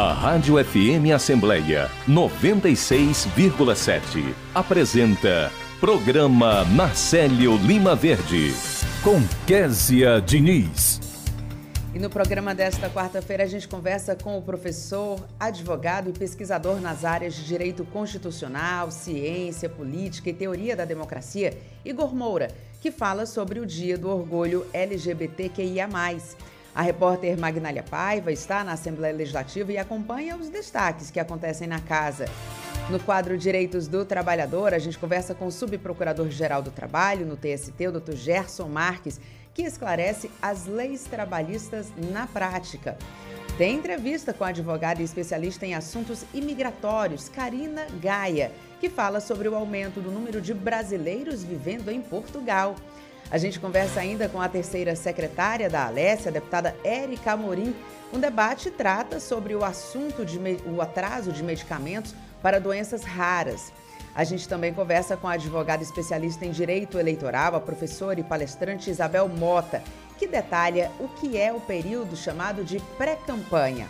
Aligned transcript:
A 0.00 0.12
Rádio 0.12 0.64
FM 0.64 1.12
Assembleia 1.12 1.90
96,7 2.08 4.32
apresenta 4.54 5.50
Programa 5.80 6.64
Marcelo 6.66 7.56
Lima 7.56 7.96
Verde 7.96 8.54
com 9.02 9.20
Késia 9.44 10.20
Diniz. 10.20 11.00
E 11.92 11.98
no 11.98 12.08
programa 12.08 12.54
desta 12.54 12.88
quarta-feira 12.88 13.42
a 13.42 13.48
gente 13.48 13.66
conversa 13.66 14.14
com 14.14 14.38
o 14.38 14.42
professor, 14.42 15.18
advogado 15.40 16.10
e 16.10 16.12
pesquisador 16.12 16.80
nas 16.80 17.04
áreas 17.04 17.34
de 17.34 17.44
direito 17.44 17.84
constitucional, 17.86 18.92
ciência, 18.92 19.68
política 19.68 20.30
e 20.30 20.32
teoria 20.32 20.76
da 20.76 20.84
democracia, 20.84 21.58
Igor 21.84 22.14
Moura, 22.14 22.52
que 22.80 22.92
fala 22.92 23.26
sobre 23.26 23.58
o 23.58 23.66
Dia 23.66 23.98
do 23.98 24.08
Orgulho 24.08 24.64
LGBTQIA+. 24.72 25.88
A 26.78 26.82
repórter 26.82 27.36
Magnália 27.36 27.82
Paiva 27.82 28.30
está 28.30 28.62
na 28.62 28.74
Assembleia 28.74 29.12
Legislativa 29.12 29.72
e 29.72 29.76
acompanha 29.76 30.36
os 30.36 30.48
destaques 30.48 31.10
que 31.10 31.18
acontecem 31.18 31.66
na 31.66 31.80
casa. 31.80 32.26
No 32.88 33.00
quadro 33.00 33.36
Direitos 33.36 33.88
do 33.88 34.04
Trabalhador, 34.04 34.72
a 34.72 34.78
gente 34.78 34.96
conversa 34.96 35.34
com 35.34 35.48
o 35.48 35.50
subprocurador-geral 35.50 36.62
do 36.62 36.70
Trabalho 36.70 37.26
no 37.26 37.36
TST, 37.36 37.88
o 37.88 37.98
Dr. 37.98 38.14
Gerson 38.14 38.68
Marques, 38.68 39.20
que 39.52 39.62
esclarece 39.62 40.30
as 40.40 40.66
leis 40.66 41.02
trabalhistas 41.02 41.88
na 42.12 42.28
prática. 42.28 42.96
Tem 43.56 43.74
entrevista 43.74 44.32
com 44.32 44.44
a 44.44 44.50
advogada 44.50 45.02
e 45.02 45.04
especialista 45.04 45.66
em 45.66 45.74
assuntos 45.74 46.24
imigratórios, 46.32 47.28
Karina 47.28 47.88
Gaia, 48.00 48.52
que 48.80 48.88
fala 48.88 49.18
sobre 49.18 49.48
o 49.48 49.56
aumento 49.56 50.00
do 50.00 50.12
número 50.12 50.40
de 50.40 50.54
brasileiros 50.54 51.42
vivendo 51.42 51.90
em 51.90 52.00
Portugal. 52.00 52.76
A 53.30 53.36
gente 53.36 53.60
conversa 53.60 54.00
ainda 54.00 54.28
com 54.28 54.40
a 54.40 54.48
terceira 54.48 54.96
secretária 54.96 55.68
da 55.68 55.86
Alessia, 55.86 56.30
a 56.30 56.32
deputada 56.32 56.74
Érica 56.82 57.32
Amorim. 57.32 57.74
Um 58.12 58.18
debate 58.18 58.70
trata 58.70 59.20
sobre 59.20 59.54
o 59.54 59.62
assunto 59.62 60.24
de 60.24 60.38
o 60.66 60.80
atraso 60.80 61.30
de 61.30 61.42
medicamentos 61.42 62.14
para 62.42 62.58
doenças 62.58 63.04
raras. 63.04 63.70
A 64.14 64.24
gente 64.24 64.48
também 64.48 64.72
conversa 64.72 65.16
com 65.16 65.28
a 65.28 65.32
advogada 65.32 65.82
especialista 65.82 66.46
em 66.46 66.50
direito 66.50 66.98
eleitoral, 66.98 67.54
a 67.54 67.60
professora 67.60 68.18
e 68.18 68.24
palestrante 68.24 68.90
Isabel 68.90 69.28
Mota, 69.28 69.82
que 70.18 70.26
detalha 70.26 70.90
o 70.98 71.06
que 71.08 71.36
é 71.36 71.52
o 71.52 71.60
período 71.60 72.16
chamado 72.16 72.64
de 72.64 72.80
pré-campanha. 72.96 73.86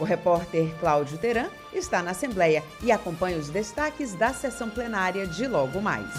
O 0.00 0.04
repórter 0.04 0.74
Cláudio 0.80 1.16
Teran 1.18 1.48
está 1.72 2.02
na 2.02 2.10
Assembleia 2.10 2.64
e 2.82 2.90
acompanha 2.90 3.38
os 3.38 3.50
destaques 3.50 4.14
da 4.14 4.34
sessão 4.34 4.68
plenária 4.68 5.26
de 5.26 5.46
logo 5.46 5.80
mais. 5.80 6.10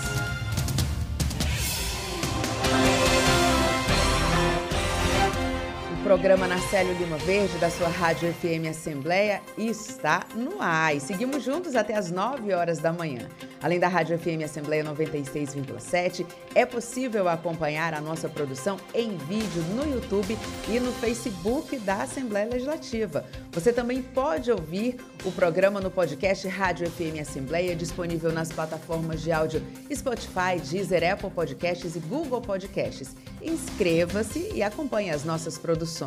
Programa 6.11 6.45
Narcélio 6.45 6.93
Lima 6.95 7.15
Verde, 7.19 7.57
da 7.57 7.69
sua 7.69 7.87
Rádio 7.87 8.33
FM 8.33 8.67
Assembleia, 8.69 9.41
está 9.57 10.25
no 10.35 10.61
ar. 10.61 10.93
E 10.93 10.99
seguimos 10.99 11.41
juntos 11.41 11.73
até 11.73 11.95
as 11.95 12.11
9 12.11 12.53
horas 12.53 12.79
da 12.79 12.91
manhã. 12.91 13.29
Além 13.63 13.79
da 13.79 13.87
Rádio 13.87 14.19
FM 14.19 14.43
Assembleia 14.43 14.83
96,7, 14.83 16.25
é 16.53 16.65
possível 16.65 17.29
acompanhar 17.29 17.93
a 17.93 18.01
nossa 18.01 18.27
produção 18.27 18.75
em 18.93 19.15
vídeo 19.19 19.63
no 19.73 19.89
YouTube 19.89 20.37
e 20.67 20.81
no 20.81 20.91
Facebook 20.91 21.79
da 21.79 22.03
Assembleia 22.03 22.49
Legislativa. 22.49 23.23
Você 23.53 23.71
também 23.71 24.01
pode 24.01 24.51
ouvir 24.51 24.97
o 25.23 25.31
programa 25.31 25.79
no 25.79 25.89
podcast 25.89 26.45
Rádio 26.45 26.91
FM 26.91 27.21
Assembleia, 27.21 27.73
disponível 27.73 28.33
nas 28.33 28.51
plataformas 28.51 29.21
de 29.21 29.31
áudio 29.31 29.63
Spotify, 29.93 30.59
Deezer, 30.61 31.09
Apple 31.09 31.29
Podcasts 31.29 31.95
e 31.95 31.99
Google 31.99 32.41
Podcasts. 32.41 33.15
Inscreva-se 33.41 34.51
e 34.53 34.61
acompanhe 34.61 35.09
as 35.09 35.23
nossas 35.23 35.57
produções. 35.57 36.00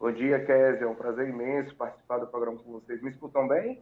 Bom 0.00 0.10
dia, 0.10 0.44
Kézia. 0.44 0.86
É 0.86 0.88
um 0.88 0.96
prazer 0.96 1.28
imenso 1.28 1.72
participar 1.76 2.18
do 2.18 2.26
programa 2.26 2.58
com 2.58 2.72
vocês. 2.72 3.00
Me 3.00 3.10
escutam 3.10 3.46
bem? 3.46 3.80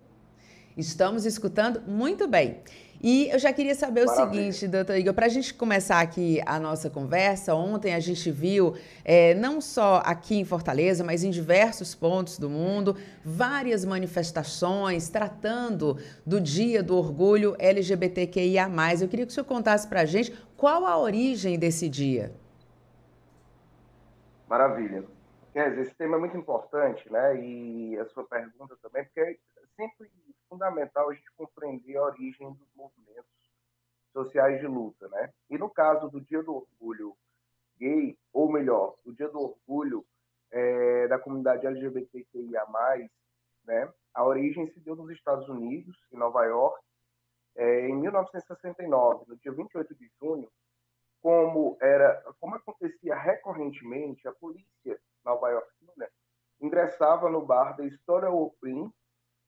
Estamos 0.76 1.26
escutando 1.26 1.82
muito 1.86 2.26
bem. 2.26 2.62
E 3.02 3.28
eu 3.30 3.38
já 3.38 3.52
queria 3.52 3.74
saber 3.74 4.06
Maravilha. 4.06 4.28
o 4.28 4.52
seguinte, 4.52 4.68
doutor 4.68 4.96
Igor, 4.96 5.12
para 5.12 5.26
a 5.26 5.28
gente 5.28 5.52
começar 5.52 6.00
aqui 6.00 6.40
a 6.46 6.60
nossa 6.60 6.88
conversa, 6.88 7.52
ontem 7.52 7.94
a 7.94 7.98
gente 7.98 8.30
viu, 8.30 8.76
é, 9.04 9.34
não 9.34 9.60
só 9.60 10.00
aqui 10.04 10.36
em 10.38 10.44
Fortaleza, 10.44 11.02
mas 11.02 11.24
em 11.24 11.30
diversos 11.30 11.96
pontos 11.96 12.38
do 12.38 12.48
mundo, 12.48 12.96
várias 13.24 13.84
manifestações 13.84 15.08
tratando 15.08 15.98
do 16.24 16.40
Dia 16.40 16.80
do 16.80 16.96
Orgulho 16.96 17.56
LGBTQIA. 17.58 18.70
Eu 19.00 19.08
queria 19.08 19.26
que 19.26 19.32
o 19.32 19.34
senhor 19.34 19.46
contasse 19.46 19.88
para 19.88 20.02
a 20.02 20.06
gente 20.06 20.32
qual 20.56 20.86
a 20.86 20.96
origem 20.96 21.58
desse 21.58 21.88
dia. 21.88 22.32
Maravilha. 24.48 25.02
Quer 25.52 25.70
dizer, 25.70 25.82
esse 25.82 25.94
tema 25.96 26.16
é 26.16 26.20
muito 26.20 26.36
importante, 26.36 27.10
né? 27.10 27.44
E 27.44 27.98
a 27.98 28.06
sua 28.06 28.24
pergunta 28.24 28.76
também, 28.80 29.04
porque 29.04 29.20
é 29.20 29.36
sempre 29.76 30.08
fundamental 30.52 31.08
a 31.08 31.14
gente 31.14 31.32
compreender 31.34 31.96
a 31.96 32.02
origem 32.02 32.52
dos 32.52 32.68
movimentos 32.74 33.24
sociais 34.12 34.60
de 34.60 34.66
luta, 34.66 35.08
né? 35.08 35.32
E 35.48 35.56
no 35.56 35.70
caso 35.70 36.10
do 36.10 36.20
Dia 36.20 36.42
do 36.42 36.56
Orgulho 36.56 37.16
gay, 37.78 38.18
ou 38.34 38.52
melhor, 38.52 38.94
o 39.02 39.12
Dia 39.12 39.30
do 39.30 39.40
Orgulho 39.40 40.04
é, 40.50 41.08
da 41.08 41.18
comunidade 41.18 41.66
LGBTQIA+, 41.66 42.66
né? 43.64 43.90
A 44.12 44.24
origem 44.26 44.70
se 44.70 44.78
deu 44.80 44.94
nos 44.94 45.10
Estados 45.10 45.48
Unidos, 45.48 45.96
em 46.12 46.18
Nova 46.18 46.44
York, 46.44 46.78
é, 47.56 47.88
em 47.88 47.96
1969, 47.96 49.24
no 49.28 49.36
dia 49.38 49.52
28 49.52 49.94
de 49.94 50.10
junho, 50.20 50.50
como 51.22 51.78
era, 51.80 52.22
como 52.38 52.56
acontecia 52.56 53.14
recorrentemente, 53.14 54.28
a 54.28 54.32
polícia 54.32 55.00
nova-iorquina 55.24 56.08
ingressava 56.60 57.30
no 57.30 57.40
bar 57.40 57.74
da 57.74 57.88
Stonewall 57.88 58.54
Inn 58.64 58.90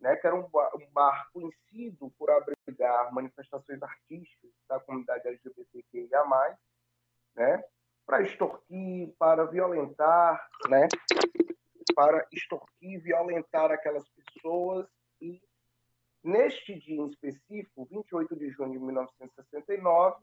né, 0.05 0.17
que 0.17 0.27
era 0.27 0.37
um 0.37 0.45
um 0.45 0.87
bar 0.93 1.31
conhecido 1.33 2.13
por 2.19 2.31
abrigar 2.31 3.13
manifestações 3.15 3.83
artísticas 3.83 4.51
da 4.69 4.79
comunidade 4.79 5.27
LGBTQIA+, 5.27 6.59
né, 7.35 7.65
para 8.05 8.21
extorquir, 8.21 9.15
para 9.19 9.47
violentar, 9.47 10.47
né, 10.69 10.87
para 11.95 12.29
extorquir, 12.31 13.03
violentar 13.03 13.73
aquelas 13.73 14.07
pessoas. 14.11 14.87
E 15.23 15.43
neste 16.23 16.79
dia 16.79 17.01
em 17.01 17.09
específico, 17.09 17.87
28 17.87 18.37
de 18.37 18.51
junho 18.51 18.73
de 18.73 18.79
1969, 18.79 20.23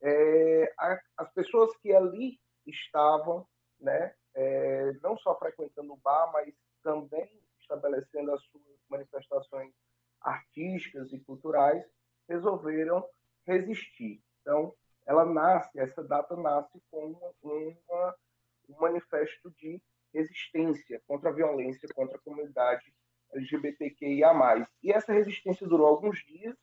é, 0.00 0.72
a, 0.78 0.98
as 1.18 1.30
pessoas 1.32 1.76
que 1.82 1.92
ali 1.92 2.40
estavam, 2.66 3.46
né, 3.78 4.14
é, 4.34 4.92
não 5.02 5.18
só 5.18 5.38
frequentando 5.38 5.92
o 5.92 5.98
bar, 5.98 6.32
mas 6.32 6.54
também 6.82 7.30
estabelecendo 7.68 8.32
as 8.32 8.42
suas 8.44 8.62
manifestações 8.88 9.72
artísticas 10.20 11.12
e 11.12 11.20
culturais, 11.20 11.84
resolveram 12.28 13.04
resistir. 13.46 14.22
Então, 14.40 14.74
ela 15.06 15.24
nasce, 15.24 15.78
essa 15.78 16.02
data 16.02 16.36
nasce 16.36 16.82
como 16.90 17.34
uma, 17.42 18.16
um 18.68 18.80
manifesto 18.80 19.50
de 19.52 19.80
resistência 20.12 21.00
contra 21.06 21.30
a 21.30 21.32
violência 21.32 21.88
contra 21.94 22.16
a 22.16 22.20
comunidade 22.20 22.92
LGBTQIA+. 23.32 24.68
E 24.82 24.90
essa 24.90 25.12
resistência 25.12 25.66
durou 25.66 25.86
alguns 25.86 26.18
dias 26.24 26.56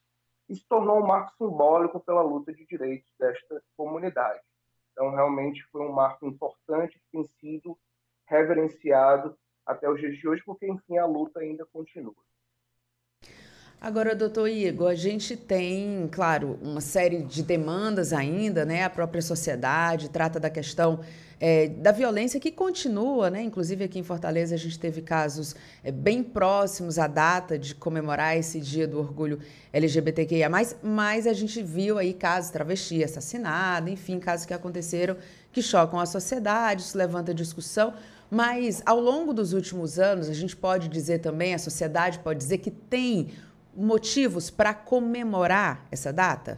e 0.49 0.55
se 0.55 0.67
tornou 0.67 0.99
um 0.99 1.07
marco 1.07 1.35
simbólico 1.37 1.99
pela 1.99 2.21
luta 2.21 2.53
de 2.53 2.65
direitos 2.65 3.11
desta 3.19 3.63
comunidade. 3.77 4.41
Então, 4.91 5.11
realmente 5.11 5.63
foi 5.71 5.81
um 5.81 5.91
marco 5.91 6.25
importante 6.25 6.99
que 6.99 7.05
tem 7.11 7.23
sido 7.39 7.77
reverenciado 8.27 9.37
até 9.65 9.89
os 9.89 9.99
dias 9.99 10.17
de 10.17 10.27
hoje, 10.27 10.41
porque, 10.45 10.67
enfim, 10.67 10.97
a 10.97 11.05
luta 11.05 11.39
ainda 11.39 11.65
continua. 11.65 12.15
Agora, 13.81 14.15
doutor 14.15 14.47
Igor, 14.47 14.89
a 14.89 14.95
gente 14.95 15.35
tem, 15.35 16.09
claro, 16.11 16.57
uma 16.61 16.81
série 16.81 17.21
de 17.23 17.43
demandas 17.43 18.13
ainda, 18.13 18.65
né? 18.65 18.83
A 18.83 18.89
própria 18.89 19.21
sociedade 19.21 20.09
trata 20.09 20.39
da 20.39 20.49
questão 20.49 21.01
é, 21.39 21.67
da 21.67 21.91
violência 21.91 22.39
que 22.39 22.51
continua, 22.51 23.29
né? 23.29 23.43
Inclusive 23.43 23.83
aqui 23.83 23.99
em 23.99 24.03
Fortaleza 24.03 24.55
a 24.55 24.57
gente 24.57 24.79
teve 24.79 25.01
casos 25.01 25.55
é, 25.83 25.91
bem 25.91 26.23
próximos 26.23 26.97
à 26.97 27.07
data 27.07 27.59
de 27.59 27.75
comemorar 27.75 28.37
esse 28.37 28.59
dia 28.59 28.87
do 28.87 28.97
orgulho 28.97 29.39
LGBTQIA+, 29.73 30.49
mas 30.81 31.27
a 31.27 31.33
gente 31.33 31.61
viu 31.61 31.97
aí 31.97 32.13
casos 32.13 32.51
travesti 32.51 33.03
assassinado, 33.03 33.89
enfim, 33.89 34.19
casos 34.19 34.45
que 34.45 34.53
aconteceram 34.53 35.17
que 35.51 35.61
chocam 35.61 35.99
a 35.99 36.05
sociedade, 36.05 36.81
isso 36.81 36.97
levanta 36.97 37.33
discussão. 37.33 37.93
Mas 38.29 38.81
ao 38.85 38.99
longo 38.99 39.33
dos 39.33 39.53
últimos 39.53 39.99
anos, 39.99 40.29
a 40.29 40.33
gente 40.33 40.55
pode 40.55 40.87
dizer 40.87 41.19
também, 41.19 41.53
a 41.53 41.59
sociedade 41.59 42.19
pode 42.19 42.39
dizer 42.39 42.57
que 42.57 42.71
tem 42.71 43.29
motivos 43.75 44.49
para 44.49 44.73
comemorar 44.73 45.85
essa 45.91 46.11
data? 46.11 46.57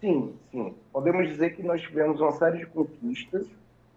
Sim, 0.00 0.34
sim. 0.50 0.74
Podemos 0.92 1.28
dizer 1.28 1.56
que 1.56 1.62
nós 1.62 1.80
tivemos 1.80 2.20
uma 2.20 2.32
série 2.32 2.58
de 2.58 2.66
conquistas 2.66 3.46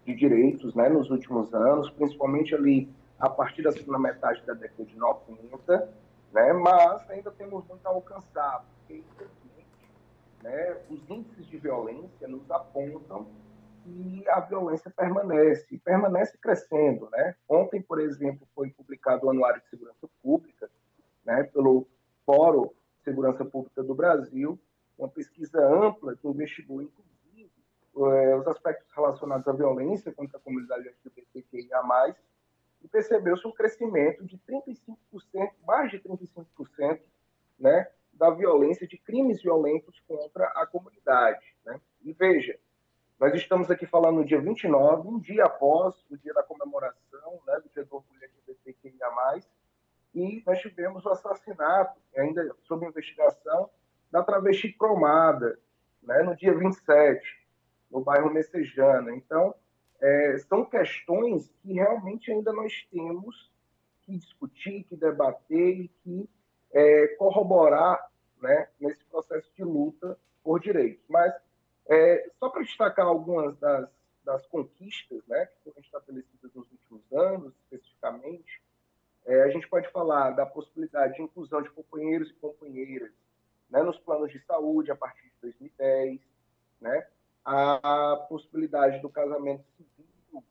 de 0.05 0.15
direitos 0.15 0.73
né, 0.75 0.87
nos 0.87 1.09
últimos 1.09 1.53
anos, 1.53 1.89
principalmente 1.89 2.53
ali 2.53 2.87
a 3.19 3.29
partir 3.29 3.63
da 3.63 3.71
segunda 3.71 3.97
metade 3.97 4.41
da 4.45 4.53
década 4.53 4.85
de 4.85 4.95
90, 4.95 5.89
né, 6.31 6.53
mas 6.53 7.09
ainda 7.09 7.31
temos 7.31 7.63
muito 7.67 7.85
a 7.85 7.89
alcançar, 7.89 8.63
porque, 8.77 9.01
infelizmente, 9.01 9.67
né, 10.43 10.77
os 10.89 11.09
índices 11.09 11.47
de 11.47 11.57
violência 11.57 12.27
nos 12.27 12.49
apontam 12.51 13.25
que 13.85 14.27
a 14.29 14.39
violência 14.39 14.89
permanece, 14.89 15.67
e 15.71 15.77
permanece 15.77 16.37
crescendo. 16.39 17.07
Né? 17.11 17.35
Ontem, 17.47 17.81
por 17.81 17.99
exemplo, 18.01 18.47
foi 18.55 18.71
publicado 18.71 19.27
o 19.27 19.29
Anuário 19.29 19.61
de 19.61 19.69
Segurança 19.69 20.09
Pública, 20.21 20.69
né, 21.23 21.43
pelo 21.43 21.87
Fórum 22.25 22.69
Segurança 23.03 23.45
Pública 23.45 23.83
do 23.83 23.93
Brasil, 23.93 24.59
uma 24.97 25.07
pesquisa 25.07 25.59
ampla 25.63 26.15
que 26.15 26.27
investigou, 26.27 26.81
inclusive, 26.81 27.51
eh, 27.97 28.35
os 28.35 28.47
aspectos 28.47 28.87
relacionados 28.95 29.47
à 29.47 29.51
violência 29.51 30.11
contra 30.11 30.37
a 30.37 30.41
comunidade 30.41 30.87
LGBTQIA+, 30.87 32.15
e 32.83 32.87
percebeu-se 32.87 33.47
um 33.47 33.51
crescimento 33.51 34.23
de 34.25 34.37
35%, 34.39 35.51
mais 35.67 35.91
de 35.91 35.99
35%, 35.99 36.99
né, 37.59 37.87
da 38.13 38.29
violência, 38.29 38.87
de 38.87 38.97
crimes 38.97 39.41
violentos 39.41 39.99
contra 40.07 40.45
a 40.55 40.65
comunidade. 40.65 41.45
Né? 41.65 41.79
E 42.03 42.13
veja, 42.13 42.57
nós 43.19 43.33
estamos 43.33 43.71
aqui 43.71 43.85
falando 43.85 44.17
no 44.17 44.25
dia 44.25 44.39
29, 44.39 45.07
um 45.07 45.19
dia 45.19 45.45
após 45.45 45.95
o 46.09 46.17
dia 46.17 46.33
da 46.33 46.43
comemoração, 46.43 47.39
né, 47.47 47.59
do 47.61 47.69
dia 47.69 47.85
do 47.85 47.95
orgulho 47.95 48.19
LGBTQIA+, 48.21 49.41
e 50.13 50.43
nós 50.45 50.59
tivemos 50.59 51.05
o 51.05 51.09
assassinato, 51.09 51.99
ainda 52.15 52.55
sob 52.63 52.85
investigação, 52.85 53.69
da 54.11 54.23
travesti 54.23 54.71
cromada, 54.73 55.59
né, 56.01 56.23
no 56.23 56.35
dia 56.35 56.57
27, 56.57 57.21
no 57.91 58.01
bairro 58.01 58.33
Messejana. 58.33 59.13
Então, 59.15 59.55
é, 60.01 60.37
são 60.39 60.65
questões 60.65 61.51
que 61.61 61.73
realmente 61.73 62.31
ainda 62.31 62.51
nós 62.53 62.87
temos 62.91 63.51
que 64.01 64.17
discutir, 64.17 64.83
que 64.83 64.95
debater 64.95 65.79
e 65.79 65.87
que 66.03 66.29
é, 66.71 67.07
corroborar 67.17 68.09
né, 68.41 68.67
nesse 68.79 69.03
processo 69.05 69.51
de 69.55 69.63
luta 69.63 70.17
por 70.43 70.59
direitos. 70.59 71.03
Mas, 71.09 71.33
é, 71.87 72.29
só 72.39 72.49
para 72.49 72.63
destacar 72.63 73.05
algumas 73.05 73.57
das, 73.59 73.89
das 74.23 74.45
conquistas 74.47 75.21
né, 75.27 75.45
que 75.45 75.63
foram 75.63 75.81
estabelecidas 75.81 76.53
nos 76.53 76.67
últimos 76.71 77.13
anos, 77.13 77.53
especificamente, 77.63 78.61
é, 79.25 79.43
a 79.43 79.49
gente 79.49 79.67
pode 79.67 79.89
falar 79.91 80.31
da 80.31 80.45
possibilidade 80.45 81.15
de 81.15 81.21
inclusão 81.21 81.61
de 81.61 81.69
companheiros 81.69 82.29
e 82.29 82.33
companheiras 82.33 83.11
né, 83.69 83.81
nos 83.81 83.97
planos 83.99 84.31
de 84.31 84.39
saúde 84.45 84.91
a 84.91 84.95
partir 84.95 85.23
de 85.23 85.33
2010, 85.41 86.19
né, 86.81 87.07
a 87.43 88.25
possibilidade 88.27 88.99
do 89.01 89.09
casamento 89.09 89.63
civil, 89.77 90.43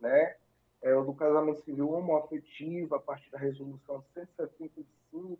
né, 0.00 0.36
é, 0.82 0.94
do 0.94 1.14
casamento 1.14 1.60
civil 1.64 1.90
homoafetivo 1.90 2.94
a 2.94 3.00
partir 3.00 3.30
da 3.30 3.38
resolução 3.38 4.04
175 4.14 5.38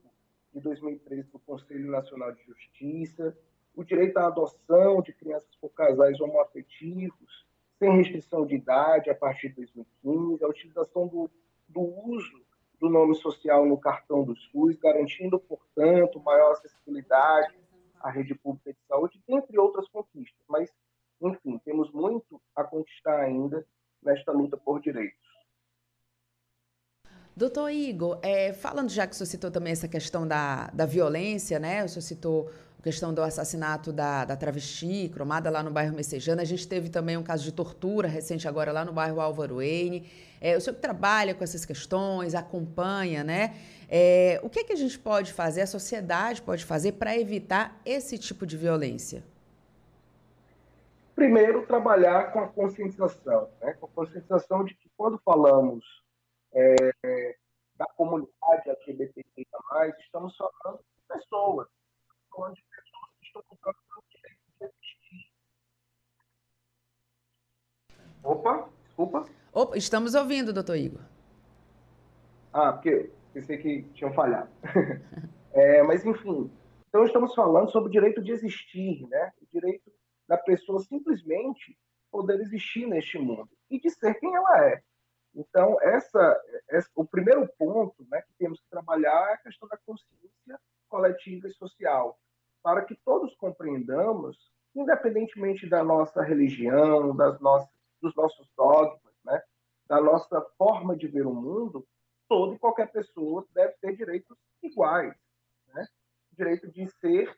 de 0.52 0.60
2013 0.60 1.28
do 1.30 1.38
Conselho 1.40 1.90
Nacional 1.90 2.32
de 2.32 2.42
Justiça, 2.44 3.36
o 3.78 3.84
direito 3.84 4.16
à 4.16 4.26
adoção 4.26 5.00
de 5.02 5.12
crianças 5.12 5.54
por 5.60 5.70
casais 5.70 6.20
homoafetivos, 6.20 7.46
sem 7.78 7.96
restrição 7.96 8.44
de 8.44 8.56
idade 8.56 9.08
a 9.08 9.14
partir 9.14 9.50
de 9.50 9.54
2015, 9.54 10.44
a 10.44 10.48
utilização 10.48 11.06
do, 11.06 11.30
do 11.68 11.80
uso 11.80 12.42
do 12.80 12.90
nome 12.90 13.14
social 13.14 13.64
no 13.64 13.78
cartão 13.78 14.24
do 14.24 14.34
SUS, 14.34 14.76
garantindo, 14.80 15.38
portanto, 15.38 16.18
maior 16.18 16.54
acessibilidade 16.54 17.56
à 18.00 18.10
rede 18.10 18.34
pública 18.34 18.72
de 18.72 18.80
saúde, 18.88 19.22
entre 19.28 19.56
outras 19.56 19.88
conquistas. 19.88 20.44
Mas, 20.48 20.68
enfim, 21.22 21.56
temos 21.64 21.92
muito 21.92 22.42
a 22.56 22.64
conquistar 22.64 23.20
ainda 23.20 23.64
nesta 24.02 24.32
luta 24.32 24.56
por 24.56 24.80
direitos. 24.80 25.28
Doutor 27.36 27.70
Igor, 27.70 28.18
é, 28.24 28.52
falando 28.52 28.88
já 28.88 29.06
que 29.06 29.12
o 29.12 29.14
senhor 29.14 29.28
citou 29.28 29.52
também 29.52 29.72
essa 29.72 29.86
questão 29.86 30.26
da, 30.26 30.66
da 30.70 30.84
violência, 30.84 31.60
né? 31.60 31.84
O 31.84 31.88
senhor 31.88 32.02
citou 32.02 32.50
questão 32.82 33.12
do 33.12 33.22
assassinato 33.22 33.92
da, 33.92 34.24
da 34.24 34.36
travesti, 34.36 35.10
cromada 35.12 35.50
lá 35.50 35.62
no 35.62 35.70
bairro 35.70 35.94
Messejana. 35.94 36.42
A 36.42 36.44
gente 36.44 36.66
teve 36.66 36.88
também 36.88 37.16
um 37.16 37.22
caso 37.22 37.42
de 37.44 37.52
tortura 37.52 38.08
recente 38.08 38.46
agora 38.46 38.72
lá 38.72 38.84
no 38.84 38.92
bairro 38.92 39.20
Álvaro 39.20 39.60
Eine. 39.60 40.08
É, 40.40 40.56
o 40.56 40.60
senhor 40.60 40.76
que 40.76 40.82
trabalha 40.82 41.34
com 41.34 41.42
essas 41.42 41.64
questões, 41.64 42.34
acompanha, 42.34 43.24
né? 43.24 43.56
É, 43.88 44.38
o 44.42 44.48
que, 44.48 44.60
é 44.60 44.64
que 44.64 44.72
a 44.72 44.76
gente 44.76 44.98
pode 44.98 45.32
fazer, 45.32 45.62
a 45.62 45.66
sociedade 45.66 46.42
pode 46.42 46.64
fazer 46.64 46.92
para 46.92 47.16
evitar 47.18 47.80
esse 47.84 48.16
tipo 48.18 48.46
de 48.46 48.56
violência? 48.56 49.24
Primeiro, 51.14 51.66
trabalhar 51.66 52.32
com 52.32 52.38
a 52.38 52.46
conscientização, 52.46 53.48
né? 53.60 53.72
com 53.72 53.86
a 53.86 53.88
conscientização 53.88 54.64
de 54.64 54.74
que 54.74 54.88
quando 54.96 55.18
falamos 55.24 55.84
é, 56.52 56.74
da 57.76 57.86
comunidade 57.96 58.68
LGBTQIA+, 58.68 59.96
estamos 60.00 60.36
falando 60.36 60.78
de 60.78 61.16
pessoas, 61.16 61.66
falando 62.38 62.54
de 62.54 62.62
pessoas 62.62 63.10
que 63.18 63.26
estão 63.26 63.42
lutando 63.50 63.78
pelo 63.88 64.04
direito 64.14 64.40
de 64.60 64.64
existir. 64.64 65.32
Opa, 68.22 68.70
desculpa. 68.84 69.24
Opa, 69.52 69.76
estamos 69.76 70.14
ouvindo, 70.14 70.52
doutor 70.52 70.76
Igor. 70.76 71.02
Ah, 72.52 72.72
porque 72.72 73.10
pensei 73.32 73.58
que 73.58 73.82
tinham 73.94 74.12
falhado. 74.14 74.50
é, 75.52 75.82
mas, 75.82 76.04
enfim, 76.04 76.50
então 76.88 77.04
estamos 77.04 77.34
falando 77.34 77.70
sobre 77.70 77.88
o 77.88 77.92
direito 77.92 78.22
de 78.22 78.30
existir, 78.30 79.06
né? 79.08 79.32
O 79.42 79.46
direito 79.52 79.92
da 80.28 80.36
pessoa 80.36 80.80
simplesmente 80.80 81.76
poder 82.10 82.40
existir 82.40 82.86
neste 82.86 83.18
mundo 83.18 83.50
e 83.68 83.80
de 83.80 83.90
ser 83.90 84.14
quem 84.14 84.34
ela 84.34 84.64
é. 84.64 84.82
Então, 85.34 85.80
essa, 85.82 86.42
essa, 86.70 86.88
o 86.94 87.04
primeiro 87.04 87.46
ponto 87.58 88.06
né, 88.10 88.22
que 88.22 88.32
temos 88.38 88.60
que 88.60 88.68
trabalhar 88.70 89.30
é 89.30 89.34
a 89.34 89.38
questão 89.38 89.68
da 89.68 89.76
consciência 89.76 90.58
coletiva 90.88 91.46
e 91.46 91.52
social, 91.52 92.18
para 92.62 92.84
que 92.84 92.94
todos 93.04 93.34
compreendamos, 93.36 94.36
independentemente 94.74 95.68
da 95.68 95.82
nossa 95.82 96.22
religião, 96.22 97.14
das 97.16 97.40
nossas, 97.40 97.70
dos 98.00 98.14
nossos 98.14 98.46
dogmas, 98.56 99.14
né, 99.24 99.42
da 99.88 100.00
nossa 100.00 100.40
forma 100.56 100.96
de 100.96 101.08
ver 101.08 101.26
o 101.26 101.34
mundo, 101.34 101.86
toda 102.28 102.54
e 102.54 102.58
qualquer 102.58 102.92
pessoa 102.92 103.44
deve 103.54 103.72
ter 103.80 103.96
direitos 103.96 104.36
iguais, 104.62 105.14
né? 105.68 105.86
direito 106.36 106.70
de 106.70 106.86
ser 107.00 107.34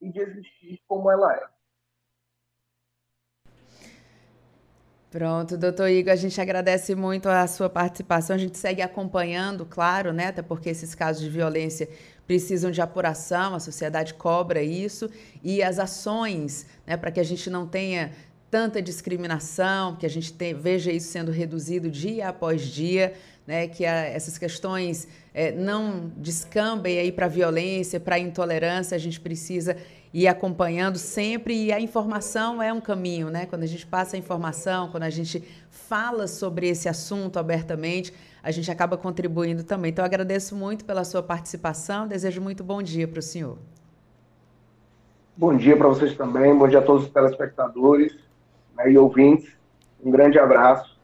e 0.00 0.10
de 0.10 0.20
existir 0.20 0.80
como 0.86 1.10
ela 1.10 1.34
é. 1.34 1.58
Pronto, 5.10 5.56
doutor 5.56 5.88
Igor, 5.88 6.12
a 6.12 6.16
gente 6.16 6.38
agradece 6.38 6.94
muito 6.94 7.30
a 7.30 7.46
sua 7.46 7.70
participação. 7.70 8.36
A 8.36 8.38
gente 8.38 8.58
segue 8.58 8.82
acompanhando, 8.82 9.64
claro, 9.64 10.12
né? 10.12 10.26
Até 10.26 10.42
porque 10.42 10.68
esses 10.68 10.94
casos 10.94 11.22
de 11.22 11.30
violência 11.30 11.88
precisam 12.28 12.70
de 12.70 12.82
apuração, 12.82 13.54
a 13.54 13.58
sociedade 13.58 14.12
cobra 14.12 14.62
isso, 14.62 15.10
e 15.42 15.62
as 15.62 15.78
ações, 15.78 16.66
né, 16.86 16.94
para 16.94 17.10
que 17.10 17.18
a 17.18 17.24
gente 17.24 17.48
não 17.48 17.66
tenha 17.66 18.12
tanta 18.50 18.82
discriminação, 18.82 19.96
que 19.96 20.04
a 20.04 20.10
gente 20.10 20.32
tem, 20.34 20.52
veja 20.54 20.92
isso 20.92 21.08
sendo 21.08 21.32
reduzido 21.32 21.90
dia 21.90 22.28
após 22.28 22.62
dia, 22.62 23.14
né, 23.46 23.66
que 23.66 23.86
a, 23.86 23.94
essas 23.94 24.36
questões 24.36 25.08
é, 25.32 25.52
não 25.52 26.12
descambem 26.18 26.98
aí 26.98 27.10
para 27.10 27.24
a 27.24 27.28
violência, 27.30 27.98
para 27.98 28.18
intolerância, 28.18 28.94
a 28.94 28.98
gente 28.98 29.18
precisa 29.18 29.74
ir 30.12 30.28
acompanhando 30.28 30.98
sempre 30.98 31.54
e 31.54 31.72
a 31.72 31.80
informação 31.80 32.62
é 32.62 32.72
um 32.72 32.80
caminho, 32.80 33.28
né? 33.30 33.44
Quando 33.44 33.62
a 33.62 33.66
gente 33.66 33.86
passa 33.86 34.16
a 34.16 34.18
informação, 34.18 34.90
quando 34.90 35.02
a 35.02 35.10
gente 35.10 35.44
fala 35.70 36.26
sobre 36.26 36.68
esse 36.68 36.88
assunto 36.88 37.38
abertamente, 37.38 38.12
a 38.42 38.50
gente 38.50 38.70
acaba 38.70 38.96
contribuindo 38.96 39.64
também. 39.64 39.90
Então, 39.90 40.04
agradeço 40.04 40.54
muito 40.54 40.84
pela 40.84 41.04
sua 41.04 41.22
participação, 41.22 42.06
desejo 42.06 42.40
muito 42.40 42.62
bom 42.62 42.82
dia 42.82 43.06
para 43.06 43.18
o 43.18 43.22
senhor. 43.22 43.58
Bom 45.36 45.56
dia 45.56 45.76
para 45.76 45.88
vocês 45.88 46.16
também, 46.16 46.56
bom 46.56 46.66
dia 46.66 46.80
a 46.80 46.82
todos 46.82 47.04
os 47.04 47.10
telespectadores 47.10 48.12
né, 48.76 48.90
e 48.90 48.98
ouvintes. 48.98 49.52
Um 50.02 50.10
grande 50.10 50.38
abraço 50.38 50.98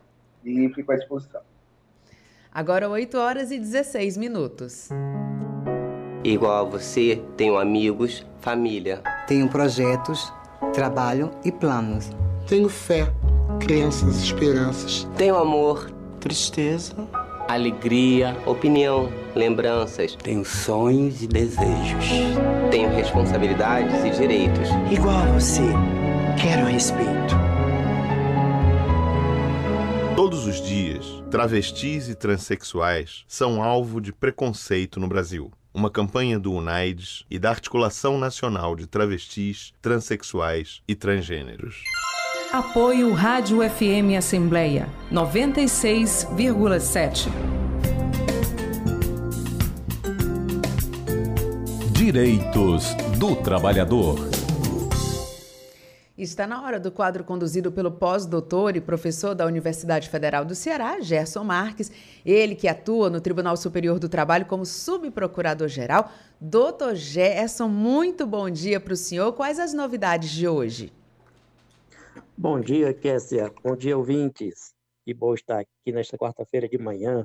e 0.45 0.69
fico 0.71 0.93
à 0.93 0.97
disposição. 0.97 1.41
Agora 2.53 2.89
8 2.89 3.17
horas 3.17 3.51
e 3.51 3.59
16 3.59 4.17
minutos. 4.17 4.89
Igual 6.23 6.67
a 6.67 6.71
você, 6.71 7.23
tenho 7.37 7.59
amigos, 7.59 8.27
família. 8.41 9.03
Tenho 9.27 9.49
projetos, 9.49 10.33
trabalho 10.73 11.31
e 11.45 11.53
planos. 11.53 12.11
Tenho 12.49 12.69
fé, 12.69 13.13
crenças, 13.61 14.23
esperanças. 14.23 15.05
Tenho 15.17 15.37
amor, 15.37 15.91
tristeza, 16.21 16.95
alegria, 17.49 18.37
opinião, 18.47 19.13
lembranças. 19.35 20.17
Tenho 20.17 20.45
sonhos 20.45 21.23
e 21.23 21.27
desejos. 21.27 22.07
Tenho 22.71 22.91
responsabilidades 22.95 24.05
e 24.05 24.11
direitos. 24.11 24.69
Igual 24.91 25.17
a 25.17 25.33
você, 25.33 25.63
quero 26.41 26.67
respeito. 26.67 27.35
Todos 30.17 30.47
os 30.47 30.63
dias, 30.63 31.23
travestis 31.31 32.09
e 32.09 32.15
transexuais 32.15 33.25
são 33.27 33.63
alvo 33.63 34.01
de 34.01 34.13
preconceito 34.13 34.99
no 34.99 35.09
Brasil. 35.09 35.53
Uma 35.73 35.91
campanha 35.91 36.39
do 36.39 36.53
UNAIDS 36.53 37.25
e 37.29 37.39
da 37.39 37.51
Articulação 37.51 38.17
Nacional 38.17 38.77
de 38.77 38.87
Travestis, 38.87 39.73
Transsexuais 39.83 40.81
e 40.87 40.95
Transgêneros. 40.95 41.83
Apoio 42.55 43.11
Rádio 43.13 43.69
FM 43.69 44.17
Assembleia 44.17 44.89
96,7. 45.11 47.29
Direitos 51.91 52.95
do 53.19 53.35
Trabalhador. 53.35 54.21
Está 56.17 56.47
na 56.47 56.63
hora 56.63 56.79
do 56.79 56.93
quadro 56.93 57.25
conduzido 57.25 57.73
pelo 57.73 57.91
pós-doutor 57.91 58.77
e 58.77 58.81
professor 58.81 59.35
da 59.35 59.47
Universidade 59.47 60.09
Federal 60.09 60.45
do 60.45 60.55
Ceará, 60.55 61.01
Gerson 61.01 61.43
Marques, 61.43 61.91
ele 62.25 62.55
que 62.55 62.69
atua 62.69 63.11
no 63.11 63.21
Tribunal 63.21 63.57
Superior 63.57 63.99
do 63.99 64.09
Trabalho 64.09 64.47
como 64.47 64.65
subprocurador-geral. 64.65 66.09
Doutor 66.41 66.95
Gerson, 66.95 67.67
muito 67.67 68.25
bom 68.25 68.49
dia 68.49 68.79
para 68.79 68.93
o 68.93 68.97
senhor. 68.97 69.33
Quais 69.33 69.59
as 69.59 69.75
novidades 69.75 70.31
de 70.31 70.47
hoje? 70.47 70.93
Bom 72.37 72.61
dia, 72.61 72.93
Kessia. 72.93 73.53
Bom 73.63 73.77
dia, 73.77 73.97
ouvintes. 73.97 74.75
Que 75.05 75.15
bom 75.15 75.35
estar 75.35 75.61
aqui 75.61 75.93
nesta 75.93 76.19
quarta-feira 76.19 76.69
de 76.69 76.77
manhã. 76.77 77.25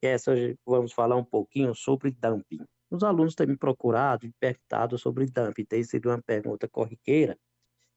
Kessia, 0.00 0.32
hoje 0.32 0.58
vamos 0.66 0.92
falar 0.92 1.14
um 1.14 1.24
pouquinho 1.24 1.72
sobre 1.76 2.10
dumping. 2.10 2.66
Os 2.90 3.04
alunos 3.04 3.36
têm 3.36 3.46
me 3.46 3.56
procurado 3.56 4.26
e 4.26 4.32
perguntado 4.32 4.98
sobre 4.98 5.26
dumping. 5.26 5.64
Tem 5.64 5.84
sido 5.84 6.08
uma 6.08 6.20
pergunta 6.20 6.68
corriqueira 6.68 7.38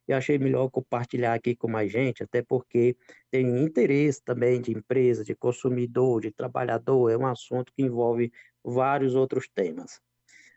e 0.07 0.13
achei 0.13 0.37
melhor 0.37 0.69
compartilhar 0.69 1.33
aqui 1.33 1.55
com 1.55 1.67
mais 1.67 1.91
gente, 1.91 2.21
até 2.23 2.43
porque 2.43 2.95
tem 3.31 3.63
interesse 3.63 4.21
também 4.23 4.61
de 4.61 4.71
empresa, 4.71 5.23
de 5.23 5.35
consumidor, 5.35 6.21
de 6.21 6.31
trabalhador, 6.31 7.09
é 7.09 7.17
um 7.17 7.25
assunto 7.25 7.73
que 7.73 7.81
envolve 7.81 8.31
vários 8.63 9.15
outros 9.15 9.49
temas. 9.53 9.99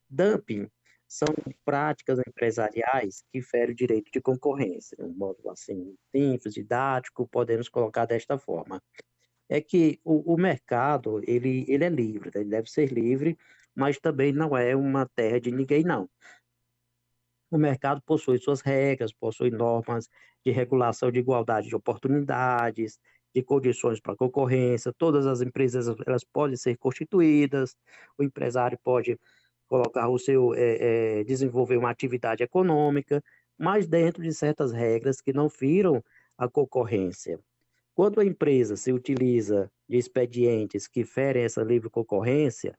Dumping 0.09 0.68
são 1.11 1.26
práticas 1.64 2.21
empresariais 2.21 3.25
que 3.33 3.43
ferem 3.43 3.73
o 3.73 3.76
direito 3.76 4.12
de 4.12 4.21
concorrência, 4.21 4.97
de 4.97 5.02
um 5.02 5.12
modo 5.12 5.50
assim 5.50 5.97
simples, 6.14 6.55
didático, 6.55 7.26
podemos 7.26 7.69
colocar 7.69 8.07
desta 8.07 8.38
forma. 8.38 8.81
É 9.49 9.61
que 9.61 9.99
o, 10.05 10.35
o 10.35 10.37
mercado, 10.38 11.21
ele, 11.26 11.64
ele 11.67 11.85
é 11.85 11.88
livre, 11.88 12.31
ele 12.33 12.50
deve 12.50 12.71
ser 12.71 12.93
livre, 12.93 13.37
mas 13.75 13.99
também 13.99 14.33
não 14.33 14.57
é 14.57 14.76
uma 14.76 15.05
terra 15.05 15.40
de 15.40 15.50
ninguém, 15.50 15.83
não. 15.83 16.09
O 17.50 17.59
mercado 17.59 18.00
possui 18.07 18.38
suas 18.38 18.61
regras, 18.61 19.12
possui 19.12 19.50
normas 19.50 20.09
de 20.47 20.52
regulação 20.52 21.11
de 21.11 21.19
igualdade 21.19 21.69
de 21.69 21.75
oportunidades, 21.75 23.00
de 23.35 23.43
condições 23.43 24.00
para 24.00 24.14
concorrência, 24.14 24.93
todas 24.97 25.26
as 25.26 25.40
empresas 25.40 25.88
elas 26.07 26.23
podem 26.23 26.57
ser 26.57 26.76
constituídas, 26.76 27.76
o 28.17 28.23
empresário 28.23 28.79
pode 28.85 29.19
colocar 29.71 30.09
o 30.09 30.19
seu, 30.19 30.53
é, 30.53 31.21
é, 31.21 31.25
desenvolver 31.25 31.77
uma 31.77 31.91
atividade 31.91 32.43
econômica, 32.43 33.23
mas 33.57 33.87
dentro 33.87 34.21
de 34.21 34.35
certas 34.35 34.73
regras 34.73 35.21
que 35.21 35.33
não 35.33 35.49
firam 35.49 36.03
a 36.37 36.49
concorrência. 36.49 37.39
Quando 37.95 38.21
a 38.21 38.25
empresa 38.25 38.77
se 38.77 38.93
utiliza 38.93 39.71
de 39.89 39.97
expedientes 39.97 40.89
que 40.89 41.05
ferem 41.05 41.45
essa 41.45 41.62
livre 41.62 41.89
concorrência 41.89 42.77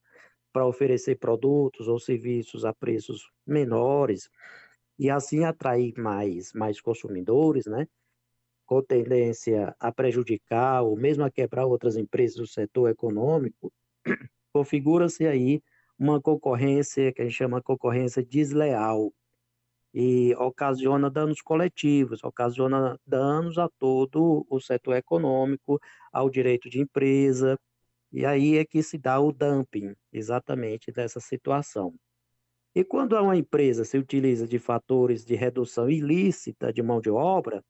para 0.51 0.67
oferecer 0.67 1.17
produtos 1.17 1.88
ou 1.88 1.98
serviços 1.98 2.65
a 2.65 2.74
preços 2.74 3.31
menores, 3.48 4.29
e 5.00 5.10
assim 5.10 5.45
atrair 5.45 5.93
mais, 5.98 6.51
mais 6.53 6.81
consumidores, 6.81 7.65
né? 7.65 7.88
com 8.65 8.83
tendência 8.83 9.75
a 9.79 9.91
prejudicar 9.91 10.83
ou 10.83 10.95
mesmo 10.95 11.24
a 11.24 11.31
quebrar 11.31 11.65
outras 11.65 11.95
empresas 11.95 12.36
do 12.36 12.45
setor 12.45 12.89
econômico, 12.89 13.71
configura-se 14.53 15.25
aí 15.25 15.62
uma 16.01 16.20
concorrência 16.20 17.13
que 17.13 17.22
a 17.22 17.25
gente 17.25 17.36
chama 17.36 17.62
concorrência 17.62 18.25
desleal 18.25 19.13
e 19.93 20.34
ocasiona 20.36 21.12
danos 21.12 21.43
coletivos, 21.43 22.24
ocasiona 22.24 23.00
danos 23.05 23.60
a 23.60 23.70
todo 23.77 24.43
o 24.50 24.60
setor 24.60 24.96
econômico, 24.96 25.79
ao 26.12 26.27
direito 26.27 26.72
de 26.72 26.81
empresa, 26.81 27.55
e 28.12 28.25
aí 28.25 28.58
é 28.58 28.65
que 28.65 28.81
se 28.81 28.98
dá 28.98 29.20
o 29.20 29.31
dumping, 29.31 29.93
exatamente 30.12 30.91
dessa 30.91 31.20
situação. 31.20 31.93
E 32.74 32.84
quando 32.84 33.15
uma 33.15 33.38
empresa 33.38 33.86
se 33.86 33.96
utiliza 33.96 34.48
de 34.48 34.58
fatores 34.58 35.24
de 35.24 35.36
redução 35.36 35.88
ilícita 35.88 36.74
de 36.74 36.81
mão 36.81 37.00
de 37.00 37.12
obra, 37.12 37.63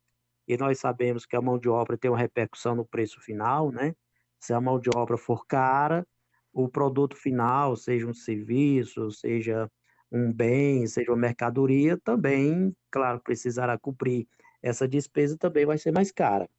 e 0.47 0.55
nós 0.55 0.79
sabemos 0.79 1.25
que 1.25 1.35
a 1.35 1.41
mão 1.41 1.59
de 1.59 1.67
obra 1.67 1.97
tem 1.97 2.09
uma 2.09 2.17
repercussão 2.17 2.75
no 2.75 2.85
preço 2.85 3.19
final, 3.19 3.73
né? 3.73 3.93
Se 4.39 4.53
a 4.53 4.61
mão 4.61 4.79
de 4.79 4.89
obra 4.95 5.17
for 5.17 5.45
cara, 5.45 6.07
o 6.53 6.69
produto 6.69 7.15
final, 7.15 7.75
seja 7.75 8.07
um 8.07 8.13
serviço, 8.13 9.11
seja 9.11 9.69
um 10.11 10.31
bem, 10.33 10.85
seja 10.87 11.11
uma 11.11 11.17
mercadoria, 11.17 11.97
também, 12.03 12.75
claro, 12.91 13.21
precisará 13.21 13.77
cumprir 13.77 14.27
essa 14.61 14.87
despesa, 14.87 15.37
também 15.37 15.65
vai 15.65 15.77
ser 15.77 15.91
mais 15.91 16.11
cara. 16.11 16.49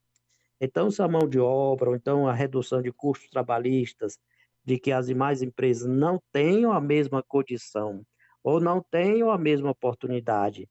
Então, 0.61 0.91
se 0.91 1.03
a 1.03 1.09
mão 1.09 1.29
de 1.29 1.39
obra, 1.41 1.91
ou 1.91 1.97
então 1.97 2.27
a 2.27 2.33
redução 2.33 2.81
de 2.81 2.93
custos 2.93 3.29
trabalhistas, 3.31 4.19
de 4.65 4.79
que 4.79 4.93
as 4.93 5.07
demais 5.09 5.43
empresas 5.43 5.89
não 5.89 6.21
tenham 6.33 6.73
a 6.73 6.81
mesma 6.81 7.23
condição 7.23 8.05
ou 8.43 8.61
não 8.61 8.83
tenham 8.83 9.31
a 9.31 9.39
mesma 9.39 9.71
oportunidade 9.71 10.69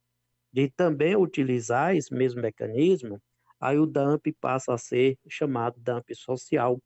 de 0.51 0.69
também 0.69 1.15
utilizar 1.15 1.95
esse 1.95 2.13
mesmo 2.13 2.41
mecanismo, 2.41 3.21
aí 3.59 3.77
o 3.77 3.85
DAMP 3.85 4.33
passa 4.39 4.73
a 4.73 4.77
ser 4.77 5.17
chamado 5.29 5.79
DAMP 5.79 6.13
social, 6.13 6.79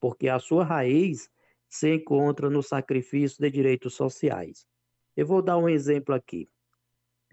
porque 0.00 0.28
a 0.28 0.38
sua 0.38 0.64
raiz 0.64 1.28
se 1.72 1.94
encontra 1.94 2.50
no 2.50 2.62
sacrifício 2.62 3.38
de 3.40 3.50
direitos 3.50 3.94
sociais. 3.94 4.66
Eu 5.16 5.26
vou 5.26 5.40
dar 5.40 5.56
um 5.56 5.66
exemplo 5.66 6.14
aqui. 6.14 6.46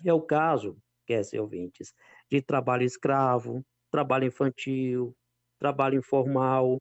É 0.05 0.13
o 0.13 0.22
caso, 0.22 0.77
quer 1.05 1.24
ouvintes, 1.38 1.93
de 2.31 2.41
trabalho 2.41 2.84
escravo, 2.84 3.65
trabalho 3.91 4.27
infantil, 4.27 5.13
trabalho 5.60 6.00
informal, 6.00 6.77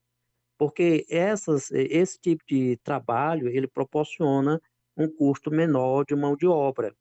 porque 0.57 1.05
essas, 1.11 1.73
esse 1.73 2.17
tipo 2.21 2.45
de 2.47 2.77
trabalho 2.77 3.49
ele 3.49 3.67
proporciona 3.67 4.63
um 4.97 5.09
custo 5.09 5.51
menor 5.51 6.05
de 6.05 6.15
mão 6.15 6.37
de 6.37 6.47
obra. 6.47 6.95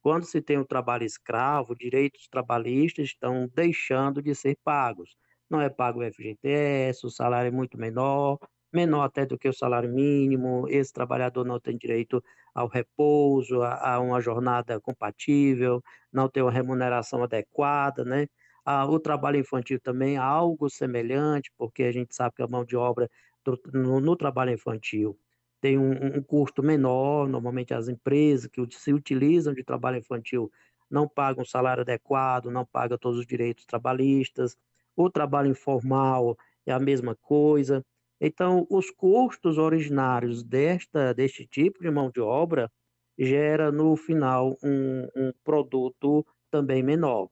Quando 0.00 0.24
se 0.24 0.40
tem 0.40 0.56
o 0.56 0.62
um 0.62 0.64
trabalho 0.64 1.04
escravo, 1.04 1.76
direitos 1.76 2.26
trabalhistas 2.26 3.08
estão 3.08 3.46
deixando 3.54 4.22
de 4.22 4.34
ser 4.34 4.56
pagos. 4.64 5.14
Não 5.48 5.60
é 5.60 5.68
pago 5.68 6.00
o 6.00 6.10
FGTS, 6.10 7.06
o 7.06 7.10
salário 7.10 7.48
é 7.48 7.50
muito 7.50 7.76
menor, 7.76 8.38
menor 8.72 9.02
até 9.02 9.26
do 9.26 9.38
que 9.38 9.48
o 9.48 9.52
salário 9.52 9.92
mínimo, 9.92 10.66
esse 10.68 10.92
trabalhador 10.92 11.44
não 11.44 11.58
tem 11.60 11.76
direito 11.76 12.22
ao 12.54 12.68
repouso, 12.68 13.62
a, 13.62 13.94
a 13.94 14.00
uma 14.00 14.20
jornada 14.20 14.80
compatível, 14.80 15.82
não 16.12 16.28
tem 16.28 16.42
uma 16.42 16.52
remuneração 16.52 17.22
adequada, 17.22 18.04
né? 18.04 18.26
Ah, 18.64 18.86
o 18.86 19.00
trabalho 19.00 19.38
infantil 19.38 19.80
também 19.80 20.16
é 20.16 20.18
algo 20.18 20.68
semelhante, 20.68 21.50
porque 21.56 21.84
a 21.84 21.92
gente 21.92 22.14
sabe 22.14 22.36
que 22.36 22.42
a 22.42 22.48
mão 22.48 22.64
de 22.64 22.76
obra 22.76 23.10
do, 23.44 23.58
no, 23.72 24.00
no 24.00 24.16
trabalho 24.16 24.52
infantil 24.52 25.18
tem 25.60 25.78
um, 25.78 25.92
um, 26.18 26.22
custo 26.22 26.62
menor. 26.62 27.28
Normalmente, 27.28 27.74
as 27.74 27.88
empresas 27.88 28.48
que 28.48 28.64
se 28.70 28.92
utilizam 28.92 29.54
de 29.54 29.64
trabalho 29.64 29.98
infantil 29.98 30.50
não 30.90 31.08
pagam 31.08 31.44
salário 31.44 31.82
adequado, 31.82 32.50
não 32.50 32.64
pagam 32.66 32.98
todos 32.98 33.18
os 33.18 33.26
direitos 33.26 33.64
trabalhistas. 33.64 34.56
O 34.96 35.10
trabalho 35.10 35.48
informal 35.48 36.36
é 36.66 36.72
a 36.72 36.78
mesma 36.80 37.14
coisa. 37.16 37.84
Então, 38.20 38.66
os 38.68 38.90
custos 38.90 39.56
originários 39.56 40.42
desta, 40.42 41.14
deste 41.14 41.46
tipo 41.46 41.82
de 41.82 41.90
mão 41.90 42.10
de 42.10 42.20
obra 42.20 42.70
gera, 43.18 43.72
no 43.72 43.96
final, 43.96 44.56
um, 44.62 45.08
um 45.16 45.32
produto 45.42 46.26
também 46.50 46.82
menor. 46.82 47.28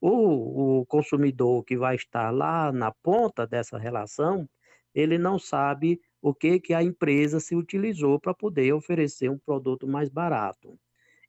O, 0.00 0.80
o 0.80 0.86
consumidor 0.86 1.62
que 1.64 1.76
vai 1.76 1.94
estar 1.94 2.30
lá 2.30 2.72
na 2.72 2.90
ponta 2.90 3.46
dessa 3.46 3.78
relação, 3.78 4.48
ele 4.94 5.16
não 5.16 5.38
sabe 5.38 6.00
o 6.20 6.34
que, 6.34 6.58
que 6.58 6.74
a 6.74 6.82
empresa 6.82 7.38
se 7.38 7.54
utilizou 7.54 8.18
para 8.18 8.34
poder 8.34 8.72
oferecer 8.72 9.30
um 9.30 9.38
produto 9.38 9.86
mais 9.86 10.08
barato. 10.08 10.76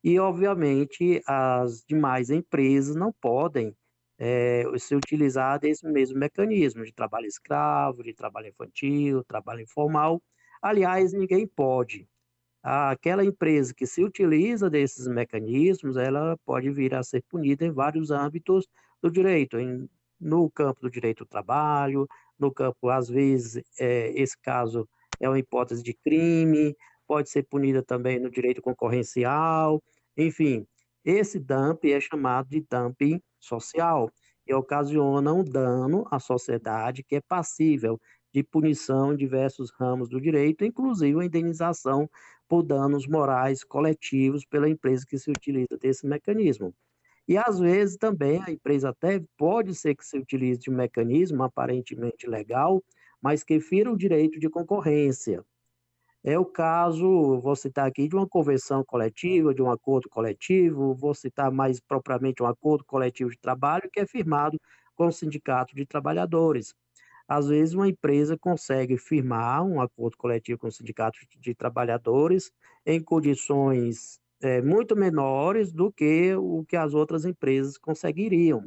E, 0.03 0.20
obviamente, 0.20 1.22
as 1.25 1.84
demais 1.88 2.29
empresas 2.29 2.96
não 2.96 3.13
podem 3.13 3.75
é, 4.24 4.63
se 4.80 4.96
utilizar 4.96 5.60
desse 5.60 5.86
mesmo 5.86 6.18
mecanismo 6.18 6.86
de 6.86 6.94
trabalho 6.94 7.27
escravo, 7.27 8.03
de 8.03 8.13
trabalho 8.13 8.48
infantil, 8.48 9.24
trabalho 9.25 9.62
informal. 9.62 10.22
Aliás, 10.62 11.12
ninguém 11.13 11.46
pode. 11.46 12.08
aquela 12.63 13.25
empresa 13.25 13.74
que 13.75 13.86
se 13.88 14.03
utiliza 14.03 14.70
desses 14.70 15.08
mecanismos, 15.08 15.98
ela 15.98 16.38
pode 16.46 16.70
vir 16.72 16.96
a 16.96 17.03
ser 17.03 17.24
punida 17.30 17.65
em 17.65 17.72
vários 17.72 18.12
âmbitos 18.12 18.68
do 19.01 19.12
direito, 19.12 19.60
em, 19.60 19.89
no 20.20 20.50
campo 20.51 20.82
do 20.82 20.89
direito 20.92 21.25
do 21.25 21.27
trabalho, 21.30 22.08
no 22.39 22.51
campo, 22.53 22.89
às 22.89 23.10
vezes, 23.10 23.63
é, 23.80 24.12
esse 24.22 24.38
caso 24.42 24.88
é 25.20 25.30
uma 25.30 25.39
hipótese 25.39 25.84
de 25.84 25.94
crime, 25.94 26.75
pode 27.08 27.30
ser 27.30 27.44
punida 27.44 27.84
também 27.84 28.20
no 28.20 28.30
direito 28.32 28.62
concorrencial, 28.62 29.84
enfim, 30.18 30.65
esse 31.03 31.39
dumping 31.39 31.91
é 31.91 32.00
chamado 32.01 32.50
de 32.50 32.62
dumping 32.69 33.22
social 33.39 34.10
e 34.48 34.53
ocasiona 34.53 35.33
um 35.33 35.43
dano 35.43 36.05
à 36.12 36.19
sociedade 36.19 37.03
que 37.03 37.15
é 37.15 37.22
passível 37.22 38.00
de 38.33 38.43
punição 38.43 39.13
em 39.13 39.17
diversos 39.17 39.72
ramos 39.79 40.10
do 40.10 40.19
direito, 40.19 40.65
inclusive 40.65 41.19
a 41.22 41.25
indenização 41.25 42.10
por 42.48 42.63
danos 42.63 43.07
morais 43.07 43.63
coletivos 43.63 44.45
pela 44.45 44.69
empresa 44.69 45.05
que 45.07 45.17
se 45.17 45.29
utiliza 45.31 45.77
desse 45.79 46.05
mecanismo. 46.07 46.74
E 47.27 47.38
às 47.38 47.60
vezes 47.60 47.98
também 47.98 48.41
a 48.41 48.51
empresa 48.51 48.89
até 48.89 49.22
pode 49.38 49.75
ser 49.75 49.95
que 49.95 50.05
se 50.05 50.17
utilize 50.17 50.60
de 50.62 50.69
um 50.72 50.75
mecanismo 50.75 51.43
aparentemente 51.43 52.27
legal, 52.27 52.83
mas 53.22 53.43
que 53.43 53.60
fira 53.60 53.91
o 53.91 53.98
direito 53.98 54.39
de 54.39 54.50
concorrência. 54.50 55.43
É 56.25 56.39
o 56.39 56.46
caso, 56.46 57.39
vou 57.42 57.56
citar 57.56 57.86
aqui, 57.86 58.08
de 58.08 58.15
uma 58.15 58.27
convenção 58.27 58.84
coletiva, 58.86 59.53
de 59.53 59.62
um 59.62 59.70
acordo 59.70 60.08
coletivo, 60.10 60.96
vou 60.96 61.13
citar 61.13 61.51
mais 61.51 61.82
propriamente 61.82 62.42
um 62.42 62.46
acordo 62.46 62.86
coletivo 62.86 63.30
de 63.32 63.38
trabalho 63.39 63.89
que 63.92 64.00
é 64.00 64.06
firmado 64.08 64.58
com 64.96 65.08
o 65.08 65.12
sindicato 65.12 65.75
de 65.75 65.86
trabalhadores. 65.86 66.74
Às 67.27 67.48
vezes, 67.48 67.74
uma 67.74 67.89
empresa 67.89 68.38
consegue 68.38 68.98
firmar 68.98 69.65
um 69.65 69.82
acordo 69.82 70.18
coletivo 70.18 70.60
com 70.60 70.68
o 70.68 70.72
sindicato 70.72 71.20
de 71.39 71.53
trabalhadores 71.56 72.51
em 72.86 73.01
condições 73.03 74.20
é, 74.42 74.62
muito 74.62 74.96
menores 74.96 75.74
do 75.74 75.92
que 75.92 76.36
o 76.36 76.63
que 76.65 76.77
as 76.77 76.94
outras 76.94 77.25
empresas 77.25 77.77
conseguiriam. 77.77 78.63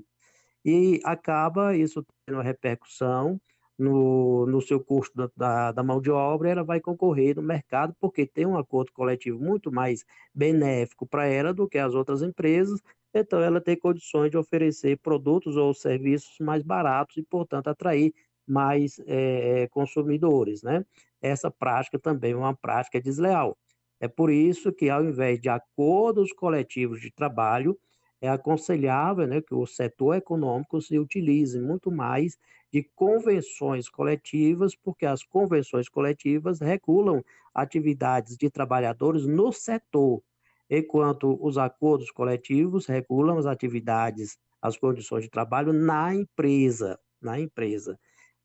E 0.65 1.01
acaba 1.05 1.77
isso 1.77 2.05
tendo 2.27 2.41
repercussão 2.41 3.41
no, 3.79 4.47
no 4.47 4.61
seu 4.61 4.83
custo 4.83 5.17
da, 5.17 5.31
da, 5.37 5.73
da, 5.73 5.83
mão 5.83 6.01
de 6.01 6.11
obra, 6.11 6.51
ela 6.51 6.65
vai 6.65 6.81
concorrer 6.81 7.37
no 7.37 7.43
mercado 7.43 7.95
porque 8.01 8.27
tem 8.27 8.47
um 8.47 8.57
acordo 8.57 8.93
coletivo 8.93 9.39
muito 9.39 9.71
mais 9.71 10.05
benéfico 10.35 11.07
para 11.07 11.27
ela 11.27 11.53
do 11.53 11.69
que 11.69 11.79
as 11.79 11.95
outras 11.95 12.23
empresas, 12.23 12.81
então 13.13 13.41
ela 13.41 13.61
tem 13.61 13.79
condições 13.79 14.31
de 14.31 14.37
oferecer 14.39 14.99
produtos 14.99 15.57
ou 15.57 15.73
serviços 15.75 16.39
mais 16.41 16.63
baratos 16.63 17.17
e, 17.17 17.23
portanto, 17.23 17.69
atrair 17.69 18.13
mais 18.47 19.01
é, 19.07 19.67
consumidores, 19.69 20.63
né? 20.63 20.85
Essa 21.21 21.51
prática 21.51 21.99
também 21.99 22.33
é 22.33 22.37
uma 22.37 22.55
prática 22.55 23.01
desleal. 23.01 23.57
É 23.99 24.07
por 24.07 24.31
isso 24.31 24.73
que, 24.73 24.91
ao 24.91 25.05
invés 25.05 25.41
de 25.41 25.49
acordos 25.49 26.33
coletivos 26.33 27.01
de 27.01 27.11
trabalho, 27.11 27.79
é 28.27 28.29
aconselhável 28.29 29.27
né, 29.27 29.41
que 29.41 29.55
o 29.55 29.67
setor 29.67 30.17
econômico 30.17 30.81
se 30.81 30.99
utilize 30.99 31.59
muito 31.61 31.91
mais 31.91 32.37
de 32.73 32.83
convenções 32.95 33.89
coletivas, 33.89 34.75
porque 34.75 35.07
as 35.07 35.23
convenções 35.23 35.89
coletivas 35.89 36.61
regulam 36.61 37.25
atividades 37.55 38.37
de 38.37 38.51
trabalhadores 38.51 39.27
no 39.27 39.53
setor, 39.53 40.23
enquanto 40.69 41.39
os 41.41 41.57
acordos 41.57 42.11
coletivos 42.11 42.87
regulam 42.87 43.39
as 43.39 43.47
atividades, 43.47 44.37
as 44.61 44.77
condições 44.77 45.25
de 45.25 45.31
trabalho 45.31 45.73
na 45.73 46.15
empresa, 46.15 46.99
na 47.23 47.41
empresa. 47.41 47.99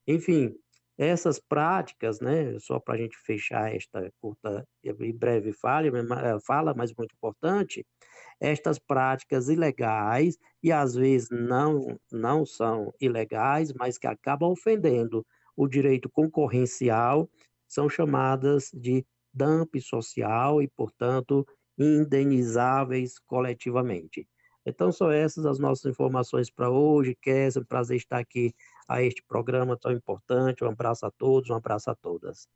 Enfim, 0.06 0.54
essas 0.96 1.38
práticas, 1.38 2.20
né, 2.20 2.58
só 2.58 2.78
para 2.78 2.94
a 2.94 2.98
gente 2.98 3.16
fechar 3.18 3.74
esta 3.74 4.10
curta 4.20 4.66
e 4.82 5.12
breve 5.12 5.52
fala, 5.52 5.86
eh, 5.88 6.40
fala, 6.46 6.74
mas 6.74 6.94
muito 6.94 7.14
importante, 7.14 7.84
estas 8.42 8.76
práticas 8.76 9.48
ilegais, 9.48 10.36
e 10.60 10.72
às 10.72 10.94
vezes 10.96 11.28
não, 11.30 11.96
não 12.10 12.44
são 12.44 12.92
ilegais, 13.00 13.72
mas 13.72 13.96
que 13.96 14.06
acabam 14.08 14.50
ofendendo 14.50 15.24
o 15.56 15.68
direito 15.68 16.10
concorrencial, 16.10 17.30
são 17.68 17.88
chamadas 17.88 18.68
de 18.74 19.06
dump 19.32 19.80
social 19.80 20.60
e, 20.60 20.66
portanto, 20.68 21.46
indenizáveis 21.78 23.16
coletivamente. 23.20 24.26
Então, 24.66 24.90
são 24.90 25.10
essas 25.10 25.46
as 25.46 25.60
nossas 25.60 25.86
informações 25.86 26.50
para 26.50 26.68
hoje. 26.68 27.16
Kézia, 27.22 27.60
é 27.60 27.62
um 27.62 27.64
prazer 27.64 27.96
estar 27.96 28.18
aqui 28.18 28.52
a 28.88 29.02
este 29.02 29.22
programa 29.22 29.76
tão 29.76 29.92
importante. 29.92 30.64
Um 30.64 30.68
abraço 30.68 31.06
a 31.06 31.10
todos, 31.12 31.48
um 31.48 31.54
abraço 31.54 31.90
a 31.90 31.94
todas. 31.94 32.48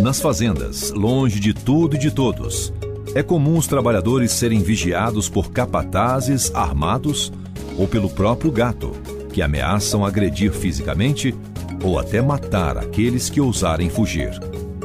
Nas 0.00 0.20
fazendas, 0.20 0.90
longe 0.92 1.38
de 1.38 1.52
tudo 1.52 1.96
e 1.96 1.98
de 1.98 2.10
todos, 2.10 2.72
é 3.14 3.22
comum 3.22 3.58
os 3.58 3.66
trabalhadores 3.66 4.32
serem 4.32 4.60
vigiados 4.60 5.28
por 5.28 5.50
capatazes 5.50 6.54
armados 6.54 7.32
ou 7.76 7.86
pelo 7.86 8.08
próprio 8.08 8.50
gato, 8.50 8.92
que 9.32 9.42
ameaçam 9.42 10.04
agredir 10.04 10.52
fisicamente 10.52 11.34
ou 11.82 11.98
até 11.98 12.20
matar 12.20 12.78
aqueles 12.78 13.28
que 13.28 13.40
ousarem 13.40 13.90
fugir. 13.90 14.30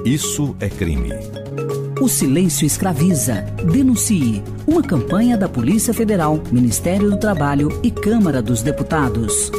Isso 0.06 0.56
é 0.60 0.70
crime. 0.70 1.14
O 2.02 2.08
silêncio 2.08 2.66
escraviza. 2.66 3.42
Denuncie. 3.72 4.44
Uma 4.68 4.84
campanha 4.84 5.38
da 5.38 5.48
Polícia 5.48 5.94
Federal, 5.94 6.42
Ministério 6.52 7.10
do 7.10 7.18
Trabalho 7.18 7.80
e 7.82 7.90
Câmara 7.90 8.42
dos 8.42 8.62
Deputados. 8.62 9.52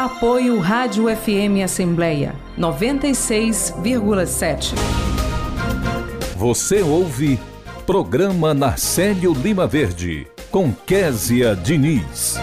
Apoio 0.00 0.58
Rádio 0.60 1.14
FM 1.14 1.62
Assembleia 1.62 2.34
96,7. 2.58 4.72
Você 6.38 6.80
ouve 6.80 7.38
Programa 7.84 8.54
Narcélio 8.54 9.34
Lima 9.34 9.66
Verde 9.66 10.26
com 10.50 10.72
Késia 10.72 11.54
Diniz. 11.54 12.36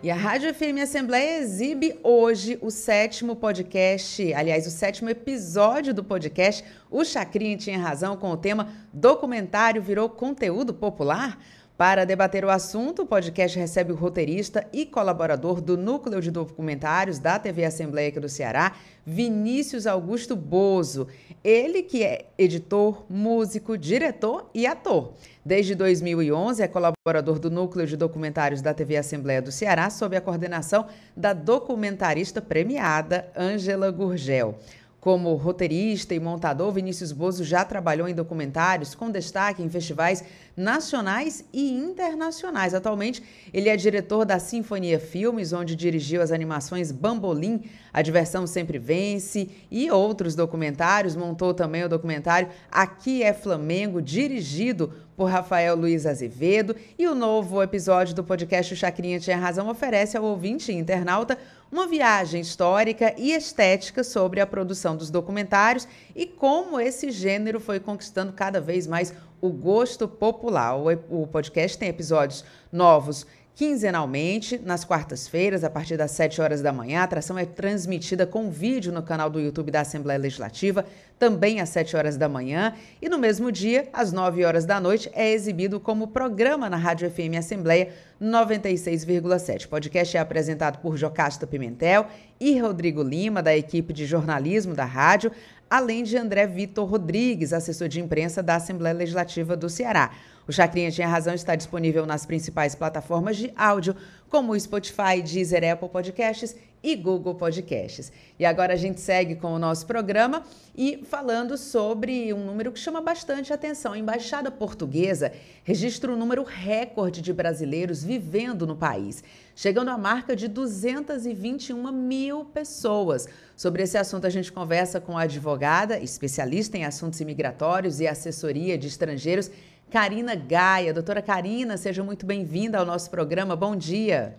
E 0.00 0.12
a 0.12 0.14
Rádio 0.14 0.54
FM 0.54 0.78
Assembleia 0.80 1.40
exibe 1.40 1.98
hoje 2.04 2.56
o 2.62 2.70
sétimo 2.70 3.34
podcast, 3.34 4.32
aliás, 4.32 4.68
o 4.68 4.70
sétimo 4.70 5.10
episódio 5.10 5.92
do 5.92 6.04
podcast 6.04 6.64
O 6.88 7.04
Chacrinha 7.04 7.56
Tinha 7.56 7.80
Razão 7.80 8.16
com 8.16 8.30
o 8.30 8.36
tema 8.36 8.68
Documentário 8.92 9.82
virou 9.82 10.08
conteúdo 10.08 10.72
popular? 10.72 11.36
Para 11.76 12.04
debater 12.04 12.44
o 12.44 12.50
assunto, 12.50 13.02
o 13.02 13.06
podcast 13.06 13.58
recebe 13.58 13.90
o 13.90 13.96
roteirista 13.96 14.64
e 14.72 14.86
colaborador 14.86 15.60
do 15.60 15.76
Núcleo 15.76 16.20
de 16.20 16.30
Documentários 16.30 17.18
da 17.18 17.36
TV 17.36 17.64
Assembleia 17.64 18.10
aqui 18.10 18.20
do 18.20 18.28
Ceará, 18.28 18.76
Vinícius 19.04 19.84
Augusto 19.84 20.36
Bozo. 20.36 21.08
Ele 21.42 21.82
que 21.82 22.04
é 22.04 22.26
editor, 22.38 23.04
músico, 23.10 23.76
diretor 23.76 24.48
e 24.54 24.68
ator. 24.68 25.14
Desde 25.44 25.74
2011 25.74 26.62
é 26.62 26.68
colaborador 26.68 27.40
do 27.40 27.50
Núcleo 27.50 27.88
de 27.88 27.96
Documentários 27.96 28.62
da 28.62 28.72
TV 28.72 28.96
Assembleia 28.96 29.42
do 29.42 29.50
Ceará, 29.50 29.90
sob 29.90 30.16
a 30.16 30.20
coordenação 30.20 30.86
da 31.16 31.32
documentarista 31.32 32.40
premiada 32.40 33.28
Ângela 33.36 33.90
Gurgel. 33.90 34.60
Como 35.04 35.34
roteirista 35.34 36.14
e 36.14 36.18
montador, 36.18 36.72
Vinícius 36.72 37.12
Bozo 37.12 37.44
já 37.44 37.62
trabalhou 37.62 38.08
em 38.08 38.14
documentários 38.14 38.94
com 38.94 39.10
destaque 39.10 39.62
em 39.62 39.68
festivais 39.68 40.24
nacionais 40.56 41.44
e 41.52 41.72
internacionais. 41.72 42.74
Atualmente, 42.74 43.22
ele 43.52 43.68
é 43.68 43.76
diretor 43.76 44.24
da 44.24 44.38
Sinfonia 44.38 44.98
Filmes, 44.98 45.52
onde 45.52 45.74
dirigiu 45.74 46.22
as 46.22 46.30
animações 46.30 46.92
Bambolim, 46.92 47.62
A 47.92 48.02
Diversão 48.02 48.46
Sempre 48.46 48.78
Vence 48.78 49.48
e 49.70 49.90
outros 49.90 50.34
documentários. 50.34 51.16
Montou 51.16 51.52
também 51.52 51.84
o 51.84 51.88
documentário 51.88 52.48
Aqui 52.70 53.22
é 53.22 53.32
Flamengo, 53.32 54.00
dirigido 54.00 54.92
por 55.16 55.30
Rafael 55.30 55.76
Luiz 55.76 56.06
Azevedo. 56.06 56.74
E 56.98 57.06
o 57.06 57.14
novo 57.14 57.62
episódio 57.62 58.14
do 58.14 58.24
podcast 58.24 58.72
O 58.72 58.76
Chacrinha 58.76 59.20
Tinha 59.20 59.36
Razão 59.36 59.68
oferece 59.68 60.16
ao 60.16 60.24
ouvinte 60.24 60.72
internauta 60.72 61.38
uma 61.74 61.88
viagem 61.88 62.40
histórica 62.40 63.12
e 63.18 63.32
estética 63.32 64.04
sobre 64.04 64.40
a 64.40 64.46
produção 64.46 64.96
dos 64.96 65.10
documentários 65.10 65.88
e 66.14 66.24
como 66.24 66.78
esse 66.78 67.10
gênero 67.10 67.58
foi 67.58 67.80
conquistando 67.80 68.32
cada 68.32 68.60
vez 68.60 68.86
mais 68.86 69.12
o 69.40 69.50
gosto 69.50 70.06
popular. 70.06 70.76
O, 70.76 71.26
podcast 71.26 71.76
tem 71.76 71.88
episódios 71.88 72.44
novos 72.70 73.26
quinzenalmente, 73.54 74.58
nas 74.58 74.84
quartas-feiras, 74.84 75.62
a 75.62 75.70
partir 75.70 75.96
das 75.96 76.10
7 76.10 76.40
horas 76.40 76.60
da 76.60 76.72
manhã. 76.72 77.00
A 77.00 77.04
atração 77.04 77.38
é 77.38 77.44
transmitida 77.44 78.26
com 78.26 78.50
vídeo 78.50 78.92
no 78.92 79.02
canal 79.02 79.30
do 79.30 79.40
YouTube 79.40 79.70
da 79.70 79.80
Assembleia 79.80 80.18
Legislativa, 80.18 80.84
também 81.18 81.60
às 81.60 81.68
7 81.68 81.96
horas 81.96 82.16
da 82.16 82.28
manhã. 82.28 82.74
E 83.00 83.08
no 83.08 83.16
mesmo 83.16 83.52
dia, 83.52 83.88
às 83.92 84.12
9 84.12 84.44
horas 84.44 84.64
da 84.64 84.80
noite, 84.80 85.08
é 85.14 85.30
exibido 85.30 85.78
como 85.78 86.08
programa 86.08 86.68
na 86.68 86.76
Rádio 86.76 87.08
FM 87.08 87.38
Assembleia 87.38 87.90
96,7. 88.20 89.66
O 89.66 89.68
podcast 89.68 90.16
é 90.16 90.20
apresentado 90.20 90.78
por 90.78 90.96
Jocasta 90.96 91.46
Pimentel 91.46 92.08
e 92.40 92.58
Rodrigo 92.58 93.02
Lima, 93.02 93.40
da 93.40 93.56
equipe 93.56 93.92
de 93.92 94.04
jornalismo 94.04 94.74
da 94.74 94.84
rádio, 94.84 95.30
além 95.70 96.02
de 96.02 96.16
André 96.16 96.46
Vitor 96.46 96.88
Rodrigues, 96.88 97.52
assessor 97.52 97.86
de 97.86 98.00
imprensa 98.00 98.42
da 98.42 98.56
Assembleia 98.56 98.94
Legislativa 98.94 99.56
do 99.56 99.68
Ceará. 99.68 100.10
O 100.46 100.52
Chacrinha 100.52 100.90
Tinha 100.90 101.08
Razão 101.08 101.34
está 101.34 101.54
disponível 101.54 102.04
nas 102.04 102.26
principais 102.26 102.74
plataformas 102.74 103.36
de 103.36 103.52
áudio, 103.56 103.96
como 104.28 104.52
o 104.52 104.60
Spotify, 104.60 105.22
Deezer, 105.22 105.72
Apple 105.72 105.88
Podcasts 105.88 106.54
e 106.84 106.94
Google 106.94 107.34
Podcasts. 107.34 108.12
E 108.38 108.44
agora 108.44 108.74
a 108.74 108.76
gente 108.76 109.00
segue 109.00 109.36
com 109.36 109.54
o 109.54 109.58
nosso 109.58 109.86
programa 109.86 110.42
e 110.76 111.02
falando 111.08 111.56
sobre 111.56 112.30
um 112.34 112.44
número 112.44 112.70
que 112.70 112.78
chama 112.78 113.00
bastante 113.00 113.54
atenção. 113.54 113.94
A 113.94 113.98
Embaixada 113.98 114.50
Portuguesa 114.50 115.32
registra 115.62 116.12
um 116.12 116.16
número 116.16 116.42
recorde 116.42 117.22
de 117.22 117.32
brasileiros 117.32 118.04
vivendo 118.04 118.66
no 118.66 118.76
país, 118.76 119.24
chegando 119.56 119.88
à 119.88 119.96
marca 119.96 120.36
de 120.36 120.46
221 120.46 121.90
mil 121.90 122.44
pessoas. 122.44 123.26
Sobre 123.56 123.84
esse 123.84 123.96
assunto, 123.96 124.26
a 124.26 124.30
gente 124.30 124.52
conversa 124.52 125.00
com 125.00 125.16
a 125.16 125.22
advogada, 125.22 125.98
especialista 125.98 126.76
em 126.76 126.84
assuntos 126.84 127.18
imigratórios 127.18 127.98
e 127.98 128.06
assessoria 128.06 128.76
de 128.76 128.88
estrangeiros, 128.88 129.50
Karina 129.94 130.34
Gaia. 130.34 130.92
Doutora 130.92 131.22
Karina, 131.22 131.76
seja 131.76 132.02
muito 132.02 132.26
bem-vinda 132.26 132.80
ao 132.80 132.84
nosso 132.84 133.08
programa. 133.08 133.54
Bom 133.54 133.76
dia. 133.76 134.36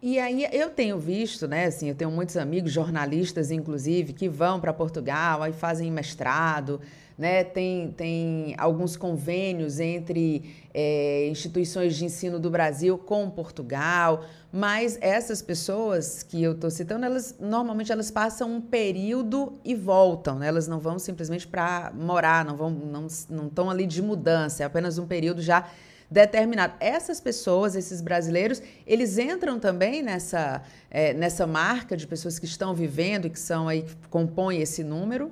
E 0.00 0.18
aí 0.20 0.46
eu 0.52 0.70
tenho 0.70 0.96
visto, 0.96 1.48
né, 1.48 1.66
assim, 1.66 1.88
eu 1.88 1.94
tenho 1.94 2.10
muitos 2.10 2.36
amigos 2.36 2.70
jornalistas, 2.70 3.50
inclusive, 3.50 4.12
que 4.12 4.28
vão 4.28 4.60
para 4.60 4.72
Portugal, 4.72 5.42
aí 5.42 5.52
fazem 5.52 5.90
mestrado, 5.90 6.80
né? 7.18 7.42
Tem, 7.42 7.90
tem 7.90 8.54
alguns 8.56 8.96
convênios 8.96 9.80
entre 9.80 10.54
é, 10.72 11.26
instituições 11.28 11.96
de 11.96 12.04
ensino 12.04 12.38
do 12.38 12.48
Brasil 12.48 12.96
com 12.96 13.28
Portugal, 13.28 14.24
mas 14.52 14.98
essas 15.00 15.42
pessoas 15.42 16.22
que 16.22 16.42
eu 16.42 16.52
estou 16.52 16.70
citando, 16.70 17.04
elas 17.04 17.36
normalmente 17.38 17.92
elas 17.92 18.10
passam 18.10 18.50
um 18.50 18.60
período 18.60 19.58
e 19.64 19.74
voltam, 19.74 20.38
né? 20.38 20.48
Elas 20.48 20.66
não 20.66 20.80
vão 20.80 20.98
simplesmente 20.98 21.46
para 21.46 21.92
morar, 21.94 22.44
não 22.44 22.56
vão, 22.56 22.70
não 22.70 23.06
não 23.28 23.46
estão 23.46 23.70
ali 23.70 23.86
de 23.86 24.00
mudança, 24.00 24.62
é 24.62 24.66
apenas 24.66 24.98
um 24.98 25.06
período 25.06 25.42
já 25.42 25.68
determinado. 26.10 26.74
Essas 26.80 27.20
pessoas, 27.20 27.76
esses 27.76 28.00
brasileiros, 28.00 28.62
eles 28.86 29.18
entram 29.18 29.58
também 29.58 30.02
nessa, 30.02 30.62
é, 30.90 31.12
nessa 31.12 31.46
marca 31.46 31.96
de 31.96 32.06
pessoas 32.06 32.38
que 32.38 32.46
estão 32.46 32.74
vivendo 32.74 33.26
e 33.26 33.30
que 33.30 33.38
são 33.38 33.68
aí, 33.68 33.82
que 33.82 34.08
compõem 34.08 34.60
esse 34.60 34.82
número? 34.82 35.30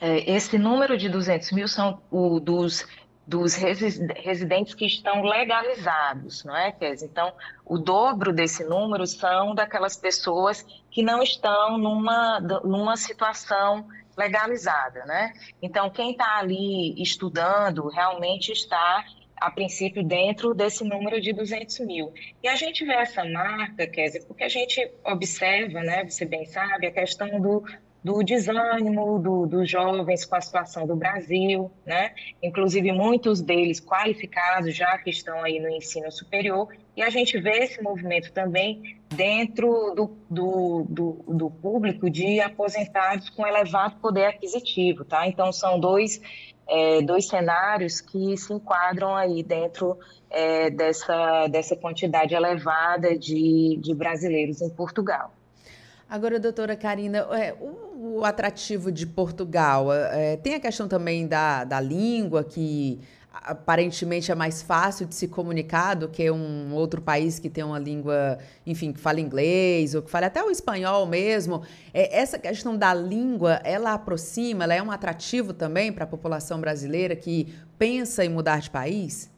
É, 0.00 0.30
esse 0.30 0.58
número 0.58 0.96
de 0.96 1.08
200 1.08 1.52
mil 1.52 1.68
são 1.68 2.00
o 2.10 2.38
dos, 2.38 2.86
dos 3.26 3.54
residentes 3.54 4.74
que 4.74 4.84
estão 4.84 5.22
legalizados, 5.22 6.44
não 6.44 6.56
é, 6.56 6.72
Kézia? 6.72 7.06
Então, 7.06 7.32
o 7.64 7.78
dobro 7.78 8.32
desse 8.32 8.64
número 8.64 9.06
são 9.06 9.54
daquelas 9.54 9.96
pessoas 9.96 10.64
que 10.90 11.02
não 11.02 11.22
estão 11.22 11.78
numa, 11.78 12.38
numa 12.40 12.96
situação 12.96 13.88
legalizada, 14.16 15.04
né? 15.06 15.32
Então, 15.60 15.90
quem 15.90 16.12
está 16.12 16.38
ali 16.38 17.00
estudando 17.02 17.88
realmente 17.88 18.52
está 18.52 19.04
a 19.36 19.50
princípio 19.50 20.02
dentro 20.02 20.54
desse 20.54 20.84
número 20.84 21.20
de 21.20 21.32
200 21.32 21.80
mil. 21.80 22.12
E 22.42 22.48
a 22.48 22.56
gente 22.56 22.84
vê 22.84 22.94
essa 22.94 23.24
marca, 23.24 23.86
Kézia, 23.86 24.22
porque 24.26 24.44
a 24.44 24.48
gente 24.48 24.90
observa, 25.04 25.80
né, 25.80 26.04
você 26.04 26.24
bem 26.24 26.46
sabe, 26.46 26.86
a 26.86 26.92
questão 26.92 27.40
do 27.40 27.64
do 28.04 28.22
desânimo 28.22 29.18
do, 29.18 29.46
dos 29.46 29.70
jovens 29.70 30.26
com 30.26 30.36
a 30.36 30.40
situação 30.42 30.86
do 30.86 30.94
Brasil, 30.94 31.70
né? 31.86 32.12
Inclusive 32.42 32.92
muitos 32.92 33.40
deles 33.40 33.80
qualificados 33.80 34.76
já 34.76 34.98
que 34.98 35.08
estão 35.08 35.42
aí 35.42 35.58
no 35.58 35.70
ensino 35.70 36.12
superior 36.12 36.68
e 36.94 37.02
a 37.02 37.08
gente 37.08 37.40
vê 37.40 37.64
esse 37.64 37.82
movimento 37.82 38.30
também 38.30 39.00
dentro 39.08 39.94
do, 39.96 40.18
do, 40.28 40.86
do, 40.86 41.24
do 41.26 41.50
público 41.50 42.10
de 42.10 42.40
aposentados 42.40 43.30
com 43.30 43.46
elevado 43.46 43.96
poder 44.00 44.26
aquisitivo, 44.26 45.02
tá? 45.06 45.26
Então 45.26 45.50
são 45.50 45.80
dois 45.80 46.20
é, 46.66 47.02
dois 47.02 47.26
cenários 47.26 48.00
que 48.00 48.36
se 48.36 48.52
enquadram 48.52 49.14
aí 49.14 49.42
dentro 49.42 49.98
é, 50.30 50.70
dessa, 50.70 51.46
dessa 51.48 51.76
quantidade 51.76 52.34
elevada 52.34 53.18
de, 53.18 53.78
de 53.80 53.94
brasileiros 53.94 54.60
em 54.60 54.70
Portugal. 54.70 55.32
Agora, 56.08 56.38
doutora 56.38 56.76
Karina, 56.76 57.18
é, 57.32 57.54
o, 57.60 58.18
o, 58.18 58.24
atrativo 58.24 58.92
de 58.92 59.06
Portugal 59.06 59.92
é, 59.92 60.36
tem 60.36 60.54
a 60.54 60.60
questão 60.60 60.86
também 60.86 61.26
da, 61.26 61.64
da 61.64 61.80
língua, 61.80 62.44
que 62.44 63.00
aparentemente 63.32 64.30
é 64.30 64.34
mais 64.34 64.62
fácil 64.62 65.06
de 65.06 65.14
se 65.14 65.28
comunicar 65.28 65.94
do 65.94 66.08
que 66.08 66.30
um 66.30 66.72
outro 66.72 67.02
país 67.02 67.38
que 67.38 67.50
tem 67.50 67.64
uma 67.64 67.78
língua, 67.78 68.38
enfim, 68.66 68.92
que 68.92 69.00
fala 69.00 69.20
inglês 69.20 69.94
ou 69.94 70.02
que 70.02 70.10
fala 70.10 70.26
até 70.26 70.42
o 70.42 70.50
espanhol 70.50 71.06
mesmo. 71.06 71.62
É, 71.92 72.18
essa 72.18 72.38
questão 72.38 72.76
da 72.76 72.94
língua, 72.94 73.60
ela 73.64 73.92
aproxima, 73.94 74.64
ela 74.64 74.74
é 74.74 74.82
um 74.82 74.90
atrativo 74.90 75.52
também 75.52 75.92
para 75.92 76.04
a 76.04 76.06
população 76.06 76.60
brasileira 76.60 77.16
que 77.16 77.52
pensa 77.78 78.24
em 78.24 78.28
mudar 78.28 78.60
de 78.60 78.70
país? 78.70 79.33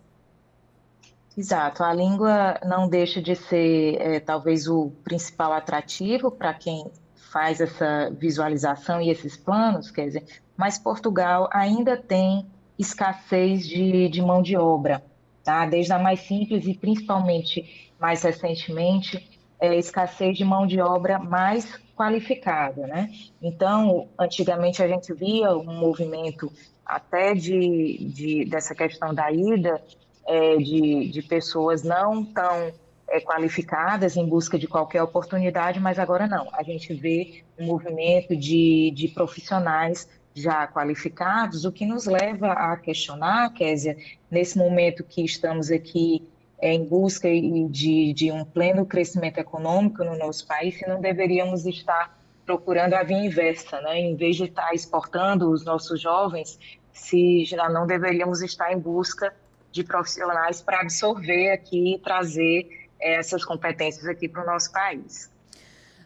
Exato, 1.36 1.84
a 1.84 1.92
língua 1.92 2.58
não 2.64 2.88
deixa 2.88 3.20
de 3.20 3.36
ser 3.36 4.00
é, 4.00 4.20
talvez 4.20 4.66
o 4.66 4.90
principal 5.04 5.52
atrativo 5.52 6.30
para 6.30 6.54
quem 6.54 6.90
faz 7.14 7.60
essa 7.60 8.10
visualização 8.10 9.02
e 9.02 9.10
esses 9.10 9.36
planos, 9.36 9.90
quer 9.90 10.06
dizer, 10.06 10.24
mas 10.56 10.78
Portugal 10.78 11.50
ainda 11.52 11.94
tem 11.94 12.46
escassez 12.78 13.66
de, 13.68 14.08
de 14.08 14.22
mão 14.22 14.40
de 14.40 14.56
obra, 14.56 15.04
tá? 15.44 15.66
Desde 15.66 15.92
a 15.92 15.98
mais 15.98 16.20
simples 16.20 16.66
e 16.66 16.72
principalmente 16.72 17.92
mais 18.00 18.22
recentemente, 18.22 19.28
é, 19.60 19.76
escassez 19.76 20.38
de 20.38 20.44
mão 20.44 20.66
de 20.66 20.80
obra 20.80 21.18
mais 21.18 21.78
qualificada, 21.94 22.86
né? 22.86 23.10
Então, 23.42 24.08
antigamente 24.18 24.82
a 24.82 24.88
gente 24.88 25.12
via 25.12 25.54
um 25.54 25.80
movimento 25.80 26.50
até 26.84 27.34
de, 27.34 28.06
de 28.10 28.44
dessa 28.46 28.74
questão 28.74 29.12
da 29.12 29.30
ida 29.30 29.82
é, 30.26 30.56
de, 30.56 31.08
de 31.10 31.22
pessoas 31.22 31.82
não 31.82 32.24
tão 32.24 32.72
é, 33.08 33.20
qualificadas 33.20 34.16
em 34.16 34.26
busca 34.26 34.58
de 34.58 34.66
qualquer 34.66 35.02
oportunidade, 35.02 35.78
mas 35.80 35.98
agora 35.98 36.26
não. 36.26 36.48
A 36.52 36.62
gente 36.62 36.92
vê 36.94 37.44
um 37.58 37.66
movimento 37.66 38.36
de, 38.36 38.92
de 38.94 39.08
profissionais 39.08 40.08
já 40.34 40.66
qualificados, 40.66 41.64
o 41.64 41.72
que 41.72 41.86
nos 41.86 42.04
leva 42.04 42.52
a 42.52 42.76
questionar, 42.76 43.52
Késia, 43.54 43.96
nesse 44.30 44.58
momento 44.58 45.02
que 45.02 45.24
estamos 45.24 45.70
aqui 45.70 46.28
é, 46.58 46.72
em 46.74 46.84
busca 46.84 47.28
de, 47.28 48.12
de 48.12 48.32
um 48.32 48.44
pleno 48.44 48.84
crescimento 48.84 49.38
econômico 49.38 50.04
no 50.04 50.16
nosso 50.18 50.46
país, 50.46 50.78
se 50.78 50.86
não 50.86 51.00
deveríamos 51.00 51.64
estar 51.64 52.18
procurando 52.44 52.94
a 52.94 53.02
via 53.02 53.24
inversa, 53.24 53.80
né? 53.80 53.98
Em 53.98 54.14
vez 54.14 54.36
de 54.36 54.44
estar 54.44 54.72
exportando 54.72 55.50
os 55.50 55.64
nossos 55.64 56.00
jovens, 56.00 56.58
se 56.92 57.44
já 57.44 57.68
não 57.68 57.86
deveríamos 57.86 58.40
estar 58.42 58.72
em 58.72 58.78
busca 58.78 59.34
de 59.76 59.84
profissionais 59.84 60.62
para 60.62 60.80
absorver 60.80 61.50
aqui 61.52 61.94
e 61.94 61.98
trazer 61.98 62.88
é, 62.98 63.16
essas 63.16 63.44
competências 63.44 64.06
aqui 64.06 64.26
para 64.26 64.42
o 64.42 64.46
nosso 64.46 64.72
país. 64.72 65.30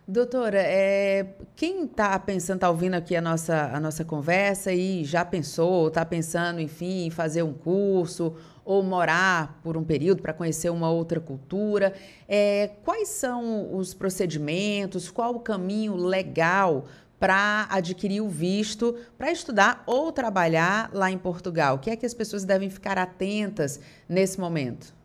Doutora, 0.06 0.58
é, 0.60 1.24
quem 1.54 1.84
está 1.84 2.18
pensando, 2.18 2.56
está 2.56 2.68
ouvindo 2.68 2.94
aqui 2.94 3.14
a 3.14 3.20
nossa, 3.20 3.70
a 3.72 3.78
nossa 3.78 4.04
conversa 4.04 4.72
e 4.72 5.04
já 5.04 5.24
pensou, 5.24 5.86
está 5.86 6.04
pensando, 6.04 6.60
enfim, 6.60 7.06
em 7.06 7.10
fazer 7.10 7.44
um 7.44 7.52
curso 7.52 8.34
ou 8.64 8.82
morar 8.82 9.60
por 9.62 9.76
um 9.76 9.84
período 9.84 10.20
para 10.20 10.32
conhecer 10.32 10.68
uma 10.68 10.90
outra 10.90 11.20
cultura, 11.20 11.94
é, 12.28 12.72
quais 12.84 13.08
são 13.08 13.72
os 13.72 13.94
procedimentos, 13.94 15.08
qual 15.08 15.36
o 15.36 15.40
caminho 15.40 15.94
legal 15.94 16.86
para 17.20 17.68
adquirir 17.70 18.22
o 18.22 18.28
visto 18.28 18.98
para 19.18 19.30
estudar 19.30 19.84
ou 19.86 20.10
trabalhar 20.10 20.90
lá 20.92 21.10
em 21.10 21.18
Portugal? 21.18 21.76
O 21.76 21.78
que 21.78 21.90
é 21.90 21.96
que 21.96 22.06
as 22.06 22.14
pessoas 22.14 22.44
devem 22.44 22.70
ficar 22.70 22.96
atentas 22.96 23.78
nesse 24.08 24.40
momento? 24.40 24.98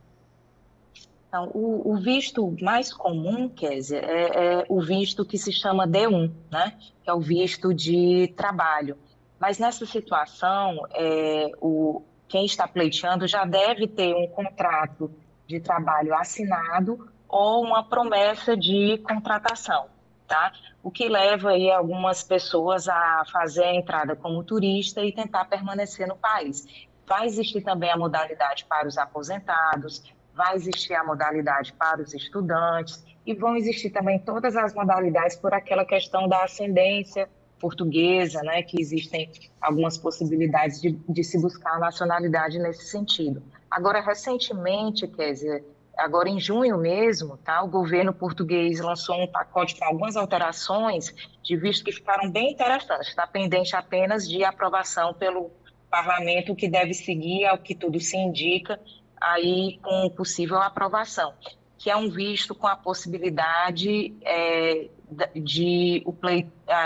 Então, 1.28 1.51
o, 1.54 1.91
o, 1.91 1.97
visto 1.97 2.56
mais 2.62 2.93
comum, 2.93 3.49
Kézia, 3.49 3.97
é, 3.97 4.62
é, 4.62 4.65
o 4.69 4.82
visto 4.82 5.25
que 5.25 5.38
se 5.38 5.51
chama 5.51 5.86
D1, 5.86 6.32
né? 6.49 6.78
que 7.04 7.10
é 7.10 7.13
o 7.13 7.19
visto 7.19 7.73
de 7.73 8.34
trabalho. 8.38 8.97
Mas 9.38 9.60
nessa 9.60 9.86
situação, 9.86 10.80
é, 10.93 11.51
o, 11.60 12.01
quem 12.30 12.45
está 12.45 12.65
pleiteando 12.65 13.28
já 13.28 13.43
deve 13.43 13.86
ter 13.86 14.15
um 14.15 14.28
contrato 14.28 15.12
de 15.45 15.60
trabalho 15.60 16.15
assinado 16.15 17.10
ou 17.28 17.65
uma 17.65 17.84
promessa 17.84 18.56
de 18.56 18.97
contratação, 18.99 19.88
tá? 20.28 20.52
O 20.84 20.92
que 20.92 21.08
leva 21.08 21.52
aí 21.52 21.72
algumas 21.72 22.24
pessoas 22.24 22.88
a 22.88 23.24
fazer 23.32 23.64
a 23.64 23.76
entrada 23.76 24.16
como 24.16 24.44
turista 24.44 25.04
e 25.04 25.12
tentar 25.12 25.46
permanecer 25.46 26.08
no 26.08 26.16
país. 26.16 26.66
Vai 27.08 27.26
existir 27.26 27.62
também 27.62 27.92
a 27.92 27.98
modalidade 27.98 28.66
para 28.66 28.88
os 28.88 28.98
aposentados, 28.98 30.04
vai 30.34 30.56
existir 30.56 30.94
a 30.94 31.04
modalidade 31.04 31.72
para 31.74 32.02
os 32.02 32.14
estudantes 32.14 33.04
e 33.26 33.34
vão 33.34 33.56
existir 33.56 33.90
também 33.90 34.20
todas 34.20 34.56
as 34.56 34.74
modalidades 34.74 35.36
por 35.36 35.54
aquela 35.54 35.86
questão 35.86 36.28
da 36.28 36.44
ascendência 36.44 37.30
portuguesa, 37.60 38.42
né, 38.42 38.62
que 38.62 38.80
existem 38.80 39.32
algumas 39.62 39.98
possibilidades 39.98 40.82
de, 40.82 40.92
de 40.92 41.24
se 41.24 41.42
buscar 41.42 41.76
a 41.76 41.80
nacionalidade 41.80 42.60
nesse 42.60 42.86
sentido. 42.86 43.42
Agora, 43.72 44.02
recentemente, 44.02 45.08
quer 45.08 45.32
dizer, 45.32 45.66
agora 45.97 46.29
em 46.29 46.39
junho 46.39 46.77
mesmo, 46.77 47.38
tá, 47.38 47.62
o 47.63 47.67
governo 47.67 48.13
português 48.13 48.79
lançou 48.79 49.15
um 49.21 49.27
pacote 49.27 49.75
com 49.77 49.86
algumas 49.86 50.15
alterações 50.15 51.13
de 51.43 51.55
visto 51.55 51.84
que 51.86 51.91
ficaram 51.91 52.29
bem 52.29 52.51
interessantes. 52.51 53.10
Está 53.10 53.25
pendente 53.27 53.75
apenas 53.75 54.27
de 54.27 54.43
aprovação 54.43 55.13
pelo 55.13 55.51
parlamento, 55.89 56.55
que 56.55 56.67
deve 56.67 56.93
seguir 56.93 57.45
ao 57.45 57.58
que 57.58 57.73
tudo 57.73 57.99
se 57.99 58.17
indica, 58.17 58.79
aí 59.19 59.79
com 59.81 60.10
possível 60.10 60.58
aprovação, 60.58 61.34
que 61.77 61.89
é 61.89 61.95
um 61.95 62.10
visto 62.10 62.53
com 62.53 62.67
a 62.67 62.75
possibilidade 62.75 64.13
é, 64.21 64.89
de 65.36 66.03
o 66.05 66.13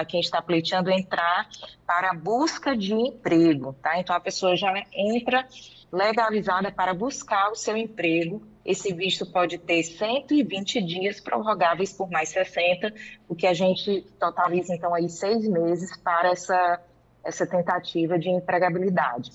quem 0.07 0.19
está 0.19 0.41
pleiteando 0.41 0.91
entrar 0.91 1.49
para 1.87 2.13
busca 2.13 2.75
de 2.75 2.93
emprego, 2.93 3.73
tá? 3.81 3.99
Então 3.99 4.15
a 4.15 4.19
pessoa 4.19 4.55
já 4.55 4.71
entra 4.93 5.47
legalizada 5.91 6.71
para 6.71 6.93
buscar 6.93 7.49
o 7.51 7.55
seu 7.55 7.75
emprego. 7.75 8.41
Esse 8.69 8.93
visto 8.93 9.25
pode 9.25 9.57
ter 9.57 9.81
120 9.81 10.79
dias 10.83 11.19
prorrogáveis 11.19 11.91
por 11.91 12.07
mais 12.07 12.29
60, 12.29 12.93
o 13.27 13.33
que 13.33 13.47
a 13.47 13.53
gente 13.53 14.05
totaliza 14.19 14.75
então 14.75 14.93
aí 14.93 15.09
seis 15.09 15.47
meses 15.47 15.97
para 15.97 16.29
essa 16.29 16.79
essa 17.23 17.47
tentativa 17.47 18.17
de 18.19 18.29
empregabilidade. 18.29 19.31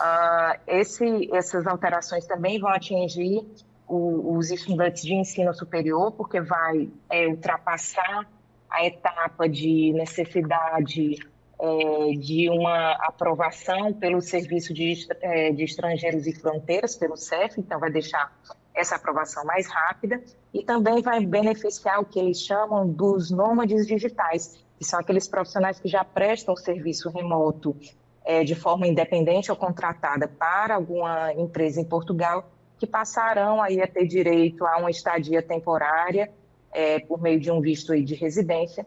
Uh, 0.00 0.58
esse, 0.66 1.28
essas 1.34 1.66
alterações 1.66 2.26
também 2.26 2.58
vão 2.58 2.70
atingir 2.70 3.46
o, 3.86 4.36
os 4.36 4.50
estudantes 4.50 5.02
de 5.02 5.14
ensino 5.14 5.52
superior, 5.52 6.12
porque 6.12 6.40
vai 6.40 6.88
é, 7.10 7.28
ultrapassar 7.28 8.26
a 8.70 8.86
etapa 8.86 9.46
de 9.46 9.92
necessidade 9.92 11.18
é, 11.58 12.12
de 12.16 12.48
uma 12.48 12.92
aprovação 12.92 13.92
pelo 13.92 14.22
Serviço 14.22 14.72
de, 14.72 15.06
é, 15.20 15.52
de 15.52 15.64
Estrangeiros 15.64 16.26
e 16.26 16.32
Fronteiras, 16.32 16.96
pelo 16.96 17.16
CEF, 17.16 17.60
então 17.60 17.78
vai 17.78 17.90
deixar 17.90 18.32
essa 18.80 18.96
aprovação 18.96 19.44
mais 19.44 19.68
rápida 19.68 20.22
e 20.52 20.64
também 20.64 21.02
vai 21.02 21.24
beneficiar 21.24 22.00
o 22.00 22.04
que 22.04 22.18
eles 22.18 22.42
chamam 22.42 22.88
dos 22.88 23.30
nômades 23.30 23.86
digitais, 23.86 24.58
que 24.78 24.84
são 24.84 24.98
aqueles 24.98 25.28
profissionais 25.28 25.78
que 25.78 25.88
já 25.88 26.02
prestam 26.02 26.56
serviço 26.56 27.10
remoto 27.10 27.76
é, 28.24 28.42
de 28.42 28.54
forma 28.54 28.86
independente 28.86 29.50
ou 29.50 29.56
contratada 29.56 30.26
para 30.26 30.74
alguma 30.74 31.32
empresa 31.34 31.80
em 31.80 31.84
Portugal, 31.84 32.50
que 32.78 32.86
passarão 32.86 33.62
aí 33.62 33.80
a 33.82 33.86
ter 33.86 34.06
direito 34.06 34.64
a 34.64 34.78
uma 34.78 34.90
estadia 34.90 35.42
temporária 35.42 36.30
é, 36.72 36.98
por 37.00 37.20
meio 37.20 37.38
de 37.38 37.50
um 37.50 37.60
visto 37.60 37.94
de 38.02 38.14
residência 38.14 38.86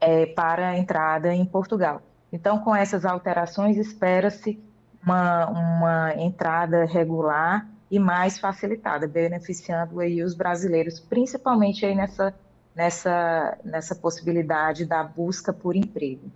é, 0.00 0.26
para 0.26 0.68
a 0.68 0.78
entrada 0.78 1.32
em 1.32 1.44
Portugal. 1.44 2.02
Então, 2.30 2.58
com 2.58 2.76
essas 2.76 3.06
alterações, 3.06 3.78
espera-se 3.78 4.60
uma, 5.02 5.46
uma 5.46 6.14
entrada 6.16 6.84
regular 6.84 7.66
e 7.90 7.98
mais 7.98 8.38
facilitada, 8.38 9.06
beneficiando 9.06 10.00
aí 10.00 10.22
os 10.22 10.34
brasileiros, 10.34 11.00
principalmente 11.00 11.86
aí 11.86 11.94
nessa, 11.94 12.34
nessa, 12.74 13.58
nessa 13.64 13.94
possibilidade 13.94 14.84
da 14.84 15.02
busca 15.02 15.52
por 15.52 15.74
emprego. 15.74 16.30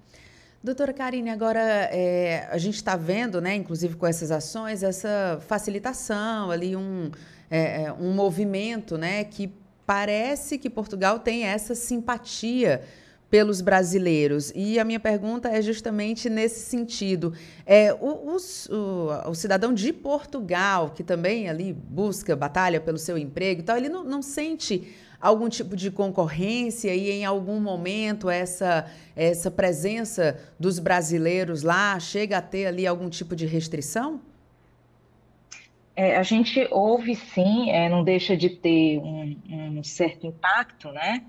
Doutora 0.64 0.92
Karine, 0.92 1.28
agora 1.28 1.60
é, 1.60 2.48
a 2.50 2.56
gente 2.56 2.76
está 2.76 2.96
vendo, 2.96 3.40
né, 3.40 3.54
inclusive 3.56 3.96
com 3.96 4.06
essas 4.06 4.30
ações, 4.30 4.82
essa 4.82 5.40
facilitação 5.48 6.52
ali, 6.52 6.76
um, 6.76 7.10
é, 7.50 7.84
é, 7.84 7.92
um 7.92 8.12
movimento 8.12 8.96
né, 8.96 9.24
que 9.24 9.52
parece 9.84 10.58
que 10.58 10.70
Portugal 10.70 11.18
tem 11.18 11.44
essa 11.44 11.74
simpatia 11.74 12.82
pelos 13.32 13.62
brasileiros. 13.62 14.52
E 14.54 14.78
a 14.78 14.84
minha 14.84 15.00
pergunta 15.00 15.48
é 15.48 15.62
justamente 15.62 16.28
nesse 16.28 16.60
sentido. 16.60 17.32
É, 17.64 17.94
o, 17.94 18.36
o, 18.36 19.30
o, 19.30 19.34
cidadão 19.34 19.72
de 19.72 19.90
Portugal, 19.90 20.90
que 20.90 21.02
também 21.02 21.48
ali 21.48 21.72
busca, 21.72 22.36
batalha 22.36 22.78
pelo 22.78 22.98
seu 22.98 23.16
emprego 23.16 23.62
e 23.62 23.64
tal, 23.64 23.78
ele 23.78 23.88
não, 23.88 24.04
não 24.04 24.20
sente 24.20 24.86
algum 25.18 25.48
tipo 25.48 25.74
de 25.74 25.90
concorrência 25.90 26.94
e 26.94 27.10
em 27.10 27.24
algum 27.24 27.58
momento 27.58 28.28
essa, 28.28 28.84
essa 29.16 29.50
presença 29.50 30.38
dos 30.60 30.78
brasileiros 30.78 31.62
lá 31.62 31.98
chega 31.98 32.36
a 32.36 32.42
ter 32.42 32.66
ali 32.66 32.86
algum 32.86 33.08
tipo 33.08 33.34
de 33.34 33.46
restrição? 33.46 34.20
É, 35.96 36.18
a 36.18 36.22
gente 36.22 36.68
ouve 36.70 37.16
sim, 37.16 37.70
é, 37.70 37.88
não 37.88 38.04
deixa 38.04 38.36
de 38.36 38.50
ter 38.50 38.98
um, 38.98 39.38
um 39.78 39.82
certo 39.82 40.26
impacto, 40.26 40.92
né? 40.92 41.22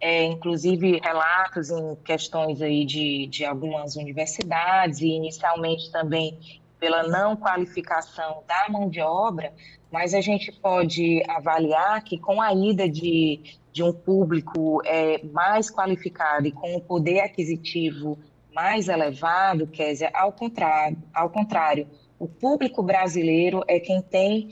É, 0.00 0.24
inclusive 0.24 1.00
relatos 1.02 1.70
em 1.70 1.96
questões 2.04 2.62
aí 2.62 2.84
de, 2.84 3.26
de 3.26 3.44
algumas 3.44 3.96
universidades 3.96 5.00
e 5.00 5.08
inicialmente 5.08 5.90
também 5.90 6.38
pela 6.78 7.02
não 7.02 7.36
qualificação 7.36 8.42
da 8.46 8.68
mão 8.68 8.88
de 8.88 9.00
obra, 9.00 9.52
mas 9.90 10.14
a 10.14 10.20
gente 10.20 10.52
pode 10.52 11.22
avaliar 11.28 12.02
que 12.04 12.18
com 12.18 12.40
a 12.40 12.52
ida 12.52 12.88
de, 12.88 13.40
de 13.72 13.82
um 13.82 13.92
público 13.92 14.80
é, 14.84 15.22
mais 15.24 15.70
qualificado 15.70 16.46
e 16.46 16.52
com 16.52 16.76
o 16.76 16.80
poder 16.80 17.20
aquisitivo 17.20 18.18
mais 18.54 18.88
elevado, 18.88 19.66
Kézia, 19.66 20.10
ao 20.12 20.32
contrário, 20.32 20.98
ao 21.14 21.30
contrário, 21.30 21.86
o 22.18 22.26
público 22.26 22.82
brasileiro 22.82 23.62
é 23.68 23.78
quem 23.78 24.02
tem 24.02 24.48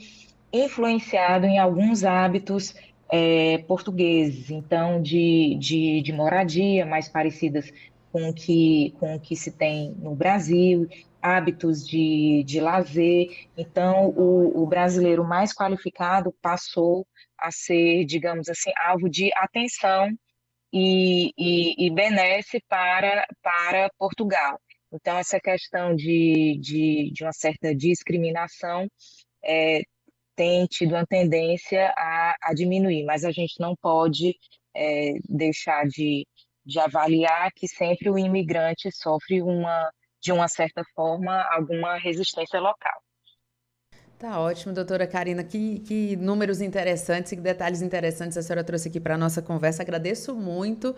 influenciado 0.51 1.45
em 1.45 1.59
alguns 1.59 2.03
hábitos 2.03 2.73
é, 3.09 3.59
portugueses, 3.59 4.49
então 4.49 5.01
de, 5.01 5.55
de, 5.59 6.01
de 6.01 6.13
moradia 6.13 6.85
mais 6.85 7.07
parecidas 7.07 7.71
com 8.11 8.29
o 8.29 8.33
que, 8.33 8.93
com 8.99 9.15
o 9.15 9.19
que 9.19 9.35
se 9.35 9.51
tem 9.51 9.91
no 9.99 10.15
Brasil, 10.15 10.87
hábitos 11.21 11.87
de, 11.87 12.43
de 12.45 12.59
lazer. 12.59 13.47
Então, 13.57 14.09
o, 14.09 14.63
o 14.63 14.65
brasileiro 14.65 15.23
mais 15.23 15.53
qualificado 15.53 16.33
passou 16.41 17.05
a 17.37 17.51
ser, 17.51 18.05
digamos 18.05 18.49
assim, 18.49 18.71
alvo 18.85 19.09
de 19.09 19.29
atenção 19.35 20.09
e, 20.71 21.31
e, 21.37 21.85
e 21.85 21.89
benesse 21.91 22.61
para, 22.67 23.25
para 23.41 23.89
Portugal. 23.97 24.59
Então, 24.91 25.17
essa 25.17 25.39
questão 25.39 25.95
de, 25.95 26.57
de, 26.61 27.11
de 27.13 27.23
uma 27.23 27.33
certa 27.33 27.75
discriminação 27.75 28.87
é, 29.43 29.81
tem 30.37 30.65
tido 30.67 30.91
uma 30.93 31.05
tendência 31.05 31.91
a, 31.97 32.35
a, 32.43 32.53
diminuir, 32.53 33.03
mas 33.03 33.25
a 33.25 33.31
gente 33.31 33.59
não 33.59 33.75
pode 33.75 34.35
é, 34.75 35.13
deixar 35.27 35.85
de, 35.87 36.25
de 36.65 36.79
avaliar 36.79 37.51
que 37.53 37.67
sempre 37.67 38.09
o 38.09 38.17
imigrante 38.17 38.89
sofre 38.91 39.41
uma 39.41 39.91
de 40.21 40.31
uma 40.31 40.47
certa 40.47 40.83
forma, 40.95 41.41
alguma 41.51 41.97
resistência 41.97 42.59
local. 42.59 43.01
Tá 44.19 44.39
ótimo, 44.39 44.73
doutora 44.73 45.05
Karina. 45.05 45.43
Que, 45.43 45.79
que 45.79 46.15
números 46.15 46.59
interessantes 46.59 47.31
e 47.31 47.35
detalhes 47.35 47.83
interessantes 47.83 48.35
a 48.35 48.41
senhora 48.41 48.63
trouxe 48.63 48.87
aqui 48.87 48.99
para 48.99 49.13
a 49.13 49.17
nossa 49.17 49.43
conversa. 49.43 49.83
Agradeço 49.83 50.33
muito. 50.33 50.95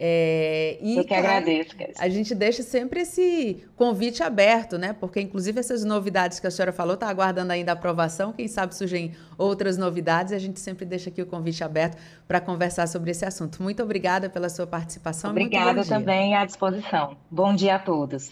É, 0.00 0.78
e, 0.80 0.96
Eu 0.96 1.04
que 1.04 1.12
agradeço. 1.12 1.76
A 1.98 2.08
gente 2.08 2.34
deixa 2.34 2.62
sempre 2.62 3.02
esse 3.02 3.62
convite 3.76 4.22
aberto, 4.22 4.78
né? 4.78 4.96
Porque, 4.98 5.20
inclusive, 5.20 5.60
essas 5.60 5.84
novidades 5.84 6.40
que 6.40 6.46
a 6.46 6.50
senhora 6.50 6.72
falou, 6.72 6.94
está 6.94 7.08
aguardando 7.08 7.52
ainda 7.52 7.72
a 7.72 7.74
aprovação. 7.74 8.32
Quem 8.32 8.48
sabe 8.48 8.74
surgem 8.74 9.12
outras 9.36 9.76
novidades. 9.76 10.32
A 10.32 10.38
gente 10.38 10.58
sempre 10.58 10.86
deixa 10.86 11.10
aqui 11.10 11.20
o 11.20 11.26
convite 11.26 11.62
aberto 11.62 11.98
para 12.26 12.40
conversar 12.40 12.88
sobre 12.88 13.10
esse 13.10 13.24
assunto. 13.26 13.62
Muito 13.62 13.82
obrigada 13.82 14.30
pela 14.30 14.48
sua 14.48 14.66
participação. 14.66 15.30
Obrigada 15.30 15.84
também 15.84 16.34
à 16.34 16.46
disposição. 16.46 17.18
Bom 17.30 17.54
dia 17.54 17.74
a 17.74 17.78
todos. 17.78 18.30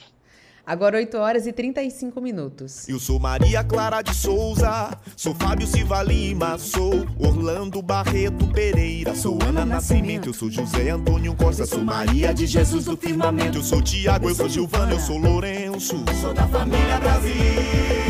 Agora 0.71 0.99
8 0.99 1.17
horas 1.17 1.49
e 1.49 1.53
35 1.53 2.21
minutos. 2.21 2.89
Eu 2.89 3.01
sou 3.01 3.19
Maria 3.19 3.65
Clara 3.65 4.03
de 4.03 4.15
Souza, 4.15 4.97
sou 5.17 5.35
Fábio 5.35 5.67
Silva 5.67 6.01
Lima, 6.01 6.59
sou 6.59 7.09
Orlando 7.19 7.83
Barreto 7.83 8.47
Pereira, 8.47 9.17
sou 9.17 9.37
Ana 9.45 9.67
Nascimento, 9.67 10.29
eu 10.29 10.33
sou 10.33 10.49
José 10.49 10.91
Antônio 10.91 11.35
Costa, 11.35 11.67
sou 11.67 11.83
Maria 11.83 12.33
de 12.33 12.47
Jesus 12.47 12.85
do 12.85 12.97
Firmamento, 12.97 13.59
eu 13.59 13.65
sou 13.65 13.83
Tiago, 13.83 14.29
eu 14.29 14.35
sou 14.37 14.49
Gilvana, 14.49 14.93
eu 14.93 15.01
sou 15.01 15.19
Lourenço, 15.19 16.05
sou 16.21 16.33
da 16.33 16.47
família 16.47 17.01
Brasil. 17.01 18.10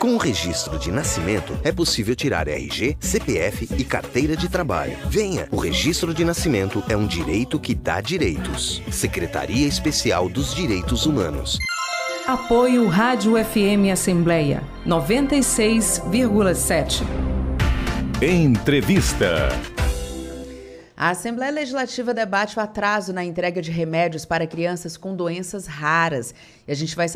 Com 0.00 0.14
o 0.14 0.16
registro 0.16 0.76
de 0.78 0.90
nascimento, 0.90 1.52
é 1.62 1.70
possível 1.70 2.16
tirar 2.16 2.48
RG, 2.48 2.96
CPF 2.98 3.68
e 3.76 3.84
carteira 3.84 4.34
de 4.34 4.48
trabalho. 4.48 4.96
Venha! 5.04 5.46
O 5.50 5.58
registro 5.58 6.14
de 6.14 6.24
nascimento 6.24 6.82
é 6.88 6.96
um 6.96 7.06
direito 7.06 7.60
que 7.60 7.74
dá 7.74 8.00
direitos. 8.00 8.80
Secretaria 8.90 9.68
Especial 9.68 10.26
dos 10.26 10.54
Direitos 10.54 11.04
Humanos. 11.04 11.58
Apoio 12.26 12.88
Rádio 12.88 13.32
FM 13.44 13.92
Assembleia 13.92 14.62
96,7. 14.86 17.02
Entrevista. 18.22 19.50
A 20.96 21.10
Assembleia 21.10 21.52
Legislativa 21.52 22.14
debate 22.14 22.58
o 22.58 22.62
atraso 22.62 23.12
na 23.12 23.22
entrega 23.22 23.60
de 23.60 23.70
remédios 23.70 24.24
para 24.24 24.46
crianças 24.46 24.96
com 24.96 25.14
doenças 25.14 25.66
raras. 25.66 26.34
E 26.66 26.72
a 26.72 26.74
gente 26.74 26.96
vai 26.96 27.06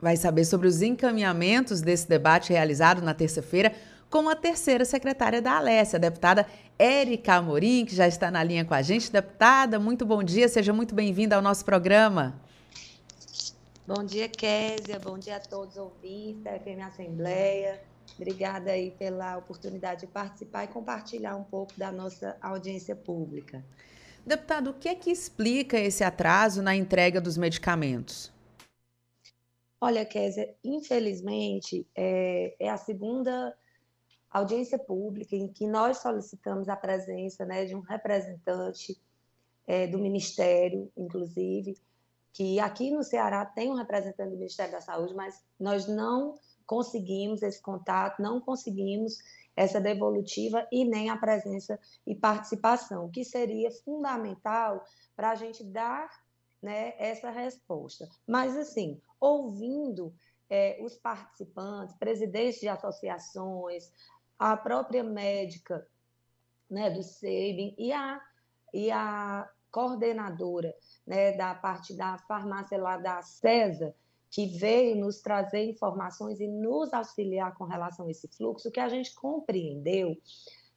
vai 0.00 0.16
saber 0.16 0.44
sobre 0.44 0.68
os 0.68 0.82
encaminhamentos 0.82 1.80
desse 1.80 2.08
debate 2.08 2.52
realizado 2.52 3.02
na 3.02 3.14
terça-feira 3.14 3.74
com 4.10 4.28
a 4.28 4.34
terceira 4.34 4.84
secretária 4.84 5.42
da 5.42 5.58
Alessia, 5.58 5.98
a 5.98 6.00
deputada 6.00 6.46
Érica 6.78 7.34
Amorim, 7.34 7.84
que 7.84 7.94
já 7.94 8.08
está 8.08 8.30
na 8.30 8.42
linha 8.42 8.64
com 8.64 8.72
a 8.72 8.80
gente. 8.80 9.12
Deputada, 9.12 9.78
muito 9.78 10.06
bom 10.06 10.22
dia, 10.22 10.48
seja 10.48 10.72
muito 10.72 10.94
bem-vinda 10.94 11.36
ao 11.36 11.42
nosso 11.42 11.64
programa. 11.64 12.40
Bom 13.86 14.04
dia, 14.04 14.28
Késia, 14.28 14.98
bom 14.98 15.18
dia 15.18 15.36
a 15.36 15.40
todos 15.40 15.76
os 15.76 15.82
ouvintes 15.82 16.42
da 16.42 16.52
FM 16.58 16.82
Assembleia. 16.86 17.80
Obrigada 18.16 18.70
aí 18.70 18.90
pela 18.98 19.36
oportunidade 19.36 20.02
de 20.02 20.06
participar 20.06 20.64
e 20.64 20.68
compartilhar 20.68 21.36
um 21.36 21.44
pouco 21.44 21.72
da 21.76 21.92
nossa 21.92 22.36
audiência 22.40 22.96
pública. 22.96 23.64
Deputado, 24.26 24.70
o 24.70 24.74
que 24.74 24.88
é 24.88 24.94
que 24.94 25.10
explica 25.10 25.78
esse 25.78 26.04
atraso 26.04 26.60
na 26.60 26.74
entrega 26.74 27.20
dos 27.20 27.38
medicamentos? 27.38 28.32
Olha, 29.80 30.04
Kézia, 30.04 30.56
infelizmente, 30.64 31.86
é, 31.94 32.56
é, 32.58 32.68
a 32.68 32.76
segunda 32.76 33.56
audiência 34.28 34.78
pública 34.78 35.36
em 35.36 35.46
que 35.46 35.68
nós 35.68 35.98
solicitamos 35.98 36.68
a 36.68 36.76
presença 36.76 37.44
né, 37.44 37.64
de 37.64 37.76
um 37.76 37.80
representante 37.80 39.00
é, 39.66 39.86
do 39.86 39.98
Ministério, 39.98 40.90
inclusive, 40.96 41.78
que 42.32 42.58
aqui 42.58 42.90
no 42.90 43.04
Ceará 43.04 43.46
tem 43.46 43.70
um 43.70 43.76
representante 43.76 44.30
do 44.30 44.36
Ministério 44.36 44.72
da 44.72 44.80
Saúde, 44.80 45.14
mas 45.14 45.44
nós 45.58 45.86
não 45.86 46.34
conseguimos 46.66 47.42
esse 47.42 47.62
contato, 47.62 48.20
não 48.20 48.40
conseguimos 48.40 49.18
essa 49.56 49.80
devolutiva 49.80 50.66
e 50.72 50.84
nem 50.84 51.08
a 51.08 51.16
presença 51.16 51.78
e 52.06 52.14
participação, 52.14 53.10
que 53.10 53.24
seria 53.24 53.70
fundamental 53.84 54.84
para 55.16 55.30
a 55.30 55.34
gente 55.34 55.64
dar 55.64 56.08
né, 56.62 56.94
essa 56.98 57.30
resposta. 57.30 58.08
Mas, 58.26 58.56
assim, 58.56 59.00
ouvindo 59.20 60.14
é, 60.48 60.78
os 60.82 60.96
participantes, 60.96 61.96
presidentes 61.96 62.60
de 62.60 62.68
associações, 62.68 63.92
a 64.38 64.56
própria 64.56 65.02
médica 65.02 65.86
né, 66.70 66.90
do 66.90 67.02
SEIBIN 67.02 67.74
e 67.78 67.92
a, 67.92 68.20
e 68.72 68.90
a 68.90 69.48
coordenadora 69.70 70.74
né, 71.06 71.32
da 71.32 71.54
parte 71.54 71.94
da 71.94 72.18
farmácia 72.18 72.78
lá 72.78 72.96
da 72.96 73.22
CESA, 73.22 73.94
que 74.30 74.46
veio 74.58 74.96
nos 74.96 75.20
trazer 75.20 75.64
informações 75.64 76.40
e 76.40 76.46
nos 76.46 76.92
auxiliar 76.92 77.54
com 77.56 77.64
relação 77.64 78.06
a 78.06 78.10
esse 78.10 78.28
fluxo, 78.28 78.68
o 78.68 78.72
que 78.72 78.80
a 78.80 78.88
gente 78.88 79.14
compreendeu 79.14 80.16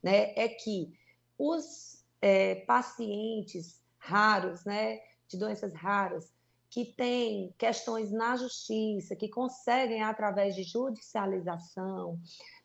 né, 0.02 0.34
é 0.36 0.48
que 0.48 0.94
os 1.38 2.04
é, 2.22 2.56
pacientes 2.56 3.82
raros, 3.98 4.64
né, 4.64 5.00
de 5.28 5.38
doenças 5.38 5.74
raras, 5.74 6.32
que 6.72 6.86
têm 6.86 7.54
questões 7.58 8.12
na 8.12 8.38
justiça, 8.38 9.16
que 9.16 9.28
conseguem, 9.28 10.02
através 10.02 10.56
de 10.56 10.64
judicialização, 10.64 12.18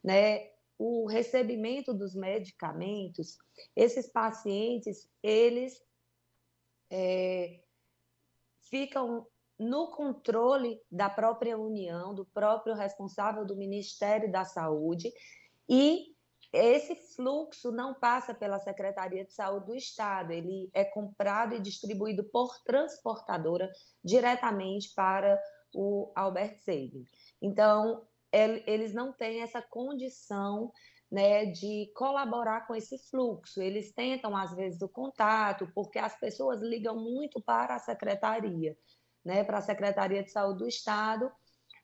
né, 0.03 0.49
o 0.79 1.07
recebimento 1.07 1.92
dos 1.92 2.14
medicamentos, 2.14 3.37
esses 3.75 4.09
pacientes, 4.09 5.11
eles 5.23 5.83
é, 6.88 7.61
ficam 8.71 9.27
no 9.59 9.88
controle 9.90 10.81
da 10.90 11.11
própria 11.11 11.59
União, 11.59 12.14
do 12.14 12.25
próprio 12.27 12.75
responsável 12.75 13.45
do 13.45 13.57
Ministério 13.57 14.31
da 14.31 14.45
Saúde, 14.45 15.12
e 15.69 16.16
esse 16.53 16.95
fluxo 17.15 17.71
não 17.71 17.95
passa 17.95 18.35
pela 18.35 18.59
Secretaria 18.59 19.25
de 19.25 19.33
Saúde 19.33 19.67
do 19.67 19.75
Estado, 19.75 20.33
ele 20.33 20.71
é 20.73 20.85
comprado 20.85 21.55
e 21.55 21.61
distribuído 21.61 22.25
por 22.25 22.63
transportadora 22.65 23.71
diretamente 24.05 24.93
para 24.95 25.41
o 25.75 26.13
Albert 26.15 26.59
Sabin. 26.59 27.05
Então, 27.43 28.07
eles 28.33 28.93
não 28.93 29.13
têm 29.13 29.43
essa 29.43 29.63
condição 29.63 30.73
né, 31.11 31.47
de 31.47 31.91
colaborar 31.95 32.67
com 32.67 32.75
esse 32.75 32.99
fluxo. 33.11 33.63
Eles 33.63 33.93
tentam, 33.93 34.37
às 34.37 34.55
vezes, 34.55 34.81
o 34.83 34.89
contato, 34.89 35.71
porque 35.75 35.99
as 35.99 36.19
pessoas 36.19 36.61
ligam 36.61 36.97
muito 36.97 37.41
para 37.41 37.77
a 37.77 37.79
secretaria, 37.79 38.77
né, 39.25 39.45
para 39.45 39.59
a 39.59 39.63
Secretaria 39.63 40.23
de 40.23 40.31
Saúde 40.31 40.61
do 40.61 40.69
Estado, 40.69 41.31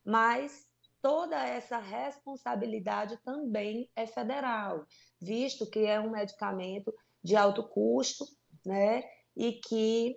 mas 0.05 0.66
toda 1.02 1.36
essa 1.44 1.78
responsabilidade 1.78 3.18
também 3.24 3.90
é 3.96 4.06
federal, 4.06 4.86
visto 5.20 5.68
que 5.68 5.80
é 5.80 6.00
um 6.00 6.12
medicamento 6.12 6.94
de 7.22 7.34
alto 7.34 7.64
custo, 7.64 8.24
né, 8.64 9.02
e 9.36 9.54
que 9.54 10.16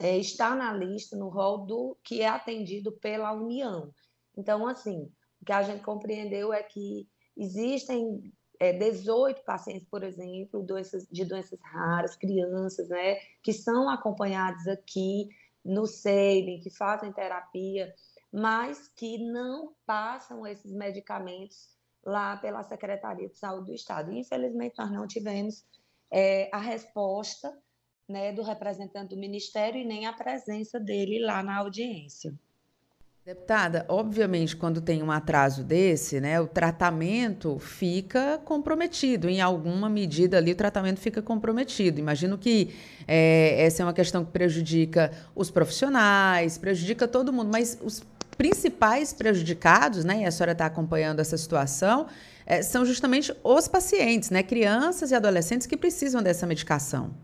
é, 0.00 0.18
está 0.18 0.54
na 0.56 0.72
lista, 0.72 1.16
no 1.16 1.28
rol 1.28 1.64
do 1.64 1.96
que 2.02 2.20
é 2.20 2.28
atendido 2.28 2.90
pela 2.92 3.32
União. 3.32 3.94
Então, 4.36 4.66
assim, 4.66 5.08
o 5.40 5.44
que 5.44 5.52
a 5.52 5.62
gente 5.62 5.84
compreendeu 5.84 6.52
é 6.52 6.62
que 6.62 7.08
existem 7.36 8.32
é, 8.58 8.72
18 8.72 9.44
pacientes, 9.44 9.86
por 9.88 10.02
exemplo, 10.02 10.62
doenças, 10.62 11.06
de 11.08 11.24
doenças 11.24 11.60
raras, 11.62 12.16
crianças, 12.16 12.88
né, 12.88 13.16
que 13.42 13.52
são 13.52 13.88
acompanhados 13.88 14.66
aqui 14.66 15.28
no 15.64 15.86
SEIBEN, 15.86 16.60
que 16.60 16.70
fazem 16.70 17.12
terapia 17.12 17.94
mas 18.34 18.88
que 18.96 19.16
não 19.16 19.72
passam 19.86 20.44
esses 20.44 20.72
medicamentos 20.72 21.68
lá 22.04 22.36
pela 22.36 22.64
Secretaria 22.64 23.28
de 23.28 23.38
Saúde 23.38 23.66
do 23.66 23.74
Estado. 23.74 24.10
infelizmente, 24.10 24.74
nós 24.76 24.90
não 24.90 25.06
tivemos 25.06 25.64
é, 26.10 26.50
a 26.52 26.58
resposta 26.58 27.56
né, 28.08 28.32
do 28.32 28.42
representante 28.42 29.14
do 29.14 29.20
Ministério 29.20 29.80
e 29.80 29.84
nem 29.84 30.06
a 30.06 30.12
presença 30.12 30.80
dele 30.80 31.24
lá 31.24 31.44
na 31.44 31.58
audiência. 31.58 32.36
Deputada, 33.24 33.86
obviamente, 33.88 34.54
quando 34.54 34.82
tem 34.82 35.02
um 35.02 35.10
atraso 35.10 35.64
desse, 35.64 36.20
né, 36.20 36.38
o 36.38 36.46
tratamento 36.46 37.58
fica 37.58 38.36
comprometido. 38.44 39.30
Em 39.30 39.40
alguma 39.40 39.88
medida 39.88 40.36
ali, 40.36 40.52
o 40.52 40.54
tratamento 40.54 41.00
fica 41.00 41.22
comprometido. 41.22 41.98
Imagino 41.98 42.36
que 42.36 42.74
é, 43.08 43.64
essa 43.64 43.82
é 43.82 43.86
uma 43.86 43.94
questão 43.94 44.26
que 44.26 44.30
prejudica 44.30 45.10
os 45.34 45.50
profissionais, 45.50 46.58
prejudica 46.58 47.08
todo 47.08 47.32
mundo, 47.32 47.48
mas 47.50 47.78
os 47.82 48.00
principais 48.34 49.12
prejudicados, 49.12 50.04
né, 50.04 50.22
e 50.22 50.24
a 50.24 50.30
senhora 50.30 50.52
está 50.52 50.66
acompanhando 50.66 51.20
essa 51.20 51.36
situação, 51.36 52.06
é, 52.44 52.62
são 52.62 52.84
justamente 52.84 53.34
os 53.42 53.68
pacientes, 53.68 54.30
né, 54.30 54.42
crianças 54.42 55.10
e 55.10 55.14
adolescentes 55.14 55.66
que 55.66 55.76
precisam 55.76 56.22
dessa 56.22 56.46
medicação. 56.46 57.14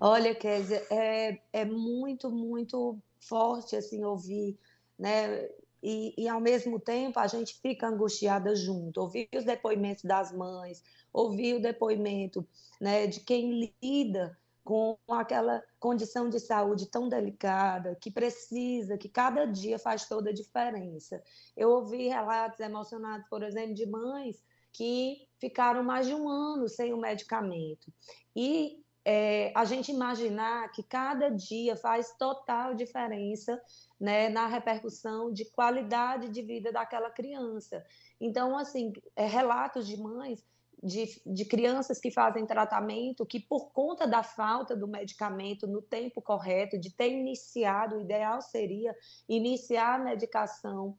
Olha, 0.00 0.34
Kézia, 0.34 0.82
é, 0.90 1.38
é 1.52 1.64
muito, 1.64 2.30
muito 2.30 2.98
forte 3.18 3.76
assim 3.76 4.02
ouvir, 4.02 4.58
né? 4.98 5.46
E, 5.82 6.14
e, 6.16 6.28
ao 6.28 6.40
mesmo 6.40 6.78
tempo 6.78 7.18
a 7.18 7.26
gente 7.26 7.58
fica 7.60 7.88
angustiada 7.88 8.54
junto, 8.54 9.00
ouvir 9.00 9.28
os 9.34 9.44
depoimentos 9.44 10.04
das 10.04 10.30
mães, 10.30 10.82
ouvir 11.12 11.54
o 11.54 11.60
depoimento 11.60 12.46
né, 12.78 13.06
de 13.06 13.20
quem 13.20 13.72
lida 13.82 14.36
com 14.64 14.96
aquela 15.08 15.62
condição 15.78 16.28
de 16.28 16.38
saúde 16.38 16.86
tão 16.86 17.08
delicada, 17.08 17.96
que 18.00 18.10
precisa, 18.10 18.98
que 18.98 19.08
cada 19.08 19.46
dia 19.46 19.78
faz 19.78 20.06
toda 20.06 20.30
a 20.30 20.34
diferença. 20.34 21.22
Eu 21.56 21.70
ouvi 21.70 22.08
relatos 22.08 22.60
emocionados, 22.60 23.26
por 23.28 23.42
exemplo, 23.42 23.74
de 23.74 23.86
mães 23.86 24.42
que 24.72 25.26
ficaram 25.40 25.82
mais 25.82 26.06
de 26.06 26.14
um 26.14 26.28
ano 26.28 26.68
sem 26.68 26.92
o 26.92 27.00
medicamento. 27.00 27.92
E 28.36 28.84
é, 29.04 29.50
a 29.56 29.64
gente 29.64 29.90
imaginar 29.90 30.70
que 30.72 30.82
cada 30.82 31.30
dia 31.30 31.74
faz 31.74 32.14
total 32.18 32.74
diferença 32.74 33.60
né, 33.98 34.28
na 34.28 34.46
repercussão 34.46 35.32
de 35.32 35.44
qualidade 35.46 36.28
de 36.28 36.42
vida 36.42 36.70
daquela 36.70 37.10
criança. 37.10 37.84
Então, 38.20 38.56
assim, 38.56 38.92
é, 39.16 39.26
relatos 39.26 39.86
de 39.86 39.96
mães 39.96 40.44
de, 40.82 41.20
de, 41.26 41.44
crianças 41.44 42.00
que 42.00 42.10
fazem 42.10 42.46
tratamento, 42.46 43.26
que 43.26 43.38
por 43.38 43.70
conta 43.72 44.06
da 44.06 44.22
falta 44.22 44.74
do 44.74 44.88
medicamento 44.88 45.66
no 45.66 45.82
tempo 45.82 46.22
correto, 46.22 46.78
de 46.78 46.90
ter 46.90 47.10
iniciado, 47.10 47.96
o 47.96 48.00
ideal 48.00 48.40
seria 48.40 48.94
iniciar 49.28 49.96
a 49.96 50.04
medicação 50.04 50.96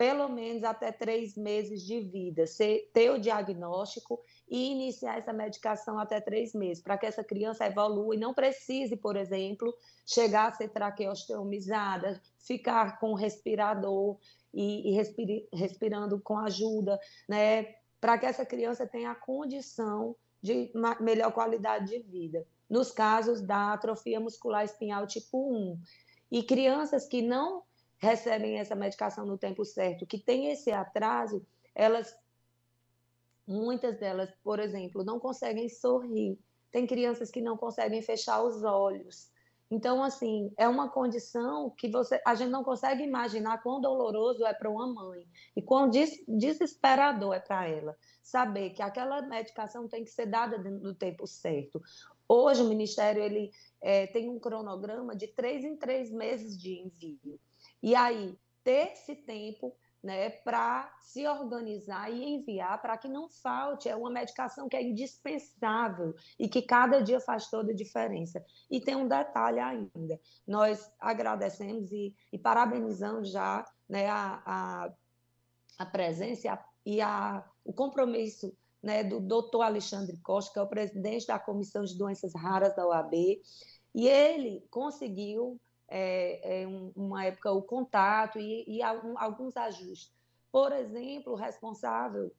pelo 0.00 0.30
menos 0.30 0.64
até 0.64 0.90
três 0.90 1.36
meses 1.36 1.82
de 1.82 2.00
vida, 2.00 2.46
ter 2.94 3.10
o 3.10 3.20
diagnóstico 3.20 4.18
e 4.48 4.70
iniciar 4.70 5.18
essa 5.18 5.30
medicação 5.30 5.98
até 5.98 6.18
três 6.22 6.54
meses, 6.54 6.82
para 6.82 6.96
que 6.96 7.04
essa 7.04 7.22
criança 7.22 7.66
evolua 7.66 8.14
e 8.14 8.18
não 8.18 8.32
precise, 8.32 8.96
por 8.96 9.14
exemplo, 9.14 9.76
chegar 10.06 10.48
a 10.48 10.52
ser 10.52 10.70
traqueostomizada, 10.70 12.18
ficar 12.38 12.98
com 12.98 13.12
respirador 13.12 14.16
e, 14.54 14.90
e 14.90 15.02
respirando 15.52 16.18
com 16.18 16.38
ajuda, 16.38 16.98
né? 17.28 17.74
Para 18.00 18.16
que 18.18 18.26
essa 18.26 18.46
criança 18.46 18.86
tenha 18.86 19.10
a 19.10 19.14
condição 19.14 20.16
de 20.42 20.72
melhor 21.00 21.32
qualidade 21.32 21.90
de 21.90 21.98
vida. 21.98 22.46
Nos 22.68 22.90
casos 22.90 23.40
da 23.40 23.72
atrofia 23.72 24.18
muscular 24.18 24.64
espinhal 24.64 25.06
tipo 25.06 25.52
1. 25.52 25.80
E 26.30 26.42
crianças 26.42 27.06
que 27.06 27.20
não 27.20 27.62
recebem 27.98 28.58
essa 28.58 28.74
medicação 28.74 29.26
no 29.26 29.36
tempo 29.36 29.64
certo, 29.64 30.06
que 30.06 30.18
têm 30.18 30.50
esse 30.50 30.70
atraso, 30.70 31.44
elas, 31.74 32.16
muitas 33.46 33.98
delas, 33.98 34.30
por 34.42 34.58
exemplo, 34.58 35.04
não 35.04 35.20
conseguem 35.20 35.68
sorrir. 35.68 36.38
Tem 36.70 36.86
crianças 36.86 37.30
que 37.30 37.42
não 37.42 37.56
conseguem 37.56 38.00
fechar 38.00 38.42
os 38.42 38.62
olhos. 38.62 39.30
Então, 39.70 40.02
assim, 40.02 40.52
é 40.56 40.66
uma 40.66 40.88
condição 40.88 41.70
que 41.70 41.88
você, 41.88 42.20
a 42.26 42.34
gente 42.34 42.50
não 42.50 42.64
consegue 42.64 43.04
imaginar 43.04 43.62
quão 43.62 43.80
doloroso 43.80 44.44
é 44.44 44.52
para 44.52 44.68
uma 44.68 44.86
mãe 44.86 45.24
e 45.54 45.62
quão 45.62 45.88
des, 45.88 46.24
desesperador 46.26 47.34
é 47.34 47.40
para 47.40 47.68
ela 47.68 47.96
saber 48.20 48.70
que 48.70 48.82
aquela 48.82 49.22
medicação 49.22 49.86
tem 49.86 50.02
que 50.02 50.10
ser 50.10 50.26
dada 50.26 50.58
no 50.58 50.92
tempo 50.92 51.26
certo. 51.26 51.80
Hoje 52.28 52.62
o 52.62 52.68
Ministério 52.68 53.22
ele 53.22 53.52
é, 53.80 54.08
tem 54.08 54.28
um 54.28 54.40
cronograma 54.40 55.14
de 55.14 55.28
três 55.28 55.64
em 55.64 55.76
três 55.76 56.10
meses 56.10 56.58
de 56.58 56.80
envio. 56.80 57.38
E 57.82 57.94
aí, 57.94 58.36
ter 58.64 58.92
esse 58.92 59.14
tempo 59.14 59.76
né, 60.02 60.30
para 60.30 60.90
se 61.00 61.26
organizar 61.26 62.10
e 62.10 62.24
enviar 62.24 62.80
para 62.80 62.96
que 62.96 63.08
não 63.08 63.28
falte. 63.28 63.88
É 63.88 63.94
uma 63.94 64.10
medicação 64.10 64.68
que 64.68 64.76
é 64.76 64.82
indispensável 64.82 66.14
e 66.38 66.48
que 66.48 66.62
cada 66.62 67.00
dia 67.00 67.20
faz 67.20 67.48
toda 67.48 67.72
a 67.72 67.76
diferença. 67.76 68.44
E 68.70 68.80
tem 68.80 68.96
um 68.96 69.08
detalhe 69.08 69.60
ainda: 69.60 70.20
nós 70.46 70.90
agradecemos 70.98 71.92
e, 71.92 72.14
e 72.32 72.38
parabenizamos 72.38 73.30
já 73.30 73.64
né, 73.88 74.08
a, 74.08 74.42
a, 74.46 74.92
a 75.78 75.86
presença 75.86 76.46
e, 76.46 76.48
a, 76.48 76.64
e 76.86 77.00
a, 77.00 77.44
o 77.64 77.72
compromisso 77.72 78.56
né, 78.82 79.04
do 79.04 79.20
doutor 79.20 79.62
Alexandre 79.62 80.16
Costa, 80.22 80.52
que 80.52 80.58
é 80.58 80.62
o 80.62 80.68
presidente 80.68 81.26
da 81.26 81.38
Comissão 81.38 81.84
de 81.84 81.96
Doenças 81.96 82.32
Raras 82.34 82.74
da 82.74 82.86
OAB, 82.86 83.14
e 83.94 84.08
ele 84.08 84.64
conseguiu 84.70 85.60
é, 85.90 86.62
é, 86.62 86.66
uma 86.94 87.24
época 87.24 87.50
o 87.50 87.62
contato 87.62 88.38
e, 88.38 88.64
e 88.66 88.82
alguns 88.82 89.56
ajustes. 89.56 90.12
Por 90.52 90.72
exemplo, 90.72 91.32
o 91.32 91.36
responsável 91.36 92.32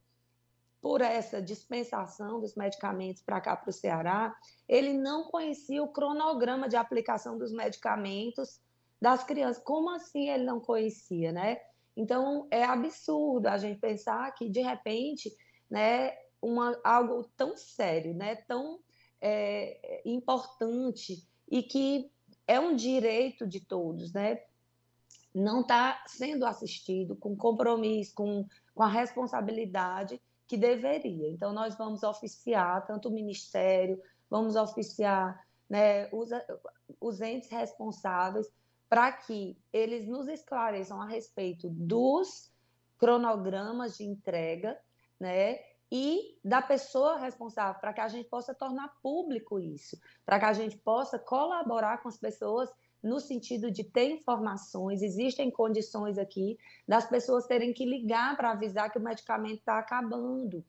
por 0.81 1.01
essa 1.01 1.41
dispensação 1.41 2.39
dos 2.39 2.55
medicamentos 2.55 3.21
para 3.21 3.39
cá 3.39 3.55
para 3.55 3.69
o 3.69 3.73
Ceará, 3.73 4.35
ele 4.67 4.93
não 4.93 5.25
conhecia 5.25 5.83
o 5.83 5.89
cronograma 5.89 6.67
de 6.67 6.75
aplicação 6.75 7.37
dos 7.37 7.51
medicamentos 7.51 8.59
das 8.99 9.23
crianças. 9.23 9.63
Como 9.63 9.91
assim 9.91 10.29
ele 10.29 10.43
não 10.43 10.59
conhecia, 10.59 11.31
né? 11.31 11.59
Então 11.95 12.47
é 12.49 12.63
absurdo 12.63 13.47
a 13.47 13.57
gente 13.57 13.79
pensar 13.79 14.33
que 14.33 14.49
de 14.49 14.61
repente, 14.61 15.31
né, 15.69 16.13
uma, 16.41 16.79
algo 16.83 17.29
tão 17.37 17.55
sério, 17.55 18.15
né, 18.15 18.35
tão 18.47 18.79
é, 19.21 20.01
importante 20.03 21.23
e 21.49 21.61
que 21.61 22.09
é 22.51 22.59
um 22.59 22.75
direito 22.75 23.47
de 23.47 23.61
todos, 23.61 24.11
né? 24.11 24.41
Não 25.33 25.61
está 25.61 26.03
sendo 26.05 26.45
assistido 26.45 27.15
com 27.15 27.33
compromisso, 27.33 28.13
com, 28.13 28.45
com 28.75 28.83
a 28.83 28.89
responsabilidade 28.89 30.21
que 30.45 30.57
deveria. 30.57 31.29
Então, 31.29 31.53
nós 31.53 31.77
vamos 31.77 32.03
oficiar 32.03 32.85
tanto 32.85 33.07
o 33.07 33.13
Ministério, 33.13 34.01
vamos 34.29 34.57
oficiar 34.57 35.41
né, 35.69 36.09
os, 36.11 36.29
os 36.99 37.21
entes 37.21 37.49
responsáveis 37.49 38.51
para 38.89 39.13
que 39.13 39.57
eles 39.71 40.05
nos 40.05 40.27
esclareçam 40.27 41.01
a 41.01 41.07
respeito 41.07 41.69
dos 41.69 42.51
cronogramas 42.97 43.95
de 43.95 44.03
entrega, 44.03 44.77
né? 45.17 45.57
E 45.91 46.37
da 46.43 46.61
pessoa 46.61 47.17
responsável, 47.17 47.79
para 47.81 47.91
que 47.91 47.99
a 47.99 48.07
gente 48.07 48.29
possa 48.29 48.55
tornar 48.55 48.93
público 49.03 49.59
isso, 49.59 49.99
para 50.25 50.39
que 50.39 50.45
a 50.45 50.53
gente 50.53 50.77
possa 50.77 51.19
colaborar 51.19 52.01
com 52.01 52.07
as 52.07 52.17
pessoas 52.17 52.69
no 53.03 53.19
sentido 53.19 53.71
de 53.71 53.83
ter 53.83 54.11
informações, 54.11 55.01
existem 55.01 55.49
condições 55.49 56.17
aqui 56.17 56.57
das 56.87 57.09
pessoas 57.09 57.47
terem 57.47 57.73
que 57.73 57.83
ligar 57.83 58.37
para 58.37 58.51
avisar 58.51 58.91
que 58.91 58.99
o 58.99 59.03
medicamento 59.03 59.59
está 59.59 59.79
acabando. 59.79 60.63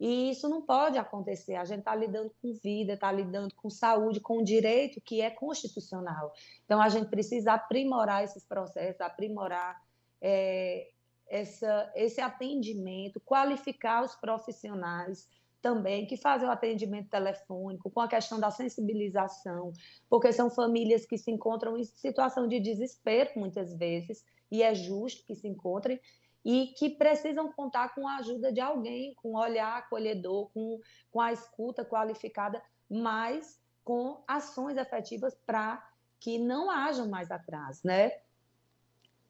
E 0.00 0.30
isso 0.30 0.48
não 0.48 0.62
pode 0.62 0.98
acontecer. 0.98 1.54
A 1.54 1.64
gente 1.64 1.80
está 1.80 1.94
lidando 1.94 2.32
com 2.42 2.52
vida, 2.54 2.94
está 2.94 3.12
lidando 3.12 3.54
com 3.54 3.70
saúde, 3.70 4.20
com 4.20 4.42
direito 4.42 5.00
que 5.00 5.20
é 5.20 5.30
constitucional. 5.30 6.32
Então, 6.64 6.80
a 6.80 6.88
gente 6.88 7.08
precisa 7.08 7.52
aprimorar 7.52 8.24
esses 8.24 8.44
processos, 8.44 9.00
aprimorar 9.00 9.80
é, 10.20 10.90
essa, 11.28 11.92
esse 11.94 12.20
atendimento, 12.20 13.20
qualificar 13.20 14.04
os 14.04 14.14
profissionais 14.16 15.28
também 15.64 16.06
que 16.06 16.18
fazem 16.18 16.46
o 16.46 16.50
atendimento 16.50 17.08
telefônico, 17.08 17.90
com 17.90 18.00
a 18.00 18.08
questão 18.08 18.38
da 18.38 18.50
sensibilização, 18.50 19.72
porque 20.10 20.30
são 20.30 20.50
famílias 20.50 21.06
que 21.06 21.16
se 21.16 21.30
encontram 21.30 21.78
em 21.78 21.84
situação 21.84 22.46
de 22.46 22.60
desespero 22.60 23.30
muitas 23.36 23.74
vezes, 23.74 24.22
e 24.50 24.62
é 24.62 24.74
justo 24.74 25.24
que 25.24 25.34
se 25.34 25.48
encontrem, 25.48 25.98
e 26.44 26.74
que 26.76 26.90
precisam 26.90 27.50
contar 27.50 27.94
com 27.94 28.06
a 28.06 28.16
ajuda 28.16 28.52
de 28.52 28.60
alguém, 28.60 29.14
com 29.14 29.32
um 29.32 29.38
olhar 29.38 29.78
acolhedor, 29.78 30.50
com, 30.52 30.78
com 31.10 31.20
a 31.20 31.32
escuta 31.32 31.82
qualificada, 31.82 32.62
mas 32.90 33.58
com 33.82 34.22
ações 34.28 34.76
efetivas 34.76 35.34
para 35.46 35.82
que 36.20 36.38
não 36.38 36.70
haja 36.70 37.06
mais 37.06 37.30
atraso, 37.30 37.80
né? 37.84 38.12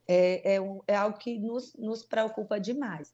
É, 0.07 0.55
é, 0.55 0.61
um, 0.61 0.81
é 0.87 0.97
algo 0.97 1.19
que 1.19 1.39
nos, 1.39 1.75
nos 1.75 2.03
preocupa 2.03 2.59
demais. 2.59 3.13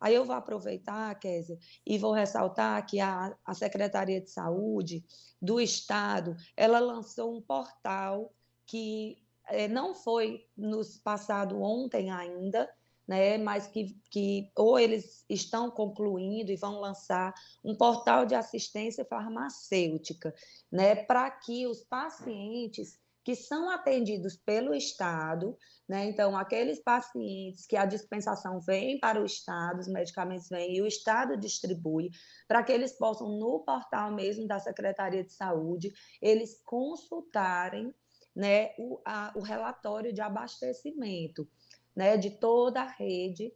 Aí 0.00 0.14
eu 0.14 0.24
vou 0.24 0.34
aproveitar, 0.34 1.14
Kézia, 1.20 1.56
e 1.86 1.96
vou 1.96 2.12
ressaltar 2.12 2.84
que 2.86 2.98
a, 2.98 3.36
a 3.44 3.54
Secretaria 3.54 4.20
de 4.20 4.30
Saúde 4.30 5.04
do 5.40 5.60
Estado, 5.60 6.36
ela 6.56 6.80
lançou 6.80 7.36
um 7.36 7.40
portal 7.40 8.34
que 8.66 9.22
é, 9.46 9.68
não 9.68 9.94
foi 9.94 10.44
nos 10.56 10.98
passado 10.98 11.62
ontem 11.62 12.10
ainda, 12.10 12.68
né, 13.06 13.36
mas 13.38 13.66
que, 13.66 13.96
que 14.10 14.50
ou 14.56 14.78
eles 14.78 15.24
estão 15.28 15.70
concluindo 15.70 16.50
e 16.50 16.56
vão 16.56 16.80
lançar 16.80 17.34
um 17.64 17.74
portal 17.74 18.24
de 18.24 18.34
assistência 18.34 19.04
farmacêutica, 19.04 20.34
né, 20.70 20.94
para 20.94 21.30
que 21.30 21.66
os 21.66 21.82
pacientes 21.82 22.98
que 23.24 23.36
são 23.36 23.70
atendidos 23.70 24.36
pelo 24.36 24.74
Estado, 24.74 25.56
né? 25.88 26.06
Então, 26.06 26.36
aqueles 26.36 26.80
pacientes 26.80 27.66
que 27.66 27.76
a 27.76 27.86
dispensação 27.86 28.60
vem 28.60 28.98
para 28.98 29.20
o 29.20 29.24
Estado, 29.24 29.78
os 29.78 29.88
medicamentos 29.88 30.48
vêm 30.48 30.76
e 30.76 30.82
o 30.82 30.86
Estado 30.86 31.36
distribui, 31.36 32.10
para 32.48 32.62
que 32.62 32.72
eles 32.72 32.92
possam, 32.92 33.28
no 33.38 33.60
portal 33.60 34.12
mesmo 34.12 34.46
da 34.46 34.58
Secretaria 34.58 35.22
de 35.22 35.32
Saúde, 35.32 35.92
eles 36.20 36.60
consultarem 36.64 37.94
né, 38.34 38.70
o, 38.78 39.00
a, 39.04 39.32
o 39.36 39.40
relatório 39.40 40.12
de 40.12 40.20
abastecimento 40.20 41.48
né, 41.94 42.16
de 42.16 42.30
toda 42.30 42.82
a 42.82 42.88
rede 42.88 43.52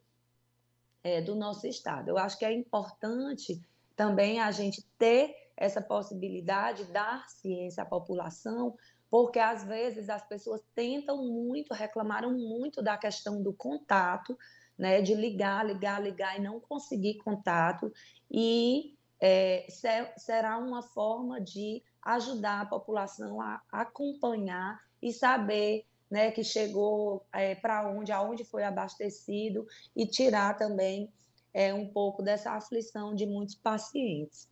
é, 1.02 1.20
do 1.20 1.34
nosso 1.34 1.66
estado. 1.66 2.08
Eu 2.08 2.18
acho 2.18 2.38
que 2.38 2.44
é 2.44 2.52
importante 2.52 3.60
também 3.96 4.40
a 4.40 4.50
gente 4.50 4.86
ter 4.98 5.34
essa 5.56 5.80
possibilidade, 5.80 6.84
dar 6.92 7.26
ciência 7.28 7.82
à 7.82 7.86
população, 7.86 8.76
porque 9.16 9.38
às 9.38 9.64
vezes 9.64 10.10
as 10.10 10.22
pessoas 10.28 10.60
tentam 10.74 11.24
muito, 11.26 11.72
reclamaram 11.72 12.34
muito 12.34 12.82
da 12.82 12.98
questão 12.98 13.42
do 13.42 13.50
contato, 13.50 14.36
né, 14.76 15.00
de 15.00 15.14
ligar, 15.14 15.64
ligar, 15.64 16.02
ligar 16.02 16.38
e 16.38 16.42
não 16.42 16.60
conseguir 16.60 17.14
contato, 17.14 17.90
e 18.30 18.94
é, 19.18 19.64
ser, 19.70 20.12
será 20.18 20.58
uma 20.58 20.82
forma 20.82 21.40
de 21.40 21.82
ajudar 22.02 22.60
a 22.60 22.66
população 22.66 23.40
a 23.40 23.62
acompanhar 23.72 24.78
e 25.00 25.14
saber 25.14 25.86
né, 26.10 26.30
que 26.30 26.44
chegou 26.44 27.24
é, 27.32 27.54
para 27.54 27.88
onde, 27.88 28.12
aonde 28.12 28.44
foi 28.44 28.64
abastecido 28.64 29.66
e 29.96 30.06
tirar 30.06 30.58
também 30.58 31.10
é, 31.54 31.72
um 31.72 31.88
pouco 31.88 32.22
dessa 32.22 32.52
aflição 32.52 33.14
de 33.14 33.24
muitos 33.24 33.54
pacientes. 33.54 34.46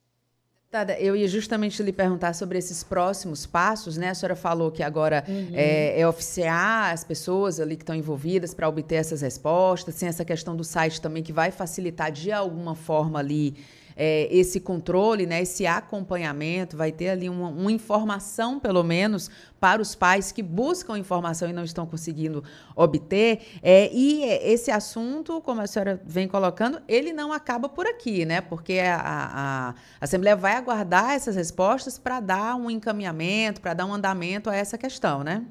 Eu 0.99 1.14
ia 1.14 1.29
justamente 1.29 1.83
lhe 1.83 1.93
perguntar 1.93 2.35
sobre 2.35 2.59
esses 2.59 2.83
próximos 2.83 3.47
passos, 3.47 3.97
né? 3.97 4.09
A 4.09 4.14
senhora 4.14 4.35
falou 4.35 4.70
que 4.70 4.83
agora 4.83 5.25
uhum. 5.29 5.51
é, 5.53 6.01
é, 6.01 6.09
oficiar 6.09 6.93
as 6.93 7.05
pessoas 7.05 7.61
ali 7.61 7.77
que 7.77 7.83
estão 7.83 7.95
envolvidas 7.95 8.53
para 8.53 8.68
obter 8.68 8.97
essas 8.97 9.20
respostas, 9.20 9.95
tem 9.95 10.09
essa 10.09 10.25
questão 10.25 10.57
do 10.57 10.64
site 10.64 11.01
também 11.01 11.22
que 11.22 11.33
vai 11.33 11.51
facilitar 11.51 12.11
de 12.11 12.33
alguma 12.33 12.75
forma 12.75 13.18
ali 13.18 13.55
é, 13.97 14.29
esse 14.31 14.61
controle, 14.61 15.27
né, 15.27 15.43
esse 15.43 15.67
acompanhamento, 15.67 16.77
vai 16.77 16.91
ter 16.91 17.11
ali 17.11 17.29
uma, 17.29 17.49
uma, 17.49 17.73
informação, 17.73 18.59
pelo 18.59 18.83
menos, 18.83 19.31
para 19.61 19.81
os 19.81 19.95
pais 19.95 20.33
que 20.33 20.43
buscam 20.43 20.99
informação 20.99 21.49
e 21.49 21.53
não 21.53 21.65
estão 21.65 21.87
conseguindo 21.87 22.43
obter. 22.75 23.61
É, 23.63 23.91
e 23.93 24.25
esse 24.25 24.71
assunto, 24.71 25.41
como 25.41 25.61
a 25.61 25.67
senhora 25.67 26.01
vem 26.05 26.29
colocando, 26.29 26.83
ele 26.89 27.13
não 27.13 27.33
acaba 27.33 27.69
por 27.69 27.87
aqui, 27.87 28.25
né? 28.25 28.41
Porque 28.41 28.79
a, 28.81 29.01
a, 29.01 29.69
a 29.71 29.75
Assembleia 30.01 30.37
vai 30.37 30.57
aguardar 30.57 31.13
essas 31.13 31.37
respostas 31.37 31.99
para 31.99 32.21
dar 32.21 32.57
um 32.57 32.71
encaminhamento, 32.71 33.61
para 33.61 33.75
dar 33.75 33.87
um 33.87 33.95
andamento 33.95 34.51
a 34.51 34.57
essa 34.57 34.77
questão, 34.77 35.23
né? 35.23 35.45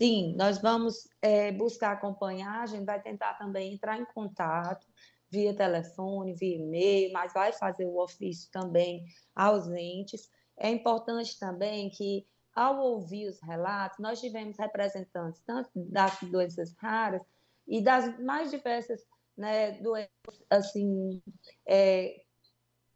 Sim, 0.00 0.34
nós 0.34 0.58
vamos 0.58 1.10
é, 1.20 1.52
buscar 1.52 1.92
acompanhar, 1.92 2.62
a 2.62 2.66
gente 2.66 2.86
vai 2.86 2.98
tentar 2.98 3.34
também 3.34 3.74
entrar 3.74 3.98
em 3.98 4.04
contato 4.06 4.86
via 5.30 5.54
telefone, 5.54 6.34
via 6.34 6.56
e-mail, 6.56 7.12
mas 7.12 7.32
vai 7.32 7.52
fazer 7.52 7.84
o 7.84 7.98
ofício 8.02 8.50
também 8.50 9.04
ausentes. 9.34 10.28
É 10.56 10.68
importante 10.68 11.38
também 11.38 11.88
que, 11.90 12.26
ao 12.54 12.80
ouvir 12.80 13.28
os 13.28 13.40
relatos, 13.40 13.98
nós 13.98 14.20
tivemos 14.20 14.58
representantes 14.58 15.40
tanto 15.46 15.70
das 15.74 16.18
doenças 16.22 16.74
raras 16.76 17.22
e 17.66 17.80
das 17.80 18.18
mais 18.20 18.50
diversas 18.50 19.06
né, 19.36 19.72
doenças 19.80 20.10
assim, 20.50 21.22
é, 21.66 22.22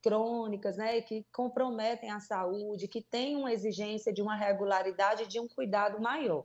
crônicas, 0.02 0.76
né, 0.76 1.00
que 1.00 1.24
comprometem 1.32 2.10
a 2.10 2.20
saúde, 2.20 2.88
que 2.88 3.00
têm 3.00 3.36
uma 3.36 3.52
exigência 3.52 4.12
de 4.12 4.20
uma 4.20 4.36
regularidade, 4.36 5.26
de 5.26 5.40
um 5.40 5.48
cuidado 5.48 6.00
maior. 6.00 6.44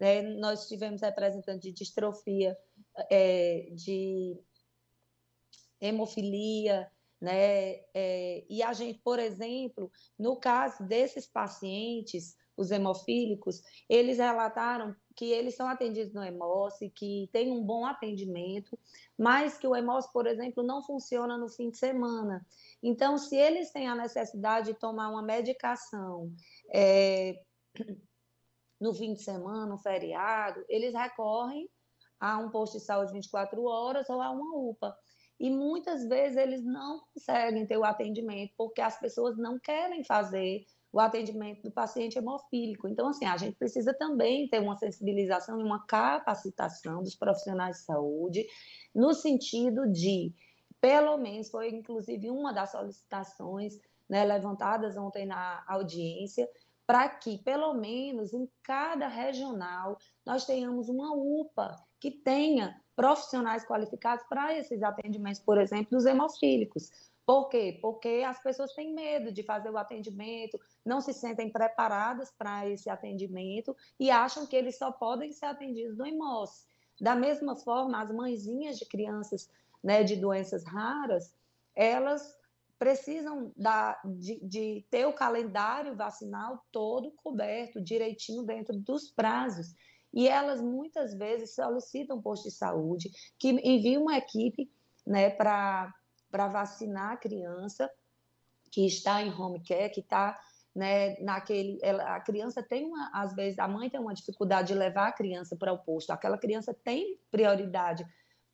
Né? 0.00 0.22
Nós 0.22 0.66
tivemos 0.66 1.02
representantes 1.02 1.60
de 1.60 1.72
distrofia, 1.72 2.56
é, 3.10 3.68
de 3.72 4.38
hemofilia, 5.86 6.90
né? 7.20 7.80
É, 7.94 8.44
e 8.48 8.62
a 8.62 8.72
gente, 8.72 9.00
por 9.00 9.18
exemplo, 9.18 9.90
no 10.18 10.36
caso 10.36 10.84
desses 10.84 11.26
pacientes, 11.26 12.36
os 12.56 12.70
hemofílicos, 12.70 13.62
eles 13.88 14.18
relataram 14.18 14.94
que 15.16 15.26
eles 15.26 15.56
são 15.56 15.66
atendidos 15.66 16.12
no 16.14 16.22
Hemos, 16.22 16.74
que 16.94 17.28
tem 17.32 17.50
um 17.50 17.64
bom 17.64 17.84
atendimento, 17.84 18.78
mas 19.18 19.58
que 19.58 19.66
o 19.66 19.74
Hemos, 19.74 20.06
por 20.06 20.26
exemplo, 20.26 20.62
não 20.62 20.82
funciona 20.82 21.36
no 21.36 21.48
fim 21.48 21.70
de 21.70 21.78
semana. 21.78 22.46
Então, 22.82 23.18
se 23.18 23.36
eles 23.36 23.70
têm 23.72 23.88
a 23.88 23.94
necessidade 23.94 24.72
de 24.72 24.78
tomar 24.78 25.08
uma 25.08 25.22
medicação 25.22 26.32
é, 26.72 27.42
no 28.80 28.94
fim 28.94 29.14
de 29.14 29.22
semana, 29.22 29.66
no 29.66 29.78
feriado, 29.78 30.64
eles 30.68 30.94
recorrem 30.94 31.68
a 32.20 32.38
um 32.38 32.50
posto 32.50 32.78
de 32.78 32.84
saúde 32.84 33.12
24 33.12 33.62
horas 33.64 34.08
ou 34.08 34.20
a 34.20 34.30
uma 34.30 34.56
UPA. 34.56 34.96
E 35.38 35.50
muitas 35.50 36.06
vezes 36.06 36.36
eles 36.36 36.64
não 36.64 37.00
conseguem 37.12 37.66
ter 37.66 37.76
o 37.76 37.84
atendimento 37.84 38.52
porque 38.56 38.80
as 38.80 38.98
pessoas 38.98 39.36
não 39.36 39.58
querem 39.58 40.04
fazer 40.04 40.64
o 40.92 41.00
atendimento 41.00 41.60
do 41.62 41.72
paciente 41.72 42.16
hemofílico. 42.16 42.86
Então, 42.86 43.08
assim, 43.08 43.24
a 43.24 43.36
gente 43.36 43.56
precisa 43.56 43.92
também 43.92 44.48
ter 44.48 44.60
uma 44.60 44.76
sensibilização 44.76 45.60
e 45.60 45.64
uma 45.64 45.84
capacitação 45.86 47.02
dos 47.02 47.16
profissionais 47.16 47.78
de 47.78 47.82
saúde, 47.82 48.46
no 48.94 49.12
sentido 49.12 49.90
de, 49.90 50.32
pelo 50.80 51.16
menos, 51.16 51.50
foi 51.50 51.70
inclusive 51.70 52.30
uma 52.30 52.52
das 52.52 52.70
solicitações 52.70 53.76
né, 54.08 54.24
levantadas 54.24 54.96
ontem 54.96 55.26
na 55.26 55.64
audiência, 55.66 56.48
para 56.86 57.08
que, 57.08 57.38
pelo 57.38 57.74
menos, 57.74 58.32
em 58.32 58.48
cada 58.62 59.08
regional, 59.08 59.96
nós 60.24 60.44
tenhamos 60.44 60.88
uma 60.88 61.12
UPA 61.14 61.76
que 61.98 62.10
tenha 62.10 62.80
profissionais 62.94 63.66
qualificados 63.66 64.24
para 64.28 64.56
esses 64.56 64.82
atendimentos, 64.82 65.40
por 65.40 65.58
exemplo, 65.58 65.90
dos 65.90 66.06
hemofílicos. 66.06 66.90
Por 67.26 67.48
quê? 67.48 67.78
Porque 67.80 68.22
as 68.26 68.42
pessoas 68.42 68.74
têm 68.74 68.94
medo 68.94 69.32
de 69.32 69.42
fazer 69.42 69.70
o 69.70 69.78
atendimento, 69.78 70.60
não 70.84 71.00
se 71.00 71.14
sentem 71.14 71.50
preparadas 71.50 72.30
para 72.36 72.68
esse 72.68 72.90
atendimento 72.90 73.74
e 73.98 74.10
acham 74.10 74.46
que 74.46 74.54
eles 74.54 74.76
só 74.76 74.92
podem 74.92 75.32
ser 75.32 75.46
atendidos 75.46 75.96
no 75.96 76.06
HEMOS. 76.06 76.66
Da 77.00 77.16
mesma 77.16 77.56
forma, 77.56 78.00
as 78.00 78.12
mãezinhas 78.12 78.78
de 78.78 78.84
crianças 78.84 79.48
né, 79.82 80.02
de 80.02 80.16
doenças 80.16 80.64
raras, 80.64 81.34
elas 81.74 82.36
precisam 82.84 83.50
da, 83.56 83.98
de, 84.04 84.38
de 84.46 84.86
ter 84.90 85.06
o 85.06 85.12
calendário 85.14 85.96
vacinal 85.96 86.62
todo 86.70 87.12
coberto, 87.12 87.80
direitinho 87.80 88.42
dentro 88.42 88.76
dos 88.76 89.10
prazos. 89.10 89.74
E 90.12 90.28
elas 90.28 90.60
muitas 90.60 91.14
vezes 91.14 91.54
solicitam 91.54 92.20
posto 92.20 92.44
de 92.44 92.54
saúde 92.54 93.10
que 93.38 93.48
envia 93.48 93.98
uma 93.98 94.18
equipe 94.18 94.70
né, 95.06 95.30
para 95.30 95.94
vacinar 96.30 97.12
a 97.12 97.16
criança 97.16 97.90
que 98.70 98.84
está 98.86 99.22
em 99.22 99.32
home 99.32 99.62
care, 99.64 99.88
que 99.88 100.00
está 100.00 100.38
né, 100.74 101.18
naquele, 101.20 101.78
ela, 101.80 102.14
a 102.14 102.20
criança 102.20 102.62
tem 102.62 102.84
uma, 102.84 103.10
às 103.14 103.34
vezes 103.34 103.58
a 103.58 103.66
mãe 103.66 103.88
tem 103.88 103.98
uma 103.98 104.12
dificuldade 104.12 104.68
de 104.68 104.74
levar 104.74 105.08
a 105.08 105.12
criança 105.12 105.56
para 105.56 105.72
o 105.72 105.78
posto, 105.78 106.10
aquela 106.10 106.36
criança 106.36 106.76
tem 106.84 107.18
prioridade 107.30 108.04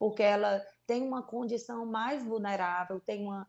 porque 0.00 0.22
ela 0.22 0.64
tem 0.86 1.06
uma 1.06 1.22
condição 1.22 1.84
mais 1.84 2.24
vulnerável, 2.24 2.98
tem 3.00 3.22
uma 3.22 3.46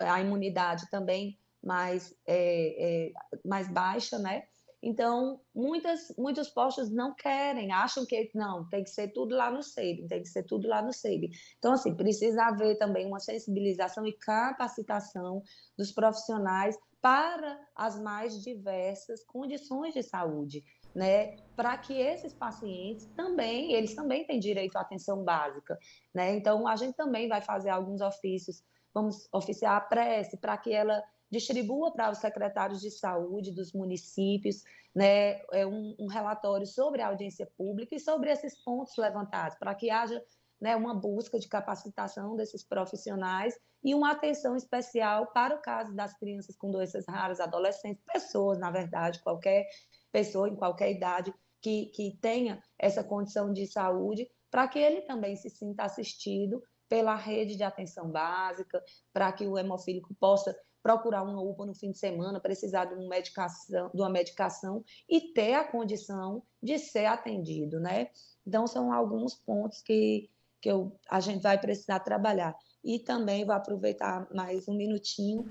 a, 0.00 0.20
imunidade 0.20 0.88
também 0.90 1.38
mais 1.62 2.14
é, 2.26 3.06
é, 3.06 3.12
mais 3.44 3.68
baixa, 3.68 4.18
né? 4.18 4.44
Então, 4.82 5.40
muitas, 5.54 6.12
muitos 6.18 6.48
postos 6.48 6.90
não 6.90 7.14
querem, 7.14 7.70
acham 7.70 8.04
que 8.04 8.30
não, 8.34 8.68
tem 8.68 8.82
que 8.82 8.90
ser 8.90 9.12
tudo 9.12 9.36
lá 9.36 9.48
no 9.48 9.62
SEIB, 9.62 10.08
tem 10.08 10.22
que 10.22 10.28
ser 10.28 10.42
tudo 10.42 10.66
lá 10.66 10.82
no 10.82 10.92
SEIB. 10.92 11.30
Então, 11.56 11.72
assim, 11.72 11.94
precisa 11.94 12.46
haver 12.46 12.76
também 12.78 13.06
uma 13.06 13.20
sensibilização 13.20 14.04
e 14.04 14.12
capacitação 14.12 15.40
dos 15.78 15.92
profissionais 15.92 16.76
para 17.00 17.60
as 17.76 18.00
mais 18.00 18.42
diversas 18.42 19.24
condições 19.24 19.94
de 19.94 20.02
saúde, 20.02 20.64
né? 20.94 21.36
Para 21.54 21.78
que 21.78 21.94
esses 21.94 22.32
pacientes 22.32 23.06
também, 23.16 23.74
eles 23.74 23.94
também 23.94 24.26
têm 24.26 24.40
direito 24.40 24.76
à 24.76 24.80
atenção 24.80 25.22
básica, 25.22 25.78
né? 26.12 26.34
Então, 26.34 26.66
a 26.66 26.74
gente 26.74 26.96
também 26.96 27.28
vai 27.28 27.40
fazer 27.40 27.70
alguns 27.70 28.00
ofícios, 28.00 28.64
vamos 28.94 29.28
oficiar 29.32 29.76
a 29.76 29.80
prece 29.80 30.36
para 30.36 30.56
que 30.56 30.72
ela 30.72 31.02
distribua 31.30 31.92
para 31.92 32.10
os 32.10 32.18
secretários 32.18 32.80
de 32.80 32.90
saúde 32.90 33.50
dos 33.50 33.72
municípios 33.72 34.62
né, 34.94 35.40
é 35.52 35.66
um, 35.66 35.96
um 35.98 36.06
relatório 36.06 36.66
sobre 36.66 37.00
a 37.00 37.08
audiência 37.08 37.50
pública 37.56 37.94
e 37.94 38.00
sobre 38.00 38.30
esses 38.30 38.62
pontos 38.62 38.96
levantados, 38.96 39.56
para 39.58 39.74
que 39.74 39.90
haja 39.90 40.22
né, 40.60 40.76
uma 40.76 40.94
busca 40.94 41.38
de 41.38 41.48
capacitação 41.48 42.36
desses 42.36 42.62
profissionais 42.62 43.58
e 43.82 43.94
uma 43.94 44.12
atenção 44.12 44.54
especial 44.54 45.26
para 45.32 45.56
o 45.56 45.62
caso 45.62 45.94
das 45.94 46.16
crianças 46.16 46.56
com 46.56 46.70
doenças 46.70 47.04
raras, 47.08 47.40
adolescentes, 47.40 48.04
pessoas, 48.04 48.58
na 48.58 48.70
verdade, 48.70 49.20
qualquer 49.22 49.66
pessoa 50.12 50.48
em 50.48 50.54
qualquer 50.54 50.90
idade 50.90 51.34
que, 51.60 51.86
que 51.86 52.16
tenha 52.20 52.62
essa 52.78 53.02
condição 53.02 53.52
de 53.52 53.66
saúde, 53.66 54.30
para 54.50 54.68
que 54.68 54.78
ele 54.78 55.00
também 55.02 55.34
se 55.34 55.48
sinta 55.48 55.84
assistido 55.84 56.62
pela 56.92 57.14
rede 57.14 57.56
de 57.56 57.62
atenção 57.62 58.10
básica, 58.10 58.84
para 59.14 59.32
que 59.32 59.46
o 59.46 59.56
hemofílico 59.56 60.12
possa 60.16 60.54
procurar 60.82 61.22
uma 61.22 61.40
UPA 61.40 61.64
no 61.64 61.74
fim 61.74 61.90
de 61.90 61.96
semana, 61.96 62.38
precisar 62.38 62.84
de 62.84 62.92
uma 62.92 63.08
medicação, 63.08 63.90
de 63.94 63.98
uma 63.98 64.10
medicação 64.10 64.84
e 65.08 65.32
ter 65.32 65.54
a 65.54 65.64
condição 65.64 66.42
de 66.62 66.78
ser 66.78 67.06
atendido, 67.06 67.80
né? 67.80 68.10
Então, 68.46 68.66
são 68.66 68.92
alguns 68.92 69.34
pontos 69.34 69.80
que, 69.80 70.28
que 70.60 70.70
eu, 70.70 70.94
a 71.08 71.18
gente 71.18 71.40
vai 71.40 71.58
precisar 71.58 72.00
trabalhar. 72.00 72.54
E 72.84 72.98
também 72.98 73.42
vou 73.46 73.54
aproveitar 73.54 74.28
mais 74.30 74.68
um 74.68 74.74
minutinho, 74.74 75.48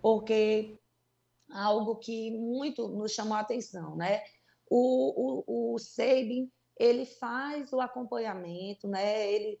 porque 0.00 0.78
algo 1.50 1.96
que 1.96 2.30
muito 2.30 2.86
nos 2.86 3.10
chamou 3.10 3.36
a 3.36 3.40
atenção, 3.40 3.96
né? 3.96 4.22
o, 4.70 5.44
o, 5.46 5.74
o 5.74 5.78
Sabin, 5.78 6.50
ele 6.78 7.06
faz 7.06 7.72
o 7.72 7.80
acompanhamento, 7.80 8.86
né? 8.86 9.32
Ele, 9.32 9.58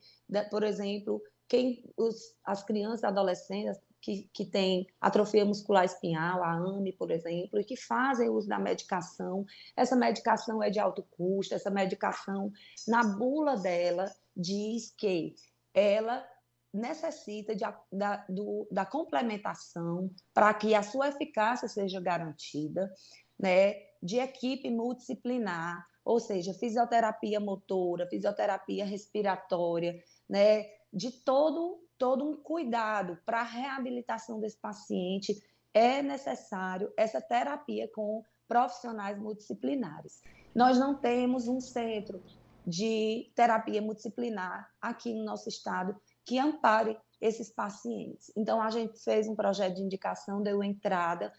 por 0.50 0.62
exemplo, 0.62 1.22
quem 1.48 1.82
os, 1.96 2.34
as 2.44 2.62
crianças 2.62 3.02
e 3.02 3.06
adolescentes 3.06 3.78
que, 4.00 4.28
que 4.32 4.44
têm 4.44 4.86
atrofia 5.00 5.44
muscular 5.44 5.84
espinhal, 5.84 6.42
a 6.42 6.52
AME, 6.52 6.92
por 6.92 7.10
exemplo, 7.10 7.58
e 7.58 7.64
que 7.64 7.76
fazem 7.76 8.28
uso 8.28 8.48
da 8.48 8.58
medicação. 8.58 9.44
Essa 9.76 9.96
medicação 9.96 10.62
é 10.62 10.70
de 10.70 10.78
alto 10.78 11.02
custo, 11.16 11.54
essa 11.54 11.70
medicação, 11.70 12.52
na 12.86 13.02
bula 13.02 13.56
dela, 13.56 14.12
diz 14.36 14.94
que 14.96 15.34
ela 15.74 16.26
necessita 16.72 17.56
de, 17.56 17.64
da, 17.90 18.24
do, 18.28 18.68
da 18.70 18.84
complementação 18.84 20.10
para 20.34 20.52
que 20.52 20.74
a 20.74 20.82
sua 20.82 21.08
eficácia 21.08 21.66
seja 21.66 22.00
garantida, 22.00 22.92
né, 23.38 23.74
de 24.02 24.18
equipe 24.18 24.70
multidisciplinar, 24.70 25.84
ou 26.06 26.20
seja, 26.20 26.54
fisioterapia 26.54 27.40
motora, 27.40 28.06
fisioterapia 28.06 28.86
respiratória, 28.86 30.00
né, 30.28 30.66
de 30.92 31.10
todo 31.10 31.82
todo 31.98 32.28
um 32.28 32.36
cuidado 32.36 33.18
para 33.24 33.40
a 33.40 33.42
reabilitação 33.42 34.38
desse 34.38 34.58
paciente, 34.58 35.42
é 35.72 36.02
necessário 36.02 36.92
essa 36.94 37.22
terapia 37.22 37.88
com 37.88 38.22
profissionais 38.46 39.18
multidisciplinares. 39.18 40.22
Nós 40.54 40.78
não 40.78 40.94
temos 40.94 41.48
um 41.48 41.58
centro 41.58 42.22
de 42.66 43.32
terapia 43.34 43.80
multidisciplinar 43.80 44.70
aqui 44.80 45.14
no 45.14 45.24
nosso 45.24 45.48
estado 45.48 45.96
que 46.24 46.38
ampare 46.38 46.98
esses 47.20 47.50
pacientes. 47.50 48.30
Então, 48.36 48.60
a 48.60 48.70
gente 48.70 48.98
fez 49.02 49.26
um 49.26 49.34
projeto 49.34 49.76
de 49.76 49.82
indicação, 49.82 50.42
deu 50.42 50.62
entrada, 50.62 51.32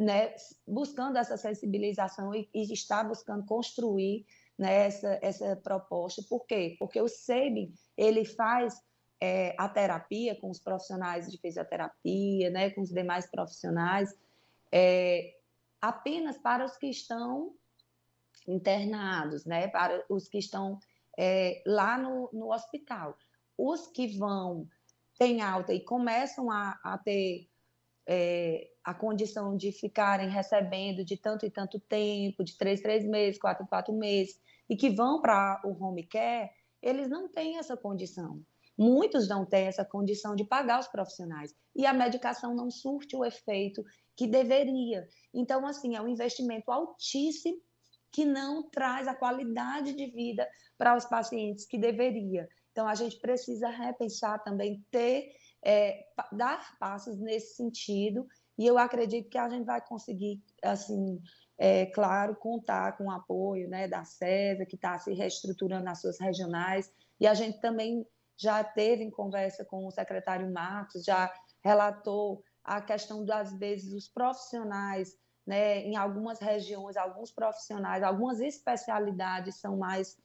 né, 0.00 0.34
buscando 0.66 1.18
essa 1.18 1.36
sensibilização 1.36 2.34
e, 2.34 2.48
e 2.54 2.72
está 2.72 3.04
buscando 3.04 3.44
construir 3.44 4.24
né, 4.58 4.86
essa, 4.86 5.18
essa 5.20 5.56
proposta. 5.56 6.22
Por 6.26 6.46
quê? 6.46 6.74
Porque 6.78 6.98
o 6.98 7.06
SEBIN, 7.06 7.74
ele 7.98 8.24
faz 8.24 8.82
é, 9.20 9.54
a 9.58 9.68
terapia 9.68 10.34
com 10.34 10.48
os 10.48 10.58
profissionais 10.58 11.30
de 11.30 11.36
fisioterapia, 11.36 12.48
né, 12.48 12.70
com 12.70 12.80
os 12.80 12.88
demais 12.88 13.30
profissionais, 13.30 14.10
é, 14.72 15.34
apenas 15.82 16.38
para 16.38 16.64
os 16.64 16.78
que 16.78 16.86
estão 16.86 17.54
internados, 18.48 19.44
né, 19.44 19.68
para 19.68 20.02
os 20.08 20.28
que 20.28 20.38
estão 20.38 20.78
é, 21.18 21.62
lá 21.66 21.98
no, 21.98 22.30
no 22.32 22.54
hospital. 22.54 23.18
Os 23.58 23.86
que 23.88 24.16
vão, 24.16 24.66
têm 25.18 25.42
alta 25.42 25.74
e 25.74 25.80
começam 25.84 26.50
a, 26.50 26.80
a 26.82 26.96
ter 26.96 27.50
é, 28.06 28.69
a 28.84 28.94
condição 28.94 29.56
de 29.56 29.72
ficarem 29.72 30.30
recebendo 30.30 31.04
de 31.04 31.16
tanto 31.16 31.44
e 31.44 31.50
tanto 31.50 31.78
tempo, 31.80 32.42
de 32.42 32.56
três, 32.56 32.80
três 32.80 33.04
meses, 33.04 33.38
quatro, 33.38 33.66
quatro 33.66 33.94
meses, 33.94 34.40
e 34.68 34.76
que 34.76 34.90
vão 34.90 35.20
para 35.20 35.60
o 35.64 35.84
home 35.84 36.06
care, 36.06 36.50
eles 36.82 37.08
não 37.08 37.28
têm 37.28 37.58
essa 37.58 37.76
condição. 37.76 38.42
Muitos 38.78 39.28
não 39.28 39.44
têm 39.44 39.66
essa 39.66 39.84
condição 39.84 40.34
de 40.34 40.44
pagar 40.44 40.80
os 40.80 40.88
profissionais 40.88 41.54
e 41.76 41.84
a 41.84 41.92
medicação 41.92 42.54
não 42.54 42.70
surte 42.70 43.14
o 43.14 43.24
efeito 43.24 43.84
que 44.16 44.26
deveria. 44.26 45.06
Então, 45.34 45.66
assim, 45.66 45.96
é 45.96 46.00
um 46.00 46.08
investimento 46.08 46.70
altíssimo 46.70 47.60
que 48.12 48.24
não 48.24 48.68
traz 48.70 49.06
a 49.06 49.14
qualidade 49.14 49.92
de 49.92 50.06
vida 50.06 50.48
para 50.78 50.96
os 50.96 51.04
pacientes 51.04 51.66
que 51.66 51.78
deveria. 51.78 52.48
Então, 52.72 52.88
a 52.88 52.94
gente 52.94 53.18
precisa 53.18 53.68
repensar 53.68 54.42
também, 54.42 54.84
ter, 54.90 55.32
é, 55.64 56.06
dar 56.32 56.78
passos 56.78 57.18
nesse 57.18 57.56
sentido, 57.56 58.26
e 58.60 58.66
eu 58.66 58.76
acredito 58.76 59.30
que 59.30 59.38
a 59.38 59.48
gente 59.48 59.64
vai 59.64 59.80
conseguir, 59.80 60.38
assim, 60.62 61.18
é, 61.56 61.86
claro, 61.86 62.36
contar 62.36 62.94
com 62.98 63.04
o 63.06 63.10
apoio 63.10 63.66
né, 63.70 63.88
da 63.88 64.04
CESA, 64.04 64.66
que 64.66 64.74
está 64.74 64.98
se 64.98 65.14
reestruturando 65.14 65.86
nas 65.86 66.02
suas 66.02 66.20
regionais, 66.20 66.92
e 67.18 67.26
a 67.26 67.32
gente 67.32 67.58
também 67.58 68.06
já 68.36 68.62
teve 68.62 69.02
em 69.02 69.10
conversa 69.10 69.64
com 69.64 69.86
o 69.86 69.90
secretário 69.90 70.52
Marcos, 70.52 71.02
já 71.02 71.32
relatou 71.64 72.44
a 72.62 72.82
questão 72.82 73.24
das 73.24 73.50
vezes 73.58 73.94
os 73.94 74.06
profissionais, 74.06 75.16
né, 75.46 75.78
em 75.78 75.96
algumas 75.96 76.38
regiões, 76.38 76.98
alguns 76.98 77.32
profissionais, 77.32 78.02
algumas 78.02 78.40
especialidades 78.40 79.54
são 79.54 79.78
mais 79.78 80.18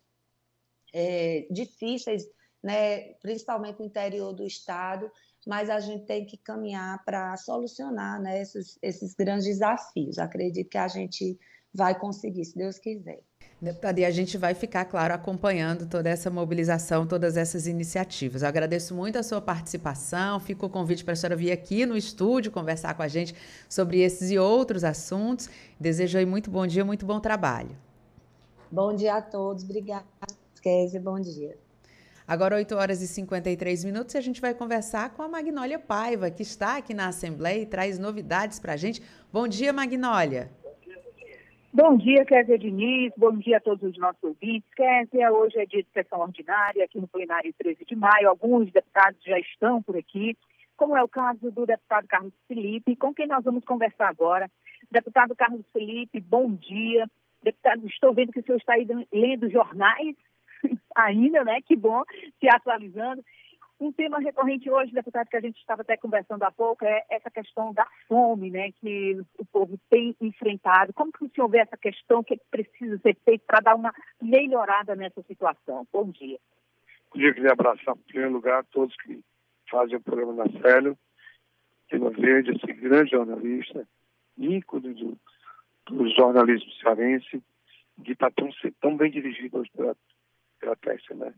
é, 0.94 1.48
difíceis, 1.50 2.26
né, 2.62 3.14
principalmente 3.22 3.80
no 3.80 3.86
interior 3.86 4.34
do 4.34 4.46
estado, 4.46 5.10
mas 5.46 5.70
a 5.70 5.80
gente 5.80 6.06
tem 6.06 6.26
que 6.26 6.38
caminhar 6.38 7.04
para 7.06 7.38
solucionar 7.38 8.20
né, 8.20 8.42
esses, 8.42 8.80
esses 8.82 9.14
grandes 9.14 9.46
desafios. 9.46 10.18
Acredito 10.18 10.70
que 10.70 10.78
a 10.78 10.88
gente 10.88 11.38
vai 11.74 11.98
conseguir, 11.98 12.46
se 12.46 12.58
Deus 12.58 12.80
quiser. 12.80 13.20
Deputada, 13.62 14.00
e 14.00 14.06
a 14.06 14.12
gente 14.12 14.38
vai 14.38 14.54
ficar, 14.54 14.86
claro, 14.86 15.14
acompanhando 15.14 15.88
toda 15.88 16.10
essa 16.10 16.30
mobilização, 16.30 17.06
todas 17.06 17.38
essas 17.38 17.68
iniciativas. 17.68 18.42
Eu 18.42 18.48
agradeço 18.48 18.96
muito 18.96 19.18
a 19.18 19.24
sua 19.24 19.42
participação, 19.42 20.40
fica 20.40 20.66
o 20.66 20.70
convite 20.70 21.04
para 21.04 21.14
a 21.14 21.16
senhora 21.16 21.36
vir 21.36 21.52
aqui 21.52 21.86
no 21.86 21.96
estúdio 21.96 22.52
conversar 22.52 22.94
com 22.96 23.04
a 23.04 23.08
gente 23.08 23.36
sobre 23.70 24.02
esses 24.02 24.32
e 24.32 24.38
outros 24.38 24.84
assuntos. 24.84 25.50
Desejo 25.80 26.18
aí 26.18 26.26
muito 26.26 26.50
bom 26.50 26.66
dia, 26.66 26.84
muito 26.84 27.06
bom 27.06 27.20
trabalho. 27.20 27.76
Bom 28.72 28.94
dia 28.96 29.16
a 29.16 29.22
todos, 29.22 29.64
obrigada, 29.64 30.06
Kézia, 30.62 31.00
bom 31.00 31.20
dia. 31.20 31.58
Agora, 32.28 32.56
8 32.56 32.76
horas 32.76 33.04
e 33.04 33.08
53 33.08 33.86
minutos, 33.86 34.16
e 34.16 34.18
a 34.18 34.22
gente 34.22 34.42
vai 34.42 34.52
conversar 34.52 35.14
com 35.14 35.22
a 35.22 35.28
Magnólia 35.28 35.78
Paiva, 35.78 36.32
que 36.32 36.42
está 36.42 36.78
aqui 36.78 36.92
na 36.92 37.08
Assembleia 37.10 37.62
e 37.62 37.68
traz 37.68 38.00
novidades 38.00 38.60
para 38.60 38.74
a 38.74 38.78
gente. 38.78 39.00
Bom 39.32 39.48
dia, 39.48 39.72
Magnólia. 39.72 40.50
Bom 41.72 41.96
dia, 41.98 42.26
Kézia 42.26 42.58
Diniz, 42.58 43.14
bom 43.16 43.38
dia 43.38 43.58
a 43.58 43.60
todos 43.60 43.92
os 43.92 43.98
nossos 44.00 44.24
ouvintes. 44.24 44.68
Kézia, 44.76 45.32
hoje 45.32 45.60
é 45.60 45.68
dia 45.68 45.84
de 45.84 45.90
sessão 45.94 46.20
ordinária 46.20 46.84
aqui 46.84 47.00
no 47.00 47.08
plenário 47.08 47.54
13 47.60 47.86
de 47.86 47.96
maio. 47.96 48.30
Alguns 48.30 48.72
deputados 48.72 49.22
já 49.24 49.38
estão 49.38 49.84
por 49.84 49.96
aqui, 49.96 50.36
como 50.76 50.98
é 50.98 51.04
o 51.04 51.08
caso 51.08 51.52
do 51.52 51.64
deputado 51.64 52.08
Carlos 52.08 52.34
Felipe, 52.48 52.96
com 52.96 53.14
quem 53.14 53.28
nós 53.28 53.44
vamos 53.44 53.64
conversar 53.66 54.08
agora. 54.08 54.50
Deputado 54.90 55.36
Carlos 55.36 55.66
Felipe, 55.72 56.20
bom 56.22 56.52
dia. 56.56 57.08
Deputado, 57.44 57.86
estou 57.86 58.16
vendo 58.16 58.32
que 58.32 58.40
o 58.40 58.44
senhor 58.44 58.58
está 58.58 58.74
aí 58.74 58.88
lendo 59.14 59.48
jornais 59.52 60.16
ainda, 60.96 61.44
né? 61.44 61.62
Que 61.62 61.76
bom, 61.76 62.04
se 62.40 62.48
atualizando. 62.50 63.24
Um 63.78 63.92
tema 63.92 64.20
recorrente 64.20 64.70
hoje, 64.70 64.94
deputado, 64.94 65.28
que 65.28 65.36
a 65.36 65.42
gente 65.42 65.58
estava 65.58 65.82
até 65.82 65.98
conversando 65.98 66.44
há 66.44 66.52
pouco, 66.52 66.86
é 66.86 67.04
essa 67.10 67.30
questão 67.30 67.74
da 67.74 67.86
fome, 68.08 68.50
né, 68.50 68.72
que 68.72 69.18
o 69.38 69.46
povo 69.46 69.78
tem 69.90 70.16
enfrentado. 70.22 70.94
Como 70.94 71.12
que 71.12 71.26
o 71.26 71.30
senhor 71.30 71.50
vê 71.50 71.60
essa 71.60 71.76
questão, 71.76 72.20
o 72.20 72.24
que, 72.24 72.36
é 72.36 72.38
precisa 72.50 72.98
ser 73.00 73.18
feito 73.26 73.44
para 73.46 73.60
dar 73.60 73.76
uma 73.76 73.94
melhorada 74.22 74.96
nessa 74.96 75.22
situação? 75.24 75.86
Bom 75.92 76.10
dia. 76.10 76.40
Bom 77.14 77.20
dia, 77.20 77.34
queria 77.34 77.52
abraçar, 77.52 77.96
em 77.96 78.08
primeiro 78.08 78.32
lugar, 78.32 78.64
todos 78.72 78.96
que 78.96 79.22
fazem 79.70 79.98
o 79.98 80.02
programa 80.02 80.46
na 80.46 80.62
Célio, 80.62 80.98
Tina 81.90 82.10
Verde, 82.12 82.52
esse 82.52 82.74
grande 82.74 83.12
jornalista, 83.12 83.86
ícone 84.38 84.94
do, 84.94 85.20
do 85.88 86.10
jornalismo 86.12 86.72
cearense, 86.82 87.44
que 88.04 88.12
está 88.14 88.32
tão, 88.32 88.50
tão 88.80 88.96
bem 88.96 89.12
dirigido 89.12 89.62
pela, 90.66 90.76
Tessa, 90.78 91.14
né? 91.14 91.34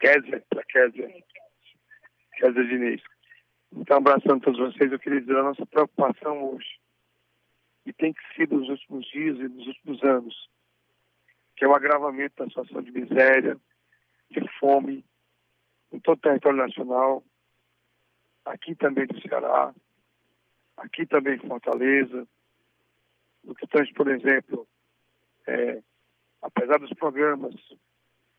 Kézia, 0.00 0.44
pela 0.48 0.64
Kézia. 0.64 1.08
César 2.38 2.64
Diniz. 2.64 3.00
Então, 3.72 3.98
abraçando 3.98 4.40
todos 4.40 4.58
vocês, 4.58 4.90
eu 4.90 4.98
queria 4.98 5.20
dizer 5.20 5.36
a 5.36 5.44
nossa 5.44 5.64
preocupação 5.64 6.52
hoje, 6.52 6.80
e 7.86 7.92
tem 7.92 8.12
que 8.12 8.20
ser 8.34 8.48
nos 8.48 8.68
últimos 8.68 9.06
dias 9.10 9.38
e 9.38 9.48
nos 9.48 9.66
últimos 9.66 10.02
anos, 10.02 10.50
que 11.56 11.64
é 11.64 11.68
o 11.68 11.74
agravamento 11.74 12.34
da 12.36 12.48
situação 12.48 12.82
de 12.82 12.90
miséria, 12.90 13.56
de 14.30 14.40
fome, 14.58 15.04
em 15.92 16.00
todo 16.00 16.18
o 16.18 16.20
território 16.20 16.58
nacional, 16.58 17.24
aqui 18.44 18.74
também 18.74 19.06
no 19.06 19.20
Ceará, 19.20 19.74
aqui 20.76 21.06
também 21.06 21.36
em 21.36 21.48
Fortaleza, 21.48 22.26
no 23.44 23.54
que 23.54 23.66
tange, 23.66 23.92
por 23.92 24.08
exemplo, 24.08 24.66
é, 25.46 25.82
apesar 26.40 26.78
dos 26.78 26.92
programas 26.94 27.54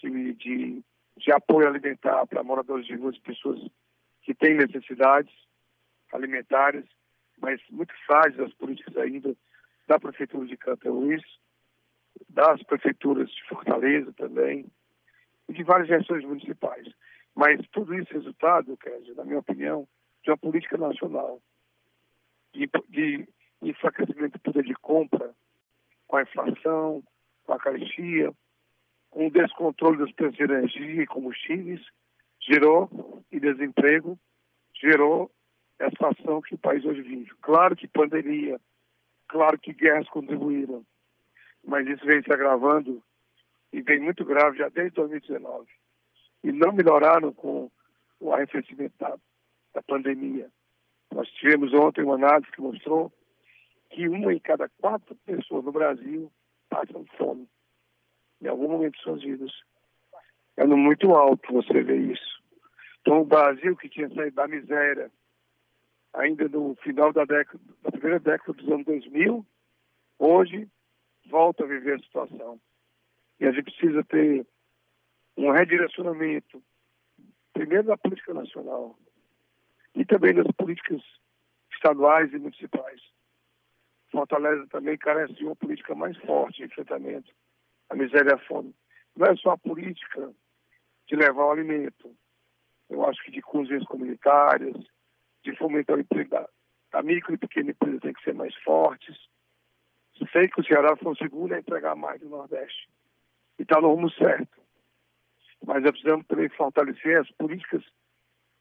de, 0.03 0.33
de, 0.33 0.83
de 1.17 1.31
apoio 1.31 1.67
alimentar 1.67 2.25
para 2.27 2.43
moradores 2.43 2.85
de 2.85 2.95
ruas 2.95 3.15
e 3.15 3.21
pessoas 3.21 3.59
que 4.21 4.33
têm 4.33 4.55
necessidades 4.55 5.33
alimentares, 6.11 6.85
mas 7.39 7.59
muito 7.69 7.93
frágeis 8.05 8.39
as 8.39 8.53
políticas 8.53 8.95
ainda 8.97 9.35
da 9.87 9.99
Prefeitura 9.99 10.45
de 10.45 10.89
Luís, 10.89 11.23
das 12.29 12.61
prefeituras 12.63 13.29
de 13.29 13.43
Fortaleza 13.47 14.13
também, 14.13 14.65
e 15.49 15.53
de 15.53 15.63
várias 15.63 15.87
gestões 15.87 16.23
municipais. 16.23 16.87
Mas 17.35 17.59
tudo 17.71 17.93
isso 17.95 18.11
é 18.11 18.17
resultado, 18.17 18.77
Kézia, 18.77 19.15
na 19.15 19.25
minha 19.25 19.39
opinião, 19.39 19.87
de 20.23 20.29
uma 20.29 20.37
política 20.37 20.77
nacional 20.77 21.41
de, 22.53 22.69
de 22.89 23.27
enfraquecimento 23.61 24.37
do 24.37 24.41
poder 24.41 24.63
de 24.63 24.75
compra, 24.75 25.33
com 26.07 26.17
a 26.17 26.21
inflação, 26.21 27.03
com 27.43 27.53
a 27.53 27.59
carestia, 27.59 28.31
o 29.15 29.29
descontrole 29.29 29.97
dos 29.97 30.11
preços 30.11 30.35
de 30.35 30.43
energia 30.43 31.03
e 31.03 31.07
combustíveis, 31.07 31.81
gerou 32.39 33.23
e 33.31 33.39
desemprego, 33.39 34.17
gerou 34.75 35.31
a 35.79 35.89
situação 35.89 36.41
que 36.41 36.55
o 36.55 36.57
país 36.57 36.83
hoje 36.83 37.01
vive. 37.01 37.31
Claro 37.41 37.75
que 37.75 37.87
pandemia, 37.87 38.59
claro 39.27 39.57
que 39.59 39.73
guerras 39.73 40.09
contribuíram, 40.09 40.85
mas 41.63 41.87
isso 41.87 42.05
vem 42.05 42.21
se 42.23 42.31
agravando 42.33 43.01
e 43.71 43.81
vem 43.81 43.99
muito 43.99 44.25
grave 44.25 44.57
já 44.57 44.69
desde 44.69 44.95
2019. 44.95 45.67
E 46.43 46.51
não 46.51 46.73
melhoraram 46.73 47.33
com 47.33 47.71
o 48.19 48.33
arrefecimento 48.33 48.95
da, 48.99 49.15
da 49.73 49.81
pandemia. 49.81 50.49
Nós 51.13 51.29
tivemos 51.31 51.73
ontem 51.73 52.03
uma 52.03 52.15
análise 52.15 52.51
que 52.51 52.61
mostrou 52.61 53.11
que 53.89 54.07
uma 54.09 54.33
em 54.33 54.39
cada 54.39 54.67
quatro 54.81 55.15
pessoas 55.25 55.63
no 55.63 55.71
Brasil 55.71 56.31
passam 56.69 57.05
fome 57.17 57.47
em 58.43 58.47
algum 58.47 58.67
momento 58.67 58.95
de 58.95 59.01
suas 59.01 59.21
vidas. 59.21 59.51
É 60.57 60.65
no 60.65 60.77
muito 60.77 61.15
alto 61.15 61.53
você 61.53 61.81
vê 61.81 61.95
isso. 61.95 62.43
Então 63.01 63.21
o 63.21 63.25
Brasil 63.25 63.75
que 63.77 63.89
tinha 63.89 64.09
saído 64.09 64.35
da 64.35 64.47
miséria 64.47 65.11
ainda 66.13 66.47
no 66.47 66.75
final 66.75 67.11
da 67.11 67.25
década, 67.25 67.63
da 67.81 67.91
primeira 67.91 68.19
década 68.19 68.53
dos 68.53 68.69
anos 68.69 68.85
2000, 68.85 69.45
hoje 70.19 70.67
volta 71.27 71.63
a 71.63 71.67
viver 71.67 71.95
a 71.95 71.99
situação. 71.99 72.59
E 73.39 73.45
a 73.45 73.51
gente 73.51 73.63
precisa 73.63 74.03
ter 74.03 74.45
um 75.35 75.49
redirecionamento, 75.49 76.61
primeiro 77.53 77.87
da 77.87 77.97
política 77.97 78.33
nacional 78.33 78.95
e 79.95 80.05
também 80.05 80.33
das 80.35 80.47
políticas 80.55 81.01
estaduais 81.73 82.31
e 82.31 82.37
municipais. 82.37 83.01
Fortaleza 84.11 84.67
também 84.67 84.97
carece 84.97 85.33
de 85.33 85.45
uma 85.45 85.55
política 85.55 85.95
mais 85.95 86.15
forte 86.17 86.57
de 86.57 86.65
enfrentamento 86.65 87.33
à 87.93 87.95
miséria 87.95 88.31
e 88.31 88.33
à 88.33 88.37
fome. 88.39 88.75
Não 89.15 89.27
é 89.27 89.35
só 89.35 89.51
a 89.51 89.57
política 89.57 90.33
de 91.07 91.15
levar 91.15 91.45
o 91.45 91.51
alimento. 91.51 92.15
Eu 92.89 93.05
acho 93.05 93.23
que 93.23 93.31
de 93.31 93.41
cozinhas 93.41 93.85
comunitárias, 93.85 94.75
de 95.43 95.55
fomentar 95.57 95.97
o 95.97 95.99
emprego 95.99 96.29
da, 96.29 96.49
da 96.91 97.03
micro 97.03 97.33
e 97.33 97.37
pequena 97.37 97.71
empresa 97.71 97.99
tem 98.01 98.13
que 98.13 98.23
ser 98.23 98.33
mais 98.33 98.55
fortes. 98.63 99.15
Sei 100.31 100.47
que 100.47 100.59
o 100.59 100.63
Ceará 100.63 100.95
foi 100.95 101.11
o 101.11 101.15
segundo 101.15 101.53
a 101.53 101.59
entregar 101.59 101.95
mais 101.95 102.19
do 102.19 102.29
Nordeste. 102.29 102.89
E 103.59 103.63
está 103.63 103.79
no 103.79 103.89
rumo 103.89 104.09
certo. 104.11 104.61
Mas 105.65 105.83
nós 105.83 105.91
precisamos 105.91 106.25
também 106.27 106.49
fortalecer 106.49 107.19
as 107.19 107.29
políticas 107.31 107.83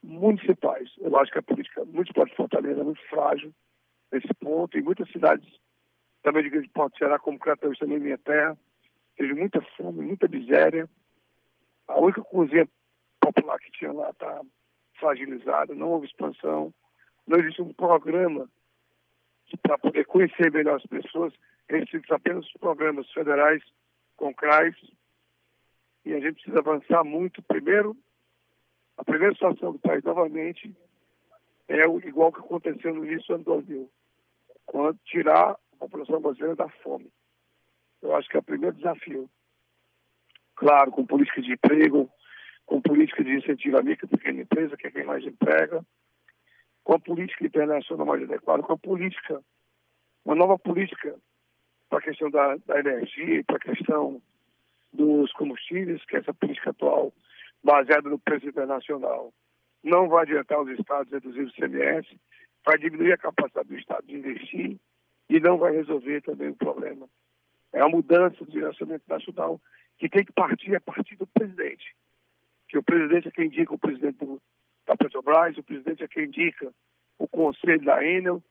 municipais. 0.02 0.90
Eu 0.98 1.16
acho 1.18 1.32
que 1.32 1.38
a 1.38 1.42
política 1.42 1.84
municipal 1.84 2.26
de 2.26 2.36
Fortaleza 2.36 2.80
é 2.80 2.84
muito 2.84 3.02
frágil 3.08 3.54
nesse 4.10 4.32
ponto. 4.34 4.76
Em 4.76 4.82
muitas 4.82 5.10
cidades, 5.10 5.48
também 6.22 6.42
de 6.42 6.50
grande 6.50 6.68
porte 6.68 6.94
do 6.94 6.98
Ceará, 6.98 7.18
como 7.18 7.38
Crateus, 7.38 7.78
também 7.78 7.98
minha 7.98 8.18
terra, 8.18 8.58
teve 9.16 9.34
muita 9.34 9.60
fome, 9.76 10.02
muita 10.02 10.28
miséria. 10.28 10.88
A 11.88 11.98
única 12.00 12.22
cozinha 12.22 12.68
popular 13.20 13.58
que 13.58 13.70
tinha 13.72 13.92
lá 13.92 14.10
está 14.10 14.40
fragilizada, 14.98 15.74
não 15.74 15.90
houve 15.90 16.06
expansão, 16.06 16.72
não 17.26 17.38
existe 17.38 17.62
um 17.62 17.72
programa 17.72 18.48
para 19.62 19.78
poder 19.78 20.06
conhecer 20.06 20.50
melhor 20.50 20.76
as 20.76 20.86
pessoas, 20.86 21.34
restritos 21.68 22.10
apenas 22.10 22.46
os 22.46 22.52
programas 22.54 23.10
federais 23.12 23.62
com 24.16 24.32
CRAIS, 24.34 24.76
e 26.04 26.14
a 26.14 26.20
gente 26.20 26.34
precisa 26.34 26.58
avançar 26.58 27.04
muito. 27.04 27.42
Primeiro, 27.42 27.96
a 28.96 29.04
primeira 29.04 29.34
situação 29.34 29.72
do 29.72 29.78
país 29.78 30.02
novamente 30.02 30.74
é 31.68 31.84
igual 32.06 32.32
que 32.32 32.40
aconteceu 32.40 32.94
no 32.94 33.04
início 33.04 33.28
do 33.28 33.34
ano 33.34 33.44
2000, 33.44 33.90
quando 34.66 34.98
tirar 35.04 35.50
a 35.50 35.76
população 35.78 36.20
brasileira 36.20 36.56
da 36.56 36.68
fome. 36.68 37.10
Eu 38.02 38.14
acho 38.16 38.28
que 38.28 38.36
é 38.36 38.40
o 38.40 38.42
primeiro 38.42 38.76
desafio. 38.76 39.30
Claro, 40.56 40.90
com 40.90 41.06
política 41.06 41.40
de 41.40 41.52
emprego, 41.52 42.10
com 42.66 42.80
política 42.80 43.22
de 43.24 43.36
incentivo 43.36 43.78
à 43.78 43.82
micro 43.82 44.06
e 44.06 44.08
pequena 44.08 44.42
empresa, 44.42 44.76
que 44.76 44.86
é 44.86 44.90
quem 44.90 45.04
mais 45.04 45.24
emprega, 45.24 45.84
com 46.84 46.94
a 46.94 46.98
política 46.98 47.46
internacional 47.46 48.06
mais 48.06 48.22
adequada, 48.22 48.62
com 48.62 48.72
a 48.72 48.78
política, 48.78 49.40
uma 50.24 50.34
nova 50.34 50.58
política 50.58 51.16
para 51.88 51.98
a 51.98 52.02
questão 52.02 52.30
da, 52.30 52.56
da 52.66 52.80
energia, 52.80 53.44
para 53.44 53.56
a 53.56 53.60
questão 53.60 54.20
dos 54.92 55.32
combustíveis, 55.32 56.04
que 56.04 56.16
é 56.16 56.20
essa 56.20 56.34
política 56.34 56.70
atual, 56.70 57.12
baseada 57.62 58.08
no 58.08 58.18
preço 58.18 58.48
internacional, 58.48 59.32
não 59.82 60.08
vai 60.08 60.22
adiantar 60.22 60.60
os 60.60 60.70
estados 60.78 61.12
reduzir 61.12 61.42
o 61.42 61.52
CMS, 61.52 62.06
vai 62.64 62.78
diminuir 62.78 63.12
a 63.12 63.18
capacidade 63.18 63.68
do 63.68 63.76
estado 63.76 64.06
de 64.06 64.16
investir 64.16 64.78
e 65.28 65.40
não 65.40 65.58
vai 65.58 65.72
resolver 65.72 66.20
também 66.22 66.50
o 66.50 66.56
problema. 66.56 67.08
É 67.72 67.80
a 67.80 67.88
mudança 67.88 68.44
do 68.44 68.50
direcionamento 68.50 69.04
nacional 69.08 69.60
que 69.98 70.08
tem 70.08 70.24
que 70.24 70.32
partir 70.32 70.74
a 70.74 70.80
partir 70.80 71.16
do 71.16 71.26
presidente. 71.26 71.94
Que 72.68 72.78
o 72.78 72.82
presidente 72.82 73.28
é 73.28 73.30
quem 73.30 73.46
indica 73.46 73.74
o 73.74 73.78
presidente 73.78 74.18
da 74.86 74.96
Petrobras, 74.96 75.56
o 75.56 75.62
presidente 75.62 76.02
é 76.02 76.08
quem 76.08 76.24
indica 76.24 76.72
o 77.18 77.28
conselho 77.28 77.84
da 77.84 78.04
Enel. 78.04 78.42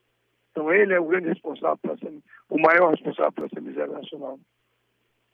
Então 0.51 0.71
ele 0.71 0.93
é 0.93 0.99
o 0.99 1.05
grande 1.05 1.27
responsável, 1.29 1.79
essa, 1.83 2.11
o 2.49 2.59
maior 2.59 2.91
responsável 2.91 3.31
por 3.31 3.45
essa 3.45 3.61
miséria 3.61 3.93
nacional. 3.93 4.39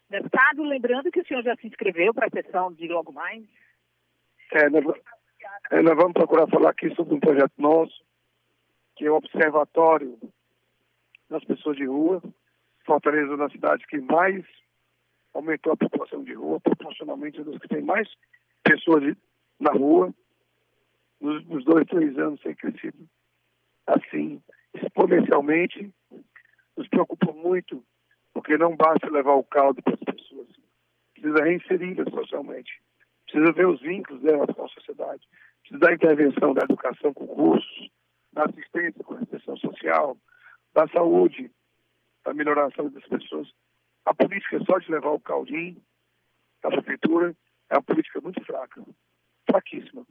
Deputado, 0.10 0.64
lembrando 0.64 1.12
que 1.12 1.20
o 1.20 1.28
senhor 1.28 1.44
já 1.44 1.56
se 1.58 1.68
inscreveu 1.68 2.14
para 2.14 2.28
a 2.28 2.30
sessão 2.30 2.72
de 2.72 2.88
logo 2.88 3.12
mais. 3.12 3.44
É, 4.54 4.70
nós, 4.70 4.86
é, 5.72 5.82
nós 5.82 5.96
vamos 5.96 6.14
procurar 6.14 6.48
falar 6.48 6.70
aqui 6.70 6.94
sobre 6.96 7.16
um 7.16 7.20
projeto 7.20 7.54
nosso, 7.58 8.02
que 8.96 9.06
é 9.06 9.12
o 9.12 9.16
Observatório 9.16 10.18
das 11.30 11.44
Pessoas 11.44 11.76
de 11.76 11.86
Rua. 11.86 12.22
Fortaleza 12.88 13.26
é 13.26 13.36
uma 13.36 13.38
das 13.38 13.52
cidades 13.52 13.86
que 13.86 14.00
mais 14.00 14.46
aumentou 15.34 15.74
a 15.74 15.78
população 15.78 16.24
de 16.24 16.34
rua, 16.34 16.60
proporcionalmente 16.62 17.44
das 17.44 17.60
que 17.60 17.68
tem 17.68 17.82
mais 17.82 18.10
pessoas 18.64 19.16
na 19.60 19.72
rua. 19.72 20.14
Nos, 21.20 21.46
nos 21.46 21.66
dois, 21.66 21.86
três 21.86 22.18
anos 22.18 22.40
tem 22.42 22.56
crescido 22.56 22.98
assim, 23.86 24.42
exponencialmente. 24.74 25.94
Nos 26.78 26.88
preocupa 26.88 27.32
muito 27.34 27.84
porque 28.34 28.58
não 28.58 28.76
basta 28.76 29.10
levar 29.10 29.34
o 29.34 29.44
caldo 29.44 29.82
para 29.82 29.96
as 29.96 30.00
pessoas, 30.00 30.48
precisa 31.14 31.44
reinseri-las 31.44 32.08
socialmente, 32.14 32.72
precisa 33.26 33.52
ver 33.52 33.68
os 33.68 33.82
vínculos 33.82 34.22
delas 34.22 34.56
com 34.56 34.64
a 34.64 34.68
sociedade, 34.70 35.28
precisa 35.62 35.80
da 35.80 35.94
intervenção 35.94 36.54
da 36.54 36.64
educação 36.64 37.14
com 37.16 37.26
cursos, 37.26 37.90
da 38.32 38.44
assistência 38.44 39.04
com 39.04 39.16
a 39.16 39.18
assistência 39.18 39.56
social, 39.56 40.16
da 40.76 40.88
saúde, 40.90 41.50
da 42.28 42.34
melhoração 42.34 42.90
das 42.90 43.06
pessoas. 43.06 43.48
A 44.06 44.14
política 44.14 44.60
só 44.66 44.78
de 44.80 44.92
levar 44.92 45.12
o 45.12 45.20
caldinho 45.20 45.82
da 46.62 46.70
prefeitura 46.70 47.34
é 47.70 47.76
uma 47.76 47.84
política 47.84 48.20
muito 48.20 48.44
fraca, 48.44 48.84
fraquíssima. 49.50 50.06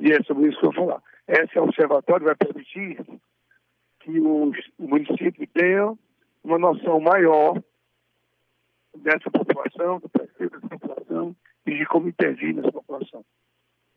E 0.00 0.10
é 0.10 0.20
sobre 0.24 0.48
isso 0.48 0.58
que 0.58 0.66
eu 0.66 0.72
vou 0.72 0.86
falar. 0.86 1.02
Esse 1.28 1.58
observatório 1.60 2.26
vai 2.26 2.34
permitir 2.34 3.04
que 4.00 4.18
os, 4.18 4.56
o 4.78 4.88
município 4.88 5.46
tenha 5.54 5.96
uma 6.42 6.58
noção 6.58 6.98
maior 6.98 7.62
dessa 8.96 9.30
população, 9.30 10.00
do 10.00 10.08
perfil 10.08 10.50
dessa 10.50 10.68
população 10.68 11.36
e 11.66 11.78
de 11.78 11.86
como 11.86 12.08
intervir 12.08 12.54
nessa 12.54 12.72
população. 12.72 13.24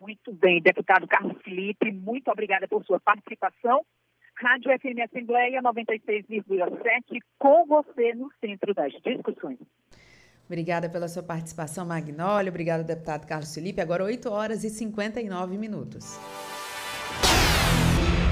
Muito 0.00 0.32
bem, 0.32 0.62
deputado 0.62 1.08
Carlos 1.08 1.42
Felipe, 1.42 1.90
muito 1.90 2.30
obrigada 2.30 2.68
por 2.68 2.84
sua 2.84 3.00
participação. 3.00 3.84
Rádio 4.40 4.70
FM 4.78 5.00
Assembleia 5.04 5.60
96,7, 5.60 7.20
com 7.38 7.66
você 7.66 8.14
no 8.14 8.30
centro 8.40 8.72
das 8.72 8.92
discussões. 9.04 9.58
Obrigada 10.46 10.88
pela 10.88 11.08
sua 11.08 11.22
participação, 11.24 11.84
Magnólio. 11.84 12.50
Obrigada, 12.50 12.84
deputado 12.84 13.26
Carlos 13.26 13.52
Felipe. 13.52 13.80
Agora 13.80 14.04
8 14.04 14.30
horas 14.30 14.62
e 14.62 14.70
59 14.70 15.58
minutos. 15.58 16.18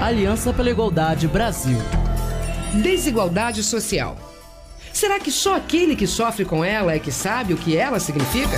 Aliança 0.01 0.53
pela 0.53 0.69
Igualdade 0.69 1.27
Brasil. 1.27 1.77
Desigualdade 2.81 3.61
social. 3.61 4.15
Será 4.93 5.19
que 5.19 5.29
só 5.29 5.57
aquele 5.57 5.95
que 5.95 6.07
sofre 6.07 6.45
com 6.45 6.63
ela 6.63 6.93
é 6.93 6.99
que 6.99 7.11
sabe 7.11 7.53
o 7.53 7.57
que 7.57 7.75
ela 7.75 7.99
significa? 7.99 8.57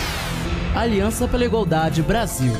Aliança 0.75 1.27
pela 1.27 1.43
Igualdade 1.43 2.01
Brasil. 2.01 2.53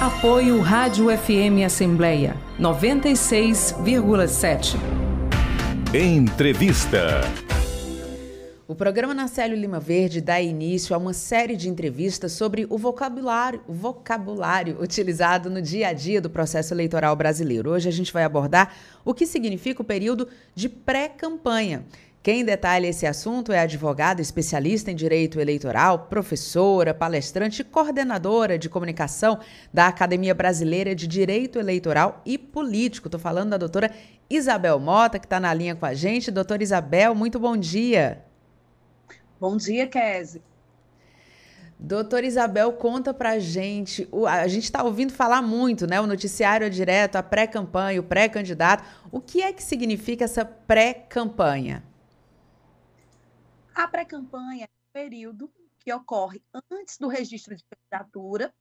Apoio 0.00 0.62
Rádio 0.62 1.08
FM 1.14 1.62
Assembleia 1.62 2.34
96,7. 2.58 4.76
Entrevista. 5.94 7.20
O 8.66 8.74
programa 8.74 9.12
Nacélio 9.12 9.58
Lima 9.58 9.78
Verde 9.78 10.22
dá 10.22 10.40
início 10.40 10.94
a 10.94 10.98
uma 10.98 11.12
série 11.12 11.54
de 11.54 11.68
entrevistas 11.68 12.32
sobre 12.32 12.66
o 12.70 12.78
vocabulário, 12.78 13.60
o 13.68 13.74
vocabulário 13.74 14.80
utilizado 14.80 15.50
no 15.50 15.60
dia 15.60 15.88
a 15.88 15.92
dia 15.92 16.22
do 16.22 16.30
processo 16.30 16.72
eleitoral 16.72 17.14
brasileiro. 17.14 17.70
Hoje 17.70 17.88
a 17.88 17.92
gente 17.92 18.12
vai 18.12 18.24
abordar 18.24 18.74
o 19.04 19.12
que 19.12 19.26
significa 19.26 19.82
o 19.82 19.84
período 19.84 20.28
de 20.54 20.68
pré-campanha. 20.68 21.84
Quem 22.28 22.44
detalha 22.44 22.86
esse 22.86 23.06
assunto 23.06 23.52
é 23.52 23.60
advogada 23.60 24.20
especialista 24.20 24.90
em 24.90 24.94
direito 24.94 25.40
eleitoral, 25.40 26.00
professora, 26.10 26.92
palestrante 26.92 27.62
e 27.62 27.64
coordenadora 27.64 28.58
de 28.58 28.68
comunicação 28.68 29.40
da 29.72 29.86
Academia 29.86 30.34
Brasileira 30.34 30.94
de 30.94 31.06
Direito 31.06 31.58
Eleitoral 31.58 32.20
e 32.26 32.36
Político. 32.36 33.08
Estou 33.08 33.18
falando 33.18 33.48
da 33.48 33.56
doutora 33.56 33.90
Isabel 34.28 34.78
Mota, 34.78 35.18
que 35.18 35.24
está 35.24 35.40
na 35.40 35.54
linha 35.54 35.74
com 35.74 35.86
a 35.86 35.94
gente. 35.94 36.30
Doutora 36.30 36.62
Isabel, 36.62 37.14
muito 37.14 37.40
bom 37.40 37.56
dia. 37.56 38.22
Bom 39.40 39.56
dia, 39.56 39.86
Kézia. 39.86 40.42
Doutora 41.78 42.26
Isabel, 42.26 42.74
conta 42.74 43.14
pra 43.14 43.38
gente. 43.38 44.06
A 44.26 44.46
gente 44.48 44.64
está 44.64 44.82
ouvindo 44.82 45.14
falar 45.14 45.40
muito, 45.40 45.86
né? 45.86 45.98
O 45.98 46.06
noticiário 46.06 46.66
é 46.66 46.68
direto, 46.68 47.16
a 47.16 47.22
pré-campanha, 47.22 47.98
o 47.98 48.04
pré-candidato. 48.04 48.84
O 49.10 49.18
que 49.18 49.40
é 49.40 49.50
que 49.50 49.62
significa 49.62 50.26
essa 50.26 50.44
pré-campanha? 50.44 51.87
A 53.78 53.86
pré-campanha 53.86 54.64
é 54.64 54.66
um 54.66 54.92
período 54.92 55.52
que 55.78 55.92
ocorre 55.92 56.42
antes 56.68 56.98
do 56.98 57.06
registro 57.06 57.54
de 57.54 57.62
candidatura 57.62 58.52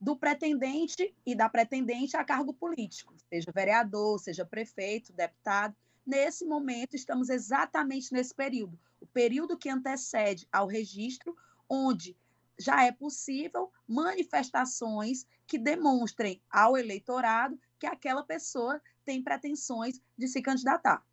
do 0.00 0.16
pretendente 0.16 1.14
e 1.24 1.36
da 1.36 1.48
pretendente 1.48 2.16
a 2.16 2.24
cargo 2.24 2.52
político, 2.52 3.14
seja 3.28 3.52
vereador, 3.52 4.18
seja 4.18 4.44
prefeito, 4.44 5.12
deputado. 5.12 5.76
Nesse 6.04 6.44
momento, 6.44 6.96
estamos 6.96 7.28
exatamente 7.28 8.12
nesse 8.12 8.34
período, 8.34 8.76
o 9.00 9.06
período 9.06 9.56
que 9.56 9.70
antecede 9.70 10.48
ao 10.50 10.66
registro, 10.66 11.36
onde 11.68 12.16
já 12.58 12.84
é 12.84 12.90
possível 12.90 13.70
manifestações 13.86 15.24
que 15.46 15.58
demonstrem 15.58 16.42
ao 16.50 16.76
eleitorado 16.76 17.56
que 17.78 17.86
aquela 17.86 18.24
pessoa 18.24 18.82
tem 19.04 19.22
pretensões 19.22 20.02
de 20.18 20.26
se 20.26 20.42
candidatar. 20.42 21.06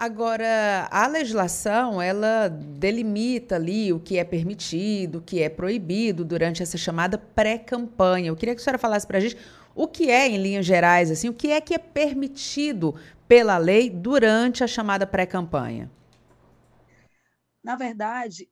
Agora, 0.00 0.86
a 0.92 1.08
legislação, 1.08 2.00
ela 2.00 2.46
delimita 2.46 3.56
ali 3.56 3.92
o 3.92 3.98
que 3.98 4.16
é 4.16 4.22
permitido, 4.22 5.18
o 5.18 5.20
que 5.20 5.42
é 5.42 5.48
proibido 5.48 6.24
durante 6.24 6.62
essa 6.62 6.78
chamada 6.78 7.18
pré-campanha. 7.18 8.28
Eu 8.28 8.36
queria 8.36 8.54
que 8.54 8.60
a 8.60 8.64
senhora 8.64 8.78
falasse 8.78 9.04
para 9.04 9.18
a 9.18 9.20
gente 9.20 9.36
o 9.74 9.88
que 9.88 10.08
é, 10.08 10.28
em 10.28 10.40
linhas 10.40 10.64
gerais, 10.64 11.10
assim, 11.10 11.28
o 11.28 11.34
que 11.34 11.50
é 11.50 11.60
que 11.60 11.74
é 11.74 11.78
permitido 11.78 12.94
pela 13.26 13.58
lei 13.58 13.90
durante 13.90 14.62
a 14.62 14.68
chamada 14.68 15.04
pré-campanha. 15.04 15.90
Na 17.60 17.74
verdade, 17.74 18.48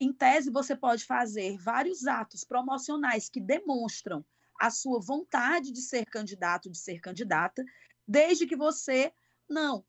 em 0.00 0.14
tese, 0.14 0.50
você 0.50 0.74
pode 0.74 1.04
fazer 1.04 1.58
vários 1.58 2.06
atos 2.06 2.42
promocionais 2.42 3.28
que 3.28 3.38
demonstram 3.38 4.24
a 4.58 4.70
sua 4.70 4.98
vontade 4.98 5.72
de 5.72 5.82
ser 5.82 6.06
candidato, 6.06 6.70
de 6.70 6.78
ser 6.78 7.00
candidata, 7.00 7.62
desde 8.08 8.46
que 8.46 8.56
você 8.56 9.12
não 9.46 9.84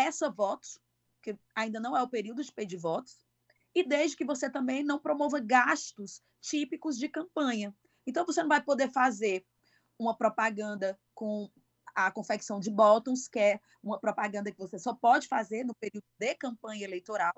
peça 0.00 0.30
votos, 0.30 0.78
que 1.22 1.38
ainda 1.54 1.78
não 1.78 1.94
é 1.94 2.02
o 2.02 2.08
período 2.08 2.42
de 2.42 2.50
pedir 2.50 2.78
votos, 2.78 3.18
e 3.74 3.86
desde 3.86 4.16
que 4.16 4.24
você 4.24 4.48
também 4.48 4.82
não 4.82 4.98
promova 4.98 5.38
gastos 5.38 6.22
típicos 6.40 6.96
de 6.96 7.06
campanha. 7.06 7.76
Então, 8.06 8.24
você 8.24 8.40
não 8.40 8.48
vai 8.48 8.62
poder 8.62 8.90
fazer 8.90 9.44
uma 9.98 10.16
propaganda 10.16 10.98
com 11.14 11.50
a 11.94 12.10
confecção 12.10 12.58
de 12.58 12.70
bottoms, 12.70 13.28
que 13.28 13.38
é 13.38 13.60
uma 13.82 14.00
propaganda 14.00 14.50
que 14.50 14.58
você 14.58 14.78
só 14.78 14.94
pode 14.94 15.28
fazer 15.28 15.64
no 15.64 15.74
período 15.74 16.06
de 16.18 16.34
campanha 16.34 16.84
eleitoral. 16.84 17.34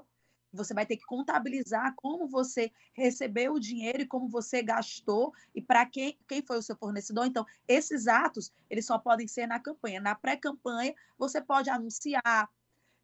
Você 0.53 0.75
vai 0.75 0.85
ter 0.85 0.97
que 0.97 1.05
contabilizar 1.05 1.95
como 1.97 2.29
você 2.29 2.71
recebeu 2.93 3.55
o 3.55 3.61
dinheiro 3.61 4.03
e 4.03 4.07
como 4.07 4.29
você 4.29 4.63
gastou 4.63 5.33
e 5.55 5.63
para 5.63 5.87
quem, 5.87 6.19
quem 6.29 6.43
foi 6.43 6.59
o 6.59 6.63
seu 6.63 6.77
fornecedor. 6.77 7.27
Então, 7.27 7.47
esses 7.67 8.07
atos, 8.07 8.53
eles 8.69 8.85
só 8.85 8.99
podem 8.99 9.27
ser 9.27 9.47
na 9.47 9.59
campanha. 9.59 10.01
Na 10.01 10.15
pré-campanha, 10.15 10.95
você 11.17 11.41
pode 11.41 11.71
anunciar 11.71 12.51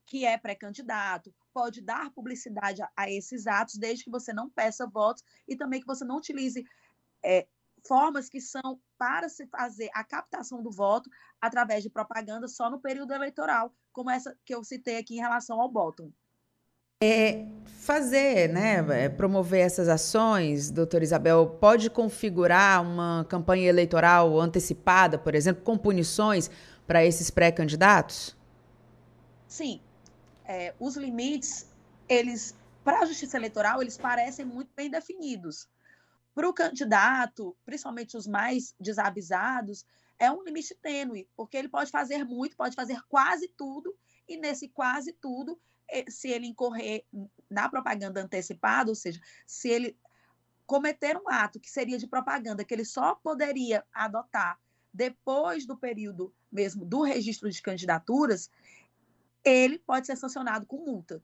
que 0.05 0.25
é 0.25 0.39
pré-candidato, 0.39 1.35
pode 1.53 1.83
dar 1.83 2.11
publicidade 2.11 2.83
a, 2.83 2.91
a, 2.97 3.11
esses 3.11 3.47
atos, 3.47 3.77
desde 3.77 4.05
que 4.05 4.11
você 4.11 4.33
não 4.33 4.49
peça 4.49 4.87
votos 4.87 5.23
e 5.47 5.55
também 5.55 5.81
que 5.81 5.87
você 5.87 6.05
não 6.05 6.17
utilize 6.17 6.65
é, 7.23 7.47
formas 7.87 8.29
que 8.29 8.41
são 8.41 8.81
para 8.97 9.29
se 9.29 9.47
fazer 9.47 9.91
a 9.95 10.03
captação 10.03 10.63
do 10.63 10.71
voto 10.71 11.11
através 11.41 11.83
de 11.83 11.91
propaganda 11.91 12.49
só 12.49 12.71
no 12.71 12.81
período 12.81 13.13
eleitoral, 13.13 13.73
como 13.93 14.11
essa 14.11 14.37
que 14.45 14.55
eu 14.55 14.65
citei 14.65 14.97
aqui 14.97 15.15
em 15.15 15.21
relação 15.21 15.61
ao 15.61 15.71
bottom. 15.71 16.11
É, 17.01 17.47
fazer, 17.65 18.49
né, 18.49 19.05
é, 19.05 19.09
promover 19.09 19.61
essas 19.61 19.89
ações, 19.89 20.69
doutora 20.69 21.05
Isabel, 21.05 21.47
pode 21.61 21.89
configurar 21.89 22.83
uma 22.83 23.25
campanha 23.29 23.69
eleitoral 23.69 24.37
antecipada, 24.41 25.17
por 25.17 25.33
exemplo, 25.33 25.63
com 25.63 25.79
punições 25.79 26.51
para 26.89 27.05
esses 27.05 27.31
pré-candidatos? 27.31 28.37
Sim. 29.47 29.81
É, 30.45 30.75
os 30.81 30.97
limites, 30.97 31.69
eles, 32.09 32.53
para 32.83 32.99
a 32.99 33.07
justiça 33.07 33.37
eleitoral, 33.37 33.81
eles 33.81 33.97
parecem 33.97 34.45
muito 34.45 34.73
bem 34.75 34.91
definidos. 34.91 35.69
Para 36.35 36.49
o 36.49 36.53
candidato, 36.53 37.57
principalmente 37.65 38.17
os 38.17 38.27
mais 38.27 38.75
desavisados, 38.81 39.87
é 40.19 40.29
um 40.33 40.43
limite 40.43 40.75
tênue, 40.83 41.29
porque 41.37 41.57
ele 41.57 41.69
pode 41.69 41.93
fazer 41.93 42.25
muito, 42.25 42.57
pode 42.57 42.75
fazer 42.75 43.01
quase 43.09 43.47
tudo, 43.57 43.95
e 44.29 44.37
nesse 44.37 44.69
quase 44.69 45.13
tudo 45.13 45.57
se 46.09 46.29
ele 46.29 46.47
incorrer 46.47 47.05
na 47.51 47.69
propaganda 47.69 48.21
antecipada, 48.21 48.91
ou 48.91 48.95
seja, 48.95 49.21
se 49.47 49.69
ele 49.69 49.97
cometer 50.67 51.17
um 51.17 51.29
ato 51.29 51.59
que 51.59 51.71
seria 51.71 51.99
de 51.99 52.07
propaganda, 52.07 52.65
que 52.65 52.75
ele 52.75 52.85
só 52.85 53.15
poderia 53.15 53.85
adotar 53.93 54.59
depois 54.93 55.67
do 55.67 55.77
período 55.77 56.35
mesmo 56.51 56.85
do 56.85 57.03
registro 57.03 57.51
de 57.51 57.63
candidaturas, 57.63 58.51
ele 59.45 59.79
pode 59.79 60.07
ser 60.07 60.17
sancionado 60.17 60.67
com 60.67 60.85
multa. 60.85 61.23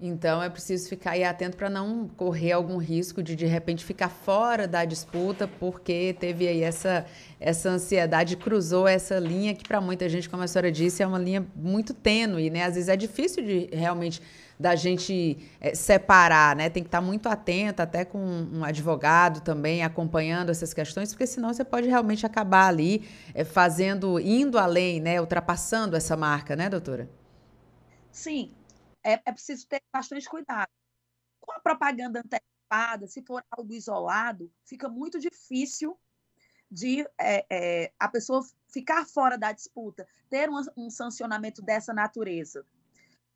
Então 0.00 0.40
é 0.40 0.48
preciso 0.48 0.88
ficar 0.88 1.12
aí 1.12 1.24
atento 1.24 1.56
para 1.56 1.68
não 1.68 2.06
correr 2.06 2.52
algum 2.52 2.76
risco 2.76 3.20
de 3.20 3.34
de 3.34 3.46
repente 3.46 3.84
ficar 3.84 4.08
fora 4.08 4.68
da 4.68 4.84
disputa, 4.84 5.48
porque 5.48 6.14
teve 6.20 6.46
aí 6.46 6.62
essa, 6.62 7.04
essa 7.40 7.68
ansiedade, 7.70 8.36
cruzou 8.36 8.86
essa 8.86 9.18
linha 9.18 9.56
que 9.56 9.66
para 9.66 9.80
muita 9.80 10.08
gente, 10.08 10.28
como 10.28 10.44
a 10.44 10.46
senhora 10.46 10.70
disse, 10.70 11.02
é 11.02 11.06
uma 11.06 11.18
linha 11.18 11.44
muito 11.56 11.92
tênue, 11.92 12.48
né? 12.48 12.62
Às 12.62 12.74
vezes 12.76 12.88
é 12.88 12.96
difícil 12.96 13.44
de 13.44 13.68
realmente 13.72 14.22
da 14.58 14.76
gente 14.76 15.38
é, 15.60 15.74
separar, 15.74 16.54
né? 16.54 16.70
Tem 16.70 16.82
que 16.84 16.88
estar 16.88 17.00
muito 17.00 17.28
atento, 17.28 17.82
até 17.82 18.04
com 18.04 18.18
um 18.20 18.62
advogado 18.62 19.40
também 19.40 19.82
acompanhando 19.82 20.50
essas 20.50 20.72
questões, 20.72 21.10
porque 21.10 21.26
senão 21.26 21.52
você 21.52 21.64
pode 21.64 21.88
realmente 21.88 22.24
acabar 22.24 22.68
ali 22.68 23.02
é, 23.34 23.42
fazendo, 23.42 24.20
indo 24.20 24.58
além, 24.58 25.00
né? 25.00 25.20
Ultrapassando 25.20 25.96
essa 25.96 26.16
marca, 26.16 26.54
né, 26.54 26.68
doutora? 26.68 27.08
Sim, 28.10 28.50
é, 29.04 29.12
é 29.24 29.32
preciso 29.32 29.66
ter 29.66 29.82
bastante 29.92 30.28
cuidado. 30.28 30.70
Com 31.40 31.52
a 31.52 31.60
propaganda 31.60 32.20
antecipada, 32.20 33.06
se 33.06 33.22
for 33.22 33.42
algo 33.50 33.72
isolado, 33.72 34.52
fica 34.64 34.88
muito 34.88 35.18
difícil 35.18 35.98
de 36.70 37.00
é, 37.18 37.46
é, 37.50 37.92
a 37.98 38.08
pessoa 38.08 38.44
ficar 38.68 39.06
fora 39.06 39.38
da 39.38 39.52
disputa, 39.52 40.06
ter 40.28 40.50
um, 40.50 40.60
um, 40.76 40.90
sancionamento 40.90 41.62
dessa 41.62 41.94
natureza. 41.94 42.66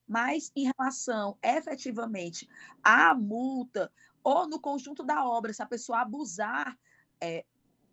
Mas 0.07 0.53
em 0.55 0.71
relação 0.77 1.39
efetivamente 1.43 2.47
à 2.83 3.15
multa 3.15 3.91
ou 4.23 4.47
no 4.47 4.61
conjunto 4.61 5.03
da 5.03 5.25
obra, 5.25 5.53
se 5.53 5.63
a 5.63 5.67
pessoa 5.67 6.03
abusar 6.03 6.79
é, 7.21 7.45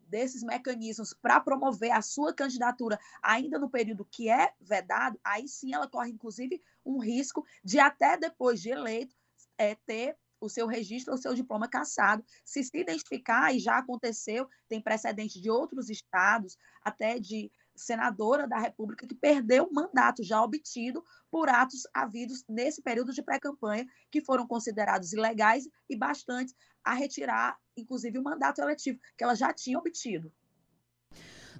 desses 0.09 0.43
mecanismos 0.43 1.13
para 1.13 1.39
promover 1.39 1.91
a 1.91 2.01
sua 2.01 2.33
candidatura 2.33 2.99
ainda 3.21 3.59
no 3.59 3.69
período 3.69 4.07
que 4.11 4.29
é 4.29 4.51
vedado, 4.59 5.19
aí 5.23 5.47
sim 5.47 5.73
ela 5.73 5.87
corre, 5.87 6.09
inclusive, 6.11 6.61
um 6.85 6.99
risco 6.99 7.45
de 7.63 7.79
até 7.79 8.17
depois 8.17 8.61
de 8.61 8.69
eleito 8.69 9.15
é, 9.57 9.75
ter 9.75 10.17
o 10.41 10.49
seu 10.49 10.67
registro 10.67 11.11
ou 11.11 11.17
seu 11.17 11.33
diploma 11.33 11.67
cassado. 11.67 12.23
Se 12.45 12.63
se 12.63 12.77
identificar, 12.77 13.53
e 13.53 13.59
já 13.59 13.77
aconteceu, 13.77 14.47
tem 14.67 14.81
precedente 14.81 15.39
de 15.41 15.49
outros 15.49 15.89
estados, 15.89 16.57
até 16.81 17.19
de 17.19 17.51
senadora 17.75 18.47
da 18.47 18.59
República 18.59 19.07
que 19.07 19.15
perdeu 19.15 19.65
o 19.65 19.73
mandato 19.73 20.23
já 20.23 20.41
obtido 20.41 21.03
por 21.31 21.49
atos 21.49 21.83
havidos 21.93 22.43
nesse 22.47 22.81
período 22.81 23.13
de 23.13 23.21
pré-campanha, 23.21 23.85
que 24.11 24.21
foram 24.21 24.47
considerados 24.47 25.13
ilegais 25.13 25.67
e 25.89 25.95
bastantes 25.95 26.55
a 26.83 26.93
retirar, 26.93 27.57
inclusive, 27.79 28.17
o 28.17 28.23
mandato 28.23 28.61
eletivo 28.61 28.99
que 29.17 29.23
ela 29.23 29.35
já 29.35 29.53
tinha 29.53 29.77
obtido. 29.77 30.31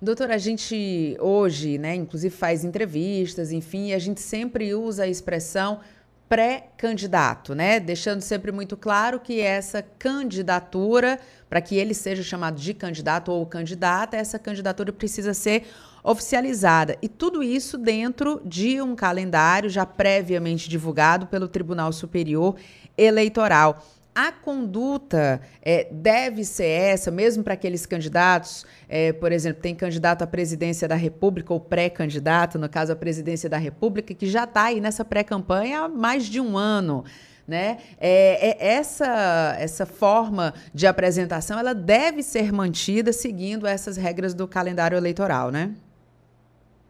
Doutora, 0.02 0.36
a 0.36 0.38
gente 0.38 1.18
hoje, 1.20 1.78
né, 1.78 1.94
inclusive 1.96 2.34
faz 2.34 2.64
entrevistas, 2.64 3.52
enfim, 3.52 3.88
e 3.88 3.94
a 3.94 4.00
gente 4.00 4.22
sempre 4.22 4.74
usa 4.74 5.04
a 5.04 5.08
expressão 5.08 5.82
pré-candidato, 6.30 7.56
né? 7.56 7.80
Deixando 7.80 8.22
sempre 8.22 8.52
muito 8.52 8.78
claro 8.78 9.20
que 9.20 9.42
essa 9.42 9.82
candidatura, 9.82 11.20
para 11.50 11.60
que 11.60 11.76
ele 11.76 11.96
seja 11.96 12.22
chamado 12.22 12.62
de 12.62 12.74
candidato 12.74 13.32
ou 13.32 13.46
candidata, 13.48 14.16
essa 14.16 14.38
candidatura 14.38 14.94
precisa 14.94 15.34
ser 15.34 15.66
oficializada. 16.04 16.98
E 17.02 17.10
tudo 17.10 17.42
isso 17.42 17.78
dentro 17.78 18.42
de 18.46 18.80
um 18.80 18.96
calendário 18.96 19.70
já 19.70 19.86
previamente 19.88 20.70
divulgado 20.70 21.26
pelo 21.28 21.48
Tribunal 21.48 21.92
Superior 21.92 22.56
Eleitoral. 22.96 23.84
A 24.22 24.34
conduta 24.34 25.40
é, 25.62 25.88
deve 25.90 26.44
ser 26.44 26.66
essa, 26.66 27.10
mesmo 27.10 27.42
para 27.42 27.54
aqueles 27.54 27.86
candidatos, 27.86 28.66
é, 28.90 29.14
por 29.14 29.32
exemplo, 29.32 29.62
tem 29.62 29.74
candidato 29.74 30.24
à 30.24 30.28
presidência 30.28 30.90
da 30.90 30.96
República 30.96 31.54
ou 31.54 31.60
pré-candidato, 31.62 32.60
no 32.60 32.68
caso 32.68 32.92
a 32.92 32.98
presidência 32.98 33.50
da 33.50 33.56
República, 33.56 34.14
que 34.14 34.28
já 34.28 34.44
está 34.44 34.64
aí 34.64 34.82
nessa 34.82 35.06
pré-campanha 35.06 35.84
há 35.84 35.88
mais 35.88 36.26
de 36.26 36.42
um 36.42 36.58
ano. 36.58 37.06
Né? 37.48 37.78
É, 37.98 38.50
é, 38.50 38.74
essa, 38.74 39.56
essa 39.58 39.86
forma 39.86 40.54
de 40.74 40.86
apresentação 40.86 41.58
ela 41.58 41.74
deve 41.74 42.22
ser 42.22 42.52
mantida 42.52 43.14
seguindo 43.14 43.66
essas 43.66 43.96
regras 43.96 44.34
do 44.34 44.46
calendário 44.50 44.98
eleitoral, 44.98 45.50
né? 45.50 45.74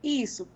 Isso. 0.04 0.48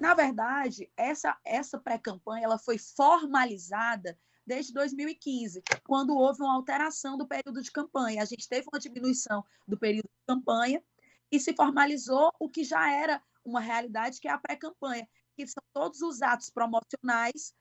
Na 0.00 0.12
verdade, 0.12 0.90
essa, 0.96 1.36
essa 1.44 1.78
pré-campanha 1.78 2.46
ela 2.46 2.58
foi 2.58 2.78
formalizada 2.78 4.18
desde 4.46 4.72
2015, 4.72 5.62
quando 5.84 6.16
houve 6.16 6.42
uma 6.42 6.54
alteração 6.54 7.18
do 7.18 7.26
período 7.26 7.60
de 7.60 7.72
campanha. 7.72 8.22
A 8.22 8.24
gente 8.24 8.48
teve 8.48 8.66
uma 8.72 8.78
diminuição 8.78 9.44
do 9.66 9.76
período 9.76 10.04
de 10.04 10.26
campanha 10.26 10.82
e 11.30 11.40
se 11.40 11.54
formalizou 11.54 12.30
o 12.38 12.48
que 12.48 12.62
já 12.62 12.90
era 12.92 13.20
uma 13.44 13.60
realidade, 13.60 14.20
que 14.20 14.28
é 14.28 14.30
a 14.30 14.38
pré-campanha, 14.38 15.08
que 15.34 15.46
são 15.46 15.62
todos 15.72 16.00
os 16.00 16.22
atos 16.22 16.50
promocionais 16.50 17.54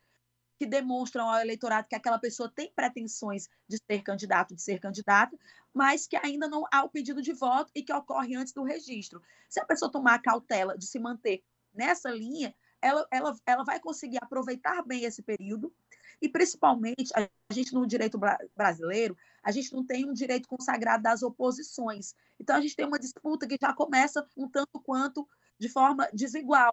que 0.58 0.66
demonstram 0.66 1.30
ao 1.30 1.42
eleitorado 1.42 1.88
que 1.88 1.96
aquela 1.96 2.18
pessoa 2.18 2.50
tem 2.50 2.72
pretensões 2.74 3.50
de 3.68 3.78
ser 3.78 4.02
candidato, 4.02 4.56
de 4.56 4.62
ser 4.62 4.80
candidata, 4.80 5.38
mas 5.74 6.08
que 6.08 6.16
ainda 6.16 6.48
não 6.48 6.66
há 6.72 6.84
o 6.84 6.90
pedido 6.90 7.22
de 7.22 7.34
voto 7.34 7.72
e 7.76 7.84
que 7.84 7.92
ocorre 7.92 8.36
antes 8.36 8.54
do 8.54 8.64
registro. 8.64 9.22
Se 9.50 9.60
a 9.60 9.66
pessoa 9.66 9.92
tomar 9.92 10.16
a 10.16 10.22
cautela 10.22 10.78
de 10.78 10.88
se 10.88 10.98
manter 10.98 11.44
nessa 11.74 12.10
linha, 12.10 12.56
ela, 12.82 13.06
ela, 13.12 13.36
ela 13.46 13.64
vai 13.66 13.80
conseguir 13.80 14.20
aproveitar 14.22 14.82
bem 14.84 15.04
esse 15.04 15.22
período 15.22 15.74
e, 16.22 16.30
principalmente, 16.30 17.12
a 17.16 17.28
gente 17.54 17.74
no 17.74 17.86
direito 17.86 18.20
brasileiro, 18.56 19.18
a 19.44 19.52
gente 19.52 19.74
não 19.74 19.86
tem 19.86 20.10
um 20.10 20.14
direito 20.14 20.48
consagrado 20.48 21.04
das 21.04 21.24
oposições. 21.24 22.14
Então, 22.40 22.56
a 22.56 22.62
gente 22.62 22.76
tem 22.76 22.86
uma 22.86 23.00
disputa 23.00 23.48
que 23.48 23.58
já 23.62 23.74
começa 23.74 24.28
um 24.36 24.50
tanto 24.50 24.80
quanto 24.82 25.28
de 25.60 25.70
forma 25.70 26.08
desigual. 26.14 26.72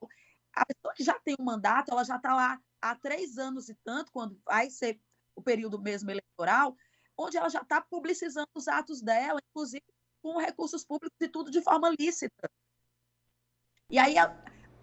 A 0.55 0.66
pessoa 0.66 0.95
que 0.95 1.05
já 1.05 1.18
tem 1.20 1.36
um 1.38 1.45
mandato, 1.45 1.90
ela 1.90 2.05
já 2.05 2.16
está 2.16 2.34
lá 2.34 2.61
há 2.80 2.95
três 2.97 3.38
anos 3.38 3.68
e 3.68 3.74
tanto, 3.84 4.12
quando 4.12 4.40
vai 4.45 4.70
ser 4.70 5.01
o 5.34 5.43
período 5.43 5.80
mesmo 5.80 6.11
eleitoral, 6.11 6.76
onde 7.16 7.36
ela 7.36 7.49
já 7.49 7.62
está 7.62 7.80
publicizando 7.80 8.49
os 8.55 8.68
atos 8.68 9.01
dela, 9.01 9.40
inclusive 9.51 9.84
com 10.22 10.38
recursos 10.38 10.84
públicos 10.84 11.16
e 11.20 11.28
tudo 11.28 11.51
de 11.51 11.61
forma 11.61 11.90
lícita. 11.99 12.51
E 13.90 13.99
aí 13.99 14.14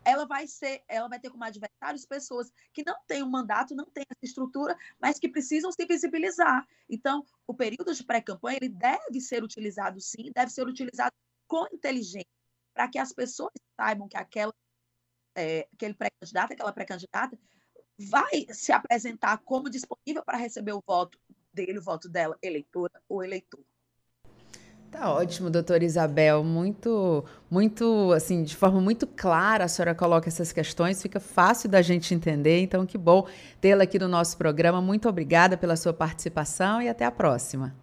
ela 0.04 0.26
vai 0.26 0.48
ser, 0.48 0.84
ela 0.88 1.08
vai 1.08 1.20
ter 1.20 1.30
como 1.30 1.44
adversários 1.44 2.06
pessoas 2.06 2.52
que 2.74 2.84
não 2.86 2.96
têm 3.08 3.24
um 3.24 3.30
mandato, 3.30 3.76
não 3.76 3.86
têm 3.86 4.06
essa 4.10 4.26
estrutura, 4.26 4.78
mas 5.00 5.20
que 5.20 5.30
precisam 5.30 5.72
se 5.72 5.86
visibilizar. 5.86 6.68
Então, 6.90 7.26
o 7.48 7.54
período 7.54 7.94
de 7.94 8.04
pré-campanha 8.04 8.60
ele 8.62 8.70
deve 8.70 9.20
ser 9.22 9.44
utilizado 9.44 10.00
sim, 10.00 10.32
deve 10.34 10.52
ser 10.52 10.68
utilizado 10.68 11.14
com 11.48 11.66
inteligência, 11.74 12.28
para 12.74 12.88
que 12.88 12.98
as 12.98 13.12
pessoas 13.12 13.52
saibam 13.80 14.08
que 14.08 14.18
aquela, 14.18 14.54
é, 15.36 15.68
aquele 15.74 15.94
pré-candidato, 15.94 16.54
aquela 16.54 16.74
pré-candidata, 16.74 17.40
vai 17.98 18.46
se 18.52 18.72
apresentar 18.72 19.40
como 19.40 19.70
disponível 19.70 20.24
para 20.24 20.38
receber 20.38 20.74
o 20.74 20.84
voto 20.86 21.20
dele, 21.54 21.80
o 21.80 21.84
voto 21.84 22.08
dela, 22.08 22.38
eleitora 22.42 23.02
ou 23.10 23.24
eleitor. 23.24 23.64
Tá 24.92 25.14
ótimo, 25.14 25.52
doutora 25.52 25.86
Isabel. 25.86 26.44
Muito, 26.44 27.24
muito, 27.50 28.12
assim, 28.12 28.44
de 28.44 28.56
forma 28.56 28.82
muito 28.82 29.06
clara 29.06 29.66
a 29.66 29.68
senhora 29.68 29.94
coloca 29.94 30.28
essas 30.28 30.52
questões, 30.52 31.02
fica 31.02 31.20
fácil 31.20 31.70
da 31.70 31.82
gente 31.82 32.14
entender. 32.14 32.60
Então, 32.62 32.86
que 32.86 32.98
bom 32.98 33.28
tê-la 33.62 33.84
aqui 33.84 34.00
no 34.00 34.08
nosso 34.08 34.36
programa. 34.36 34.82
Muito 34.82 35.08
obrigada 35.08 35.56
pela 35.56 35.76
sua 35.76 35.94
participação 35.94 36.82
e 36.82 36.90
até 36.90 37.06
a 37.06 37.12
próxima. 37.12 37.74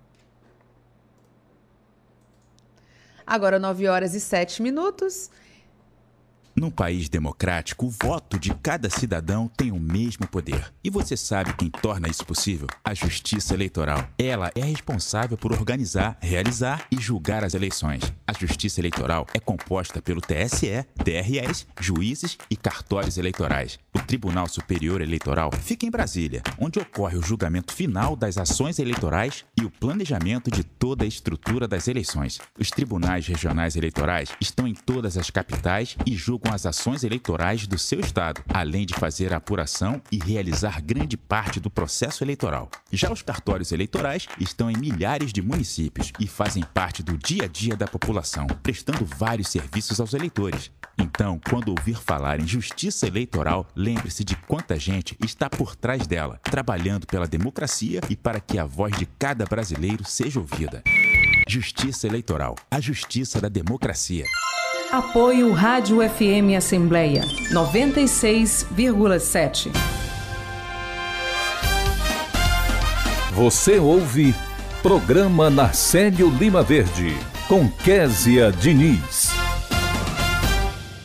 Agora, 3.25 3.59
9 3.59 3.87
horas 3.87 4.15
e 4.15 4.21
7 4.21 4.61
minutos. 4.63 5.31
Num 6.59 6.71
país 6.71 7.11
democrático, 7.11 7.85
o 7.85 7.91
voto 7.91 8.39
de 8.39 8.55
cada 8.55 8.89
cidadão 8.89 9.47
tem 9.47 9.71
o 9.71 9.79
mesmo 9.79 10.27
poder. 10.27 10.73
E 10.83 10.89
você 10.89 11.15
sabe 11.15 11.53
quem 11.53 11.69
torna 11.69 12.09
isso 12.09 12.25
possível? 12.25 12.67
A 12.83 12.95
Justiça 12.95 13.53
Eleitoral. 13.53 14.09
Ela 14.19 14.51
é 14.55 14.65
responsável 14.65 15.37
por 15.37 15.53
organizar, 15.53 16.17
realizar 16.19 16.87
e 16.91 16.99
julgar 16.99 17.45
as 17.45 17.53
eleições. 17.53 18.11
A 18.27 18.33
Justiça 18.33 18.81
Eleitoral 18.81 19.27
é 19.35 19.39
composta 19.39 20.01
pelo 20.01 20.23
TSE, 20.23 20.83
TREs, 21.05 21.67
juízes 21.79 22.39
e 22.51 22.57
cartórios 22.57 23.19
eleitorais. 23.19 23.79
O 23.95 23.99
Tribunal 23.99 24.49
Superior 24.49 25.03
Eleitoral 25.03 25.51
fica 25.53 25.85
em 25.85 25.91
Brasília, 25.91 26.43
onde 26.59 26.79
ocorre 26.79 27.19
o 27.19 27.23
julgamento 27.23 27.75
final 27.75 28.17
das 28.17 28.39
ações 28.39 28.79
eleitorais 28.79 29.45
e 29.61 29.65
o 29.67 29.71
planejamento 29.71 30.51
de 30.51 30.65
toda 30.65 31.05
a 31.05 31.09
estrutura 31.09 31.69
das 31.69 31.87
eleições. 31.87 32.41
Os 32.59 32.71
tribunais 32.71 33.27
regionais 33.27 33.77
eleitorais 33.77 34.31
estão 34.41 34.67
em 34.67 34.75
todas 34.75 35.19
as 35.19 35.29
capitais 35.29 35.97
e 36.07 36.15
julgam 36.15 36.46
com 36.47 36.55
as 36.55 36.65
ações 36.65 37.03
eleitorais 37.03 37.67
do 37.67 37.77
seu 37.77 37.99
estado, 37.99 38.41
além 38.49 38.87
de 38.87 38.95
fazer 38.95 39.33
a 39.33 39.39
apuração 39.39 40.01
e 40.13 40.19
realizar 40.19 40.81
grande 40.81 41.17
parte 41.17 41.59
do 41.59 41.69
processo 41.69 42.23
eleitoral. 42.23 42.71
Já 42.93 43.13
os 43.13 43.21
cartórios 43.21 43.73
eleitorais 43.73 44.29
estão 44.39 44.71
em 44.71 44.77
milhares 44.77 45.33
de 45.33 45.43
municípios 45.43 46.13
e 46.21 46.27
fazem 46.29 46.63
parte 46.63 47.03
do 47.03 47.19
dia 47.19 47.45
a 47.45 47.49
dia 47.49 47.75
da 47.77 47.89
população, 47.89 48.47
prestando 48.63 49.05
vários 49.05 49.49
serviços 49.49 49.99
aos 49.99 50.15
eleitores. 50.15 50.71
Então, 50.97 51.41
quando 51.51 51.71
ouvir 51.71 51.97
falar 51.97 52.41
em 52.41 52.47
justiça 52.47 53.09
eleitoral, 53.09 53.67
lembre-se 53.75 54.23
de 54.23 54.37
quanta 54.37 54.79
gente 54.79 55.17
está 55.25 55.51
por 55.51 55.75
trás 55.75 56.07
dela, 56.07 56.41
trabalhando 56.45 57.07
pela 57.07 57.27
democracia 57.27 58.01
e 58.09 58.15
para 58.15 58.41
que 58.41 58.59
a 58.59 58.65
voz 58.65 58.97
de 58.97 59.05
cada 59.19 59.45
brasileiro 59.45 60.05
seja 60.05 60.39
ouvida. 60.39 60.83
Justiça 61.49 62.07
Eleitoral, 62.07 62.55
a 62.71 62.81
justiça 62.81 63.41
da 63.41 63.49
democracia. 63.49 64.25
Apoio 64.93 65.51
Rádio 65.51 65.99
FM 65.99 66.55
Assembleia 66.57 67.23
96,7. 67.51 69.73
Você 73.33 73.81
ouve 73.81 74.33
Programa 74.83 75.51
Narcélio 75.51 76.31
Lima 76.31 76.63
Verde 76.63 77.17
com 77.49 77.69
Késia 77.69 78.53
Diniz. 78.53 79.31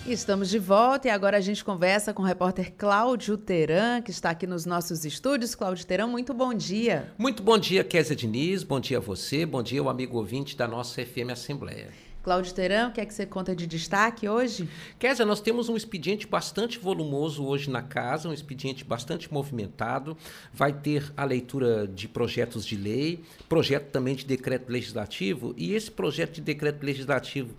Estamos 0.06 0.48
de 0.50 0.60
volta 0.60 1.08
e 1.08 1.12
agora 1.12 1.38
a 1.38 1.42
gente 1.42 1.66
conversa 1.66 2.14
com 2.14 2.22
o 2.22 2.26
repórter 2.26 2.72
Cláudio 2.78 3.36
Teran, 3.36 4.04
que 4.04 4.12
está 4.12 4.30
aqui 4.30 4.46
nos 4.46 4.64
nossos 4.64 5.06
estúdios. 5.06 5.56
Cláudio 5.56 5.88
Teran, 5.88 6.06
muito 6.06 6.36
bom 6.36 6.54
dia. 6.54 7.12
Muito 7.18 7.42
bom 7.42 7.58
dia, 7.58 7.84
Késia 7.84 8.16
Diniz. 8.16 8.62
Bom 8.62 8.80
dia 8.80 9.00
a 9.00 9.02
você. 9.02 9.44
Bom 9.44 9.64
dia, 9.64 9.82
o 9.82 9.90
amigo 9.90 10.18
ouvinte 10.18 10.56
da 10.56 10.68
nossa 10.68 11.04
FM 11.04 11.32
Assembleia. 11.32 12.11
Cláudio 12.24 12.54
Teran, 12.54 12.90
o 12.90 12.92
que 12.92 13.02
é 13.02 13.06
que 13.06 13.14
você 13.14 13.26
conta 13.26 13.56
de 13.56 13.66
destaque 13.66 14.30
hoje? 14.30 14.70
Kézia, 15.00 15.26
nós 15.26 15.42
temos 15.42 15.70
um 15.70 15.76
expediente 15.76 16.28
bastante 16.28 16.78
volumoso 16.78 17.44
hoje 17.44 17.68
na 17.68 17.82
casa, 17.82 18.30
um 18.30 18.34
expediente 18.34 18.84
bastante 18.84 19.34
movimentado. 19.34 20.16
Vai 20.54 20.72
ter 20.72 21.12
a 21.18 21.26
leitura 21.26 21.88
de 21.88 22.08
projetos 22.08 22.64
de 22.64 22.76
lei, 22.76 23.24
projeto 23.50 23.90
também 23.90 24.14
de 24.14 24.24
decreto 24.24 24.72
legislativo, 24.72 25.56
e 25.58 25.74
esse 25.74 25.90
projeto 25.90 26.36
de 26.36 26.42
decreto 26.42 26.86
legislativo 26.86 27.56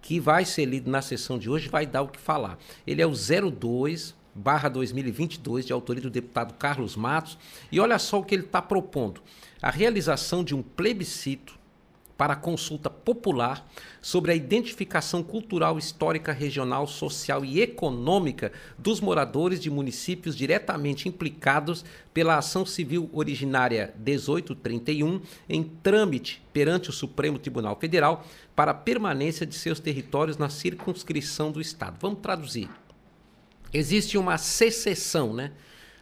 que 0.00 0.18
vai 0.18 0.46
ser 0.46 0.64
lido 0.64 0.90
na 0.90 1.02
sessão 1.02 1.38
de 1.38 1.50
hoje 1.50 1.68
vai 1.68 1.84
dar 1.84 2.00
o 2.00 2.08
que 2.08 2.18
falar. 2.18 2.58
Ele 2.86 3.02
é 3.02 3.06
o 3.06 3.12
02 3.12 4.14
barra 4.34 4.70
2022, 4.70 5.66
de 5.66 5.74
autoria 5.74 6.02
do 6.02 6.10
deputado 6.10 6.54
Carlos 6.54 6.96
Matos, 6.96 7.36
e 7.70 7.78
olha 7.80 7.98
só 7.98 8.20
o 8.20 8.24
que 8.24 8.34
ele 8.34 8.44
está 8.44 8.62
propondo. 8.62 9.20
A 9.60 9.70
realização 9.70 10.42
de 10.42 10.54
um 10.54 10.62
plebiscito 10.62 11.55
para 12.16 12.32
a 12.32 12.36
consulta 12.36 12.88
popular 12.88 13.68
sobre 14.00 14.32
a 14.32 14.34
identificação 14.34 15.22
cultural, 15.22 15.78
histórica, 15.78 16.32
regional, 16.32 16.86
social 16.86 17.44
e 17.44 17.60
econômica 17.60 18.52
dos 18.78 19.00
moradores 19.00 19.60
de 19.60 19.70
municípios 19.70 20.36
diretamente 20.36 21.08
implicados 21.08 21.84
pela 22.14 22.38
ação 22.38 22.64
civil 22.64 23.10
originária 23.12 23.94
1831 23.98 25.20
em 25.48 25.62
trâmite 25.62 26.42
perante 26.52 26.88
o 26.88 26.92
Supremo 26.92 27.38
Tribunal 27.38 27.76
Federal 27.78 28.24
para 28.54 28.70
a 28.70 28.74
permanência 28.74 29.44
de 29.44 29.54
seus 29.54 29.78
territórios 29.78 30.38
na 30.38 30.48
circunscrição 30.48 31.52
do 31.52 31.60
Estado. 31.60 31.98
Vamos 32.00 32.20
traduzir. 32.20 32.70
Existe 33.72 34.16
uma 34.16 34.38
secessão, 34.38 35.34
né? 35.34 35.52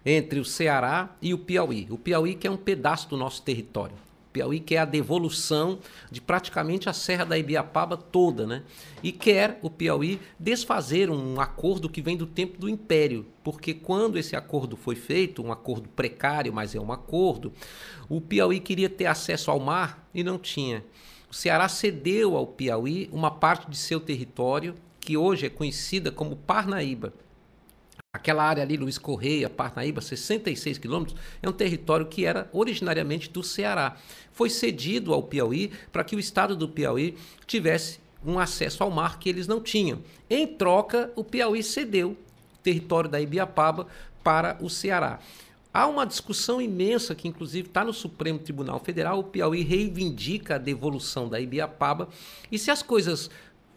Entre 0.07 0.39
o 0.39 0.45
Ceará 0.45 1.17
e 1.21 1.33
o 1.33 1.39
Piauí. 1.39 1.89
O 1.91 1.97
Piauí 1.97 2.35
que 2.35 2.47
é 2.47 2.51
um 2.51 2.59
pedaço 2.59 3.09
do 3.09 3.17
nosso 3.17 3.43
território. 3.43 4.04
Piauí 4.35 4.59
quer 4.59 4.79
a 4.79 4.85
devolução 4.85 5.79
de 6.11 6.21
praticamente 6.21 6.89
a 6.89 6.93
Serra 6.93 7.25
da 7.25 7.39
Ibiapaba 7.39 7.97
toda, 7.97 8.45
né? 8.45 8.65
E 9.01 9.13
quer 9.13 9.61
o 9.63 9.71
Piauí 9.71 10.21
desfazer 10.41 11.09
um 11.09 11.41
acordo 11.41 11.89
que 11.89 12.03
vem 12.03 12.17
do 12.17 12.27
tempo 12.27 12.59
do 12.59 12.69
Império, 12.69 13.25
porque 13.45 13.73
quando 13.73 14.19
esse 14.19 14.35
acordo 14.35 14.77
foi 14.77 14.97
feito, 14.97 15.41
um 15.41 15.53
acordo 15.53 15.89
precário, 15.89 16.53
mas 16.53 16.75
é 16.75 16.81
um 16.81 16.91
acordo, 16.91 17.53
o 18.09 18.21
Piauí 18.21 18.59
queria 18.59 18.89
ter 18.89 19.07
acesso 19.07 19.53
ao 19.53 19.61
mar 19.61 20.05
e 20.13 20.25
não 20.25 20.37
tinha. 20.37 20.85
O 21.31 21.35
Ceará 21.35 21.69
cedeu 21.69 22.37
ao 22.37 22.45
Piauí 22.45 23.09
uma 23.13 23.31
parte 23.31 23.71
de 23.71 23.77
seu 23.77 24.01
território 24.01 24.75
que 24.99 25.17
hoje 25.17 25.47
é 25.47 25.51
conhecida 25.51 26.11
como 26.11 26.35
Parnaíba. 26.35 27.13
Aquela 28.15 28.45
área 28.45 28.63
ali, 28.63 28.77
Luiz 28.77 28.97
Correia, 28.97 29.51
Parnaíba, 29.51 30.01
66 30.01 30.79
quilômetros, 30.79 31.19
é 31.43 31.49
um 31.49 31.53
território 31.53 32.07
que 32.07 32.25
era 32.25 32.49
originariamente 32.53 33.29
do 33.29 33.43
Ceará. 33.43 33.97
Foi 34.31 34.49
cedido 34.49 35.13
ao 35.13 35.21
Piauí 35.21 35.73
para 35.91 36.05
que 36.05 36.15
o 36.15 36.21
estado 36.21 36.55
do 36.55 36.69
Piauí 36.69 37.17
tivesse 37.45 37.99
um 38.25 38.39
acesso 38.39 38.85
ao 38.85 38.91
mar 38.91 39.19
que 39.19 39.29
eles 39.29 39.49
não 39.49 39.61
tinham. 39.61 39.99
Em 40.31 40.47
troca, 40.47 41.11
o 41.17 41.25
Piauí 41.25 41.61
cedeu 41.61 42.11
o 42.11 42.17
território 42.63 43.11
da 43.11 43.21
Ibiapaba 43.21 43.89
para 44.23 44.59
o 44.61 44.71
Ceará. 44.71 45.19
Há 45.73 45.89
uma 45.89 46.07
discussão 46.07 46.63
imensa 46.63 47.17
que, 47.17 47.27
inclusive, 47.27 47.67
está 47.67 47.85
no 47.85 47.93
Supremo 47.93 48.39
Tribunal 48.39 48.79
Federal. 48.79 49.19
O 49.19 49.25
Piauí 49.25 49.65
reivindica 49.65 50.55
a 50.55 50.59
devolução 50.59 51.29
da 51.29 51.41
Ibiapaba. 51.41 52.09
E 52.51 52.61
se 52.61 52.71
as 52.71 52.81
coisas 52.81 53.29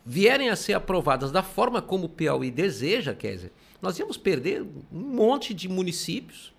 vierem 0.06 0.52
a 0.52 0.56
ser 0.56 0.74
aprovadas 0.74 1.32
da 1.32 1.42
forma 1.42 1.82
como 1.82 2.06
o 2.06 2.10
Piauí 2.10 2.52
deseja, 2.52 3.16
quer 3.16 3.34
dizer, 3.34 3.54
nós 3.82 3.98
íamos 4.00 4.18
perder 4.18 4.64
um 4.92 5.00
monte 5.00 5.54
de 5.54 5.68
municípios, 5.68 6.54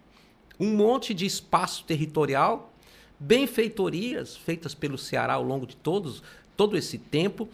um 0.58 0.74
monte 0.74 1.12
de 1.14 1.26
espaço 1.26 1.84
territorial, 1.84 2.72
benfeitorias 3.18 4.36
feitas 4.36 4.74
pelo 4.74 4.98
Ceará 4.98 5.34
ao 5.34 5.42
longo 5.42 5.66
de 5.66 5.76
todos, 5.76 6.22
todo 6.56 6.76
esse 6.76 6.98
tempo. 6.98 7.48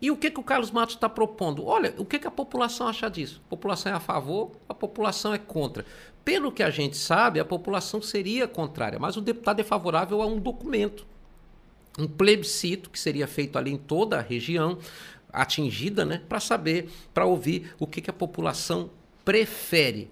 E 0.00 0.10
o 0.10 0.16
que, 0.16 0.30
que 0.30 0.40
o 0.40 0.42
Carlos 0.42 0.70
Matos 0.70 0.94
está 0.94 1.08
propondo? 1.08 1.64
Olha, 1.64 1.94
o 1.96 2.04
que, 2.04 2.18
que 2.18 2.26
a 2.26 2.30
população 2.30 2.86
acha 2.86 3.08
disso? 3.08 3.40
A 3.46 3.48
população 3.48 3.92
é 3.92 3.94
a 3.94 4.00
favor, 4.00 4.52
a 4.68 4.74
população 4.74 5.32
é 5.32 5.38
contra. 5.38 5.86
Pelo 6.22 6.52
que 6.52 6.62
a 6.62 6.70
gente 6.70 6.96
sabe, 6.96 7.40
a 7.40 7.44
população 7.44 8.02
seria 8.02 8.46
contrária, 8.46 8.98
mas 8.98 9.16
o 9.16 9.22
deputado 9.22 9.60
é 9.60 9.64
favorável 9.64 10.20
a 10.20 10.26
um 10.26 10.38
documento, 10.38 11.06
um 11.98 12.06
plebiscito 12.06 12.90
que 12.90 12.98
seria 12.98 13.26
feito 13.26 13.56
ali 13.56 13.70
em 13.70 13.78
toda 13.78 14.18
a 14.18 14.20
região 14.20 14.78
atingida, 15.32 16.04
né, 16.04 16.22
para 16.28 16.40
saber, 16.40 16.90
para 17.12 17.26
ouvir 17.26 17.74
o 17.78 17.86
que, 17.86 18.00
que 18.00 18.10
a 18.10 18.12
população 18.12 18.90
prefere. 19.26 20.06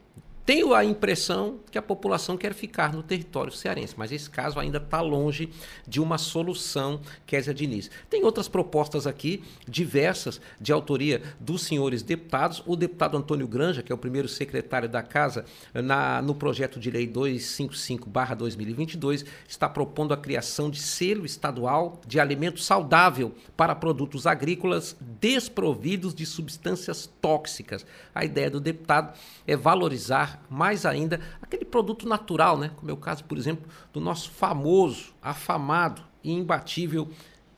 Tenho 0.46 0.72
a 0.74 0.84
impressão 0.84 1.60
que 1.70 1.78
a 1.78 1.82
população 1.82 2.36
quer 2.36 2.52
ficar 2.52 2.92
no 2.92 3.02
território 3.02 3.50
cearense, 3.50 3.94
mas 3.96 4.12
esse 4.12 4.28
caso 4.28 4.60
ainda 4.60 4.76
está 4.76 5.00
longe 5.00 5.48
de 5.88 6.02
uma 6.02 6.18
solução, 6.18 7.00
Kézia 7.24 7.54
Diniz. 7.54 7.90
Tem 8.10 8.22
outras 8.24 8.46
propostas 8.46 9.06
aqui, 9.06 9.42
diversas, 9.66 10.38
de 10.60 10.70
autoria 10.70 11.22
dos 11.40 11.62
senhores 11.62 12.02
deputados. 12.02 12.62
O 12.66 12.76
deputado 12.76 13.16
Antônio 13.16 13.48
Granja, 13.48 13.82
que 13.82 13.90
é 13.90 13.94
o 13.94 13.98
primeiro 13.98 14.28
secretário 14.28 14.86
da 14.86 15.02
Casa, 15.02 15.46
na, 15.72 16.20
no 16.20 16.34
projeto 16.34 16.78
de 16.78 16.90
lei 16.90 17.08
255-2022, 17.08 19.24
está 19.48 19.66
propondo 19.66 20.12
a 20.12 20.18
criação 20.18 20.68
de 20.68 20.78
selo 20.78 21.24
estadual 21.24 22.02
de 22.06 22.20
alimento 22.20 22.60
saudável 22.60 23.34
para 23.56 23.74
produtos 23.74 24.26
agrícolas 24.26 24.94
desprovidos 25.00 26.14
de 26.14 26.26
substâncias 26.26 27.10
tóxicas. 27.22 27.86
A 28.14 28.26
ideia 28.26 28.50
do 28.50 28.60
deputado 28.60 29.18
é 29.46 29.56
valorizar 29.56 30.33
mais 30.48 30.86
ainda 30.86 31.20
aquele 31.40 31.64
produto 31.64 32.08
natural, 32.08 32.58
né? 32.58 32.70
Como 32.76 32.90
é 32.90 32.94
o 32.94 32.96
caso, 32.96 33.24
por 33.24 33.38
exemplo, 33.38 33.68
do 33.92 34.00
nosso 34.00 34.30
famoso, 34.30 35.14
afamado 35.22 36.02
e 36.22 36.32
imbatível 36.32 37.08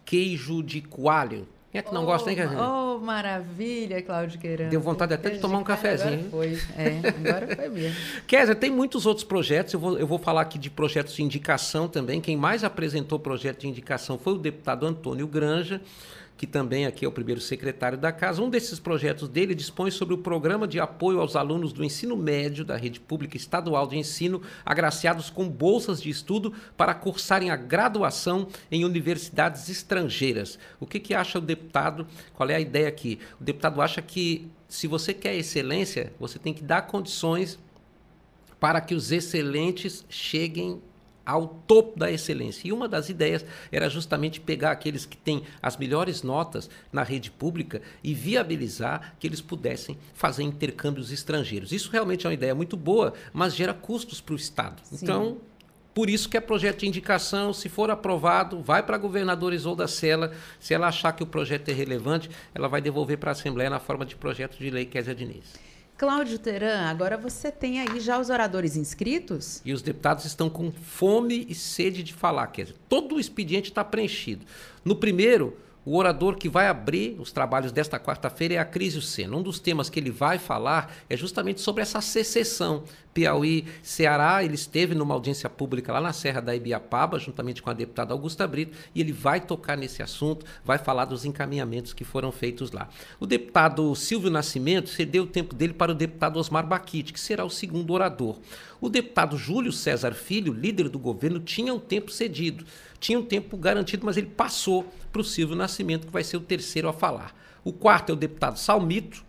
queijo 0.05 0.63
de 0.63 0.81
coalho. 0.81 1.47
Quem 1.71 1.81
é 1.81 1.83
que 1.83 1.93
não 1.93 2.05
oh, 2.05 2.07
gosta, 2.07 2.31
hein, 2.31 2.37
Carolina? 2.37 2.67
Oh, 2.67 2.99
maravilha, 2.99 4.01
Cláudio 4.01 4.39
Queirão. 4.41 4.71
Deu 4.71 4.81
vontade 4.81 5.13
até 5.13 5.31
de 5.31 5.41
tomar 5.41 5.59
um 5.59 5.65
cafezinho. 5.65 6.27
Agora 6.27 6.31
foi, 6.31 6.59
é, 6.75 7.01
agora 7.09 7.55
foi 7.55 7.69
mesmo. 7.69 7.97
Kézia, 8.27 8.55
tem 8.55 8.71
muitos 8.71 9.05
outros 9.05 9.25
projetos, 9.25 9.75
eu 9.75 9.81
vou, 9.81 9.99
eu 9.99 10.07
vou 10.07 10.19
falar 10.19 10.41
aqui 10.41 10.59
de 10.59 10.71
projetos 10.71 11.15
de 11.15 11.23
indicação 11.23 11.87
também. 11.87 12.21
Quem 12.21 12.37
mais 12.37 12.65
apresentou 12.65 13.19
projeto 13.19 13.61
de 13.61 13.69
indicação 13.69 14.19
foi 14.19 14.35
o 14.35 14.39
deputado 14.39 14.87
Antônio 14.87 15.27
Granja 15.27 15.83
que 16.37 16.47
também 16.47 16.85
aqui 16.85 17.05
é 17.05 17.09
o 17.09 17.13
primeiro 17.13 17.41
secretário 17.41 17.97
da 17.97 18.13
casa. 18.13 18.43
Um 18.43 18.51
desses 18.51 18.79
projetos 18.79 19.29
dele 19.29 19.55
dispõe 19.55 19.91
sobre 19.91 20.15
o 20.15 20.19
programa 20.19 20.69
de 20.69 20.79
apoio 20.79 21.21
aos 21.21 21.35
alunos 21.35 21.73
do 21.73 21.83
ensino 21.83 22.17
médio 22.17 22.65
da 22.65 22.77
rede 22.77 23.01
pública 23.01 23.37
estadual 23.37 23.87
de 23.87 23.97
ensino, 23.97 24.43
agraciados 24.65 25.31
com 25.31 25.49
bolsas 25.49 26.03
de 26.03 26.11
estudo 26.11 26.53
para 26.77 26.95
cursarem 26.95 27.51
a 27.51 27.57
graduação 27.57 28.49
em 28.71 28.85
universidades 28.85 29.69
estrangeiras. 29.71 30.59
O 30.79 30.87
que, 30.87 31.01
que 31.01 31.15
acha 31.15 31.39
o 31.39 31.43
deputado? 31.43 32.07
Qual 32.35 32.49
é 32.51 32.55
a 32.55 32.61
ideia 32.61 32.89
aqui? 32.89 33.19
O 33.41 33.45
deputado 33.45 33.81
acha 33.81 34.03
que 34.03 34.51
se 34.69 34.87
você 34.87 35.15
quer 35.15 35.35
excelência, 35.37 36.13
você 36.19 36.39
tem 36.39 36.53
que 36.53 36.63
dar 36.63 36.83
condições 36.83 37.59
para 38.61 38.81
que 38.81 38.95
os 38.95 39.13
excelentes 39.13 40.05
cheguem 40.09 40.83
ao 41.27 41.49
topo 41.67 41.99
da 41.99 42.11
excelência. 42.11 42.69
E 42.69 42.73
uma 42.73 42.89
das 42.89 43.09
ideias 43.09 43.45
era 43.73 43.91
justamente 43.91 44.41
pegar 44.41 44.71
aqueles 44.71 45.05
que 45.05 45.17
têm 45.17 45.43
as 45.61 45.77
melhores 45.77 46.23
notas 46.23 46.71
na 46.93 47.03
rede 47.03 47.31
pública 47.31 47.83
e 48.03 48.15
viabilizar 48.15 49.17
que 49.19 49.27
eles 49.27 49.41
pudessem 49.41 49.99
fazer 50.15 50.45
intercâmbios 50.45 51.11
estrangeiros. 51.11 51.73
Isso 51.73 51.91
realmente 51.91 52.27
é 52.27 52.29
uma 52.29 52.35
ideia 52.35 52.55
muito 52.55 52.77
boa, 52.77 53.13
mas 53.33 53.55
gera 53.55 53.75
custos 53.75 54.21
para 54.21 54.35
o 54.35 54.37
Estado. 54.37 54.81
Sim. 54.85 54.99
Então, 55.03 55.39
por 55.93 56.11
isso 56.11 56.29
que 56.29 56.37
é 56.37 56.41
projeto 56.41 56.81
de 56.81 56.87
indicação, 56.87 57.53
se 57.55 57.69
for 57.69 57.91
aprovado, 57.91 58.63
vai 58.63 58.83
para 58.83 58.97
a 58.97 58.99
governadora 58.99 59.55
Isolda 59.55 59.89
Sela. 59.89 60.31
Se 60.61 60.75
ela 60.75 60.89
achar 60.89 61.11
que 61.13 61.23
o 61.23 61.27
projeto 61.27 61.71
é 61.71 61.73
relevante, 61.73 62.31
ela 62.55 62.69
vai 62.69 62.81
devolver 62.83 63.17
para 63.17 63.31
a 63.31 63.33
Assembleia 63.33 63.71
na 63.71 63.81
forma 63.81 64.05
de 64.05 64.15
projeto 64.15 64.59
de 64.59 64.71
lei 64.71 64.85
Kézia 64.85 65.15
Diniz. 65.15 65.55
Cláudio 65.99 66.39
Teran, 66.39 66.83
agora 66.83 67.17
você 67.17 67.51
tem 67.51 67.81
aí 67.81 68.01
já 68.01 68.19
os 68.19 68.29
oradores 68.29 68.77
inscritos? 68.77 69.63
E 69.65 69.73
os 69.73 69.81
deputados 69.81 70.27
estão 70.27 70.51
com 70.51 70.71
fome 70.71 71.47
e 71.49 71.55
sede 71.55 72.03
de 72.03 72.13
falar. 72.13 72.49
Quer 72.49 72.65
dizer, 72.65 72.77
todo 72.87 73.15
o 73.15 73.21
expediente 73.21 73.71
está 73.71 73.83
preenchido. 73.83 74.45
No 74.85 74.97
primeiro, 74.97 75.57
o 75.87 75.97
orador 75.97 76.37
que 76.37 76.51
vai 76.51 76.69
abrir 76.69 77.19
os 77.19 77.33
trabalhos 77.33 77.73
desta 77.73 77.99
quarta-feira 77.99 78.55
é 78.55 78.59
a 78.59 78.65
Crisio 78.65 79.01
Sena. 79.01 79.39
Um 79.39 79.43
dos 79.43 79.59
temas 79.59 79.89
que 79.89 79.99
ele 79.99 80.11
vai 80.11 80.39
falar 80.39 80.95
é 81.09 81.17
justamente 81.17 81.63
sobre 81.63 81.81
essa 81.81 82.03
secessão. 82.03 82.85
Piauí, 83.17 83.65
Ceará, 83.83 84.45
ele 84.45 84.57
esteve 84.57 84.95
numa 84.95 85.15
audiência 85.15 85.49
pública 85.49 85.91
lá 85.91 86.03
na 86.03 86.13
Serra 86.13 86.43
da 86.43 86.55
Ibiapaba, 86.55 87.19
juntamente 87.19 87.63
com 87.63 87.71
a 87.71 87.73
deputada 87.73 88.13
Augusta 88.13 88.47
Brito, 88.47 88.77
e 88.95 89.01
ele 89.01 89.11
vai 89.11 89.41
tocar 89.41 89.75
nesse 89.75 90.03
assunto, 90.03 90.45
vai 90.63 90.77
falar 90.77 91.07
dos 91.07 91.25
encaminhamentos 91.25 91.95
que 91.95 92.05
foram 92.05 92.31
feitos 92.31 92.73
lá. 92.73 92.91
O 93.19 93.25
deputado 93.25 93.95
Silvio 93.95 94.29
Nascimento 94.29 94.91
cedeu 94.91 95.23
o 95.23 95.27
tempo 95.27 95.55
dele 95.55 95.73
para 95.73 95.93
o 95.93 95.95
deputado 95.95 96.37
Osmar 96.39 96.67
Baquite, 96.67 97.15
que 97.15 97.19
será 97.19 97.43
o 97.43 97.49
segundo 97.49 97.95
orador. 97.95 98.37
O 98.83 98.91
deputado 98.91 99.39
Júlio 99.39 99.73
César 99.73 100.13
Filho, 100.13 100.53
líder 100.53 100.91
do 100.91 100.99
governo, 100.99 101.41
tinha 101.41 101.73
um 101.73 101.81
tempo 101.81 102.11
cedido 102.11 102.67
tinha 102.99 103.19
um 103.19 103.25
tempo 103.25 103.57
garantido, 103.57 104.07
mas 104.07 104.17
ele 104.17 104.29
passou 104.29 104.91
para 105.13 105.21
o 105.21 105.25
Silvio 105.25 105.57
Nascimento, 105.57 106.07
que 106.07 106.13
vai 106.13 106.25
ser 106.25 106.37
o 106.37 106.41
terceiro 106.41 106.89
a 106.89 106.93
falar. 106.93 107.35
O 107.65 107.73
quarto 107.73 108.11
é 108.11 108.13
o 108.13 108.17
deputado 108.17 108.59
Salmito. 108.59 109.25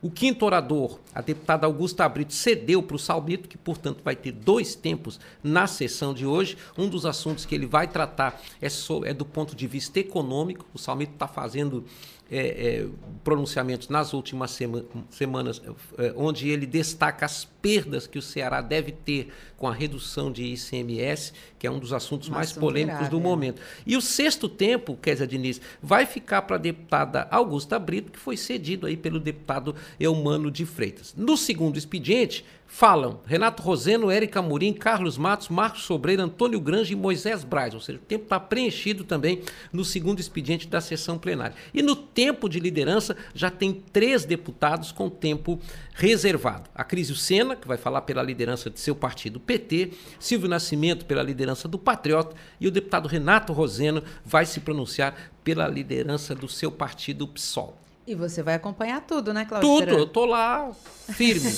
O 0.00 0.08
quinto 0.08 0.46
orador, 0.46 1.00
a 1.12 1.20
deputada 1.20 1.66
Augusta 1.66 2.08
Brito, 2.08 2.32
cedeu 2.32 2.80
para 2.80 2.94
o 2.94 2.98
Salmito, 3.00 3.48
que, 3.48 3.58
portanto, 3.58 4.00
vai 4.04 4.14
ter 4.14 4.30
dois 4.30 4.76
tempos 4.76 5.18
na 5.42 5.66
sessão 5.66 6.14
de 6.14 6.24
hoje. 6.24 6.56
Um 6.76 6.88
dos 6.88 7.04
assuntos 7.04 7.44
que 7.44 7.52
ele 7.52 7.66
vai 7.66 7.88
tratar 7.88 8.40
é, 8.62 8.68
é 9.04 9.12
do 9.12 9.24
ponto 9.24 9.56
de 9.56 9.66
vista 9.66 9.98
econômico. 9.98 10.64
O 10.72 10.78
Salmito 10.78 11.14
está 11.14 11.26
fazendo 11.26 11.84
é, 12.30 12.38
é, 12.38 12.86
pronunciamentos 13.24 13.88
nas 13.88 14.12
últimas 14.12 14.50
sema 14.50 14.84
semanas, 15.10 15.62
é, 15.96 16.12
onde 16.16 16.48
ele 16.48 16.66
destaca 16.66 17.24
as 17.24 17.44
perdas 17.44 18.06
que 18.06 18.18
o 18.18 18.22
Ceará 18.22 18.60
deve 18.60 18.92
ter 18.92 19.28
com 19.56 19.66
a 19.66 19.72
redução 19.72 20.30
de 20.30 20.44
ICMS, 20.44 21.32
que 21.58 21.66
é 21.66 21.70
um 21.70 21.78
dos 21.78 21.92
assuntos 21.92 22.28
mais 22.28 22.52
polêmicos 22.52 23.00
grave, 23.00 23.10
do 23.10 23.18
é. 23.18 23.22
momento. 23.22 23.60
E 23.86 23.96
o 23.96 24.00
sexto 24.00 24.48
tempo, 24.48 24.96
Kézia 24.96 25.26
Diniz, 25.26 25.60
vai 25.82 26.06
ficar 26.06 26.42
para 26.42 26.56
a 26.56 26.58
deputada 26.58 27.26
Augusta 27.30 27.78
Brito, 27.78 28.12
que 28.12 28.18
foi 28.18 28.36
cedido 28.36 28.86
aí 28.86 28.96
pelo 28.96 29.18
deputado 29.18 29.74
Eumano 29.98 30.50
de 30.50 30.64
Freitas. 30.64 31.14
No 31.16 31.36
segundo 31.36 31.76
expediente, 31.76 32.44
falam 32.68 33.20
Renato 33.24 33.62
Roseno, 33.62 34.10
Érica 34.10 34.42
Murim, 34.42 34.74
Carlos 34.74 35.16
Matos, 35.16 35.48
Marcos 35.48 35.82
Sobreira, 35.84 36.22
Antônio 36.22 36.60
Grange 36.60 36.92
e 36.92 36.96
Moisés 36.96 37.42
Braz. 37.42 37.72
Ou 37.72 37.80
seja, 37.80 37.98
o 37.98 38.02
tempo 38.02 38.24
está 38.24 38.38
preenchido 38.38 39.02
também 39.02 39.42
no 39.72 39.84
segundo 39.84 40.20
expediente 40.20 40.68
da 40.68 40.80
sessão 40.80 41.18
plenária. 41.18 41.56
E 41.72 41.82
no 41.82 41.96
tempo 41.96 42.46
de 42.48 42.60
liderança 42.60 43.16
já 43.34 43.50
tem 43.50 43.72
três 43.72 44.26
deputados 44.26 44.92
com 44.92 45.08
tempo 45.08 45.58
reservado. 45.94 46.68
A 46.74 46.84
Crisio 46.84 47.16
Sena, 47.16 47.56
que 47.56 47.66
vai 47.66 47.78
falar 47.78 48.02
pela 48.02 48.22
liderança 48.22 48.68
de 48.68 48.78
seu 48.78 48.94
partido 48.94 49.40
PT, 49.40 49.92
Silvio 50.20 50.48
Nascimento 50.48 51.06
pela 51.06 51.22
liderança 51.22 51.66
do 51.66 51.78
Patriota 51.78 52.36
e 52.60 52.68
o 52.68 52.70
deputado 52.70 53.08
Renato 53.08 53.52
Roseno 53.52 54.02
vai 54.24 54.44
se 54.44 54.60
pronunciar 54.60 55.32
pela 55.42 55.66
liderança 55.66 56.34
do 56.34 56.46
seu 56.46 56.70
partido 56.70 57.26
PSOL. 57.26 57.87
E 58.08 58.14
você 58.14 58.42
vai 58.42 58.54
acompanhar 58.54 59.02
tudo, 59.02 59.34
né, 59.34 59.44
Cláudio? 59.44 59.68
Tudo, 59.68 59.84
Teran? 59.84 59.98
eu 59.98 60.06
tô 60.06 60.24
lá 60.24 60.72
firme. 61.10 61.52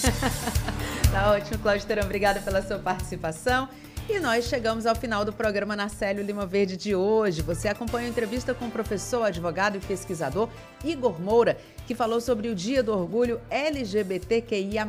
tá 1.13 1.31
ótimo, 1.31 1.61
Cláudio 1.61 1.87
Teran. 1.87 2.03
Obrigada 2.03 2.41
pela 2.41 2.61
sua 2.61 2.77
participação. 2.77 3.69
E 4.09 4.19
nós 4.19 4.47
chegamos 4.47 4.85
ao 4.85 4.97
final 4.97 5.25
do 5.25 5.33
programa 5.33 5.77
Narcélio 5.77 6.25
Lima 6.25 6.45
Verde 6.45 6.77
de 6.77 6.93
hoje. 6.93 7.41
Você 7.43 7.69
acompanha 7.69 8.09
a 8.09 8.11
entrevista 8.11 8.53
com 8.53 8.65
o 8.67 8.71
professor, 8.71 9.23
advogado 9.23 9.77
e 9.77 9.81
pesquisador 9.81 10.49
Igor 10.85 11.21
Moura, 11.21 11.57
que 11.87 11.95
falou 11.95 12.21
sobre 12.21 12.49
o 12.49 12.55
Dia 12.57 12.83
do 12.83 12.93
Orgulho 12.93 13.41
LGBTQIA. 13.49 14.85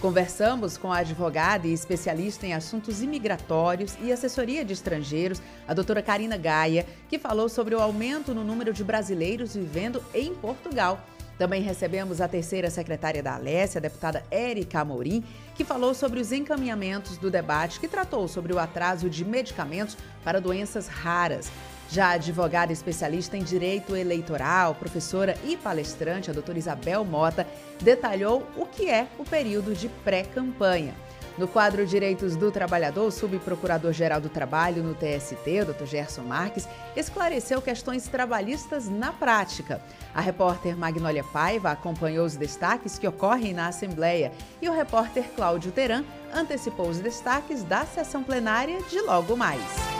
Conversamos 0.00 0.78
com 0.78 0.92
a 0.92 0.98
advogada 0.98 1.66
e 1.66 1.72
especialista 1.72 2.46
em 2.46 2.54
assuntos 2.54 3.02
imigratórios 3.02 3.96
e 4.00 4.12
assessoria 4.12 4.64
de 4.64 4.72
estrangeiros, 4.72 5.42
a 5.66 5.74
doutora 5.74 6.00
Karina 6.00 6.36
Gaia, 6.36 6.86
que 7.08 7.18
falou 7.18 7.48
sobre 7.48 7.74
o 7.74 7.80
aumento 7.80 8.32
no 8.32 8.44
número 8.44 8.72
de 8.72 8.84
brasileiros 8.84 9.56
vivendo 9.56 10.00
em 10.14 10.32
Portugal. 10.36 11.00
Também 11.36 11.62
recebemos 11.62 12.20
a 12.20 12.28
terceira 12.28 12.70
secretária 12.70 13.24
da 13.24 13.34
Alessia, 13.34 13.80
a 13.80 13.82
deputada 13.82 14.22
Érica 14.30 14.80
Amorim, 14.80 15.24
que 15.56 15.64
falou 15.64 15.92
sobre 15.92 16.20
os 16.20 16.30
encaminhamentos 16.30 17.18
do 17.18 17.28
debate 17.28 17.80
que 17.80 17.88
tratou 17.88 18.28
sobre 18.28 18.52
o 18.52 18.58
atraso 18.60 19.10
de 19.10 19.24
medicamentos 19.24 19.96
para 20.22 20.40
doenças 20.40 20.86
raras. 20.86 21.50
Já 21.90 22.10
advogada 22.10 22.72
especialista 22.72 23.36
em 23.36 23.42
direito 23.42 23.96
eleitoral, 23.96 24.74
professora 24.74 25.36
e 25.44 25.56
palestrante, 25.56 26.30
a 26.30 26.34
doutora 26.34 26.58
Isabel 26.58 27.02
Mota, 27.04 27.46
detalhou 27.80 28.46
o 28.56 28.66
que 28.66 28.90
é 28.90 29.06
o 29.18 29.24
período 29.24 29.74
de 29.74 29.88
pré-campanha. 29.88 30.94
No 31.38 31.46
quadro 31.46 31.86
Direitos 31.86 32.34
do 32.34 32.50
Trabalhador, 32.50 33.06
o 33.06 33.12
subprocurador-geral 33.12 34.20
do 34.20 34.28
Trabalho 34.28 34.82
no 34.82 34.92
TST, 34.92 35.64
Dr. 35.64 35.86
Gerson 35.86 36.22
Marques, 36.22 36.68
esclareceu 36.96 37.62
questões 37.62 38.08
trabalhistas 38.08 38.88
na 38.88 39.12
prática. 39.12 39.80
A 40.12 40.20
repórter 40.20 40.76
Magnólia 40.76 41.22
Paiva 41.22 41.70
acompanhou 41.70 42.26
os 42.26 42.34
destaques 42.34 42.98
que 42.98 43.06
ocorrem 43.06 43.54
na 43.54 43.68
Assembleia 43.68 44.32
e 44.60 44.68
o 44.68 44.72
repórter 44.72 45.30
Cláudio 45.36 45.70
Teran 45.70 46.02
antecipou 46.34 46.88
os 46.88 46.98
destaques 46.98 47.62
da 47.62 47.86
sessão 47.86 48.24
plenária 48.24 48.82
de 48.90 49.00
logo 49.00 49.36
mais. 49.36 49.97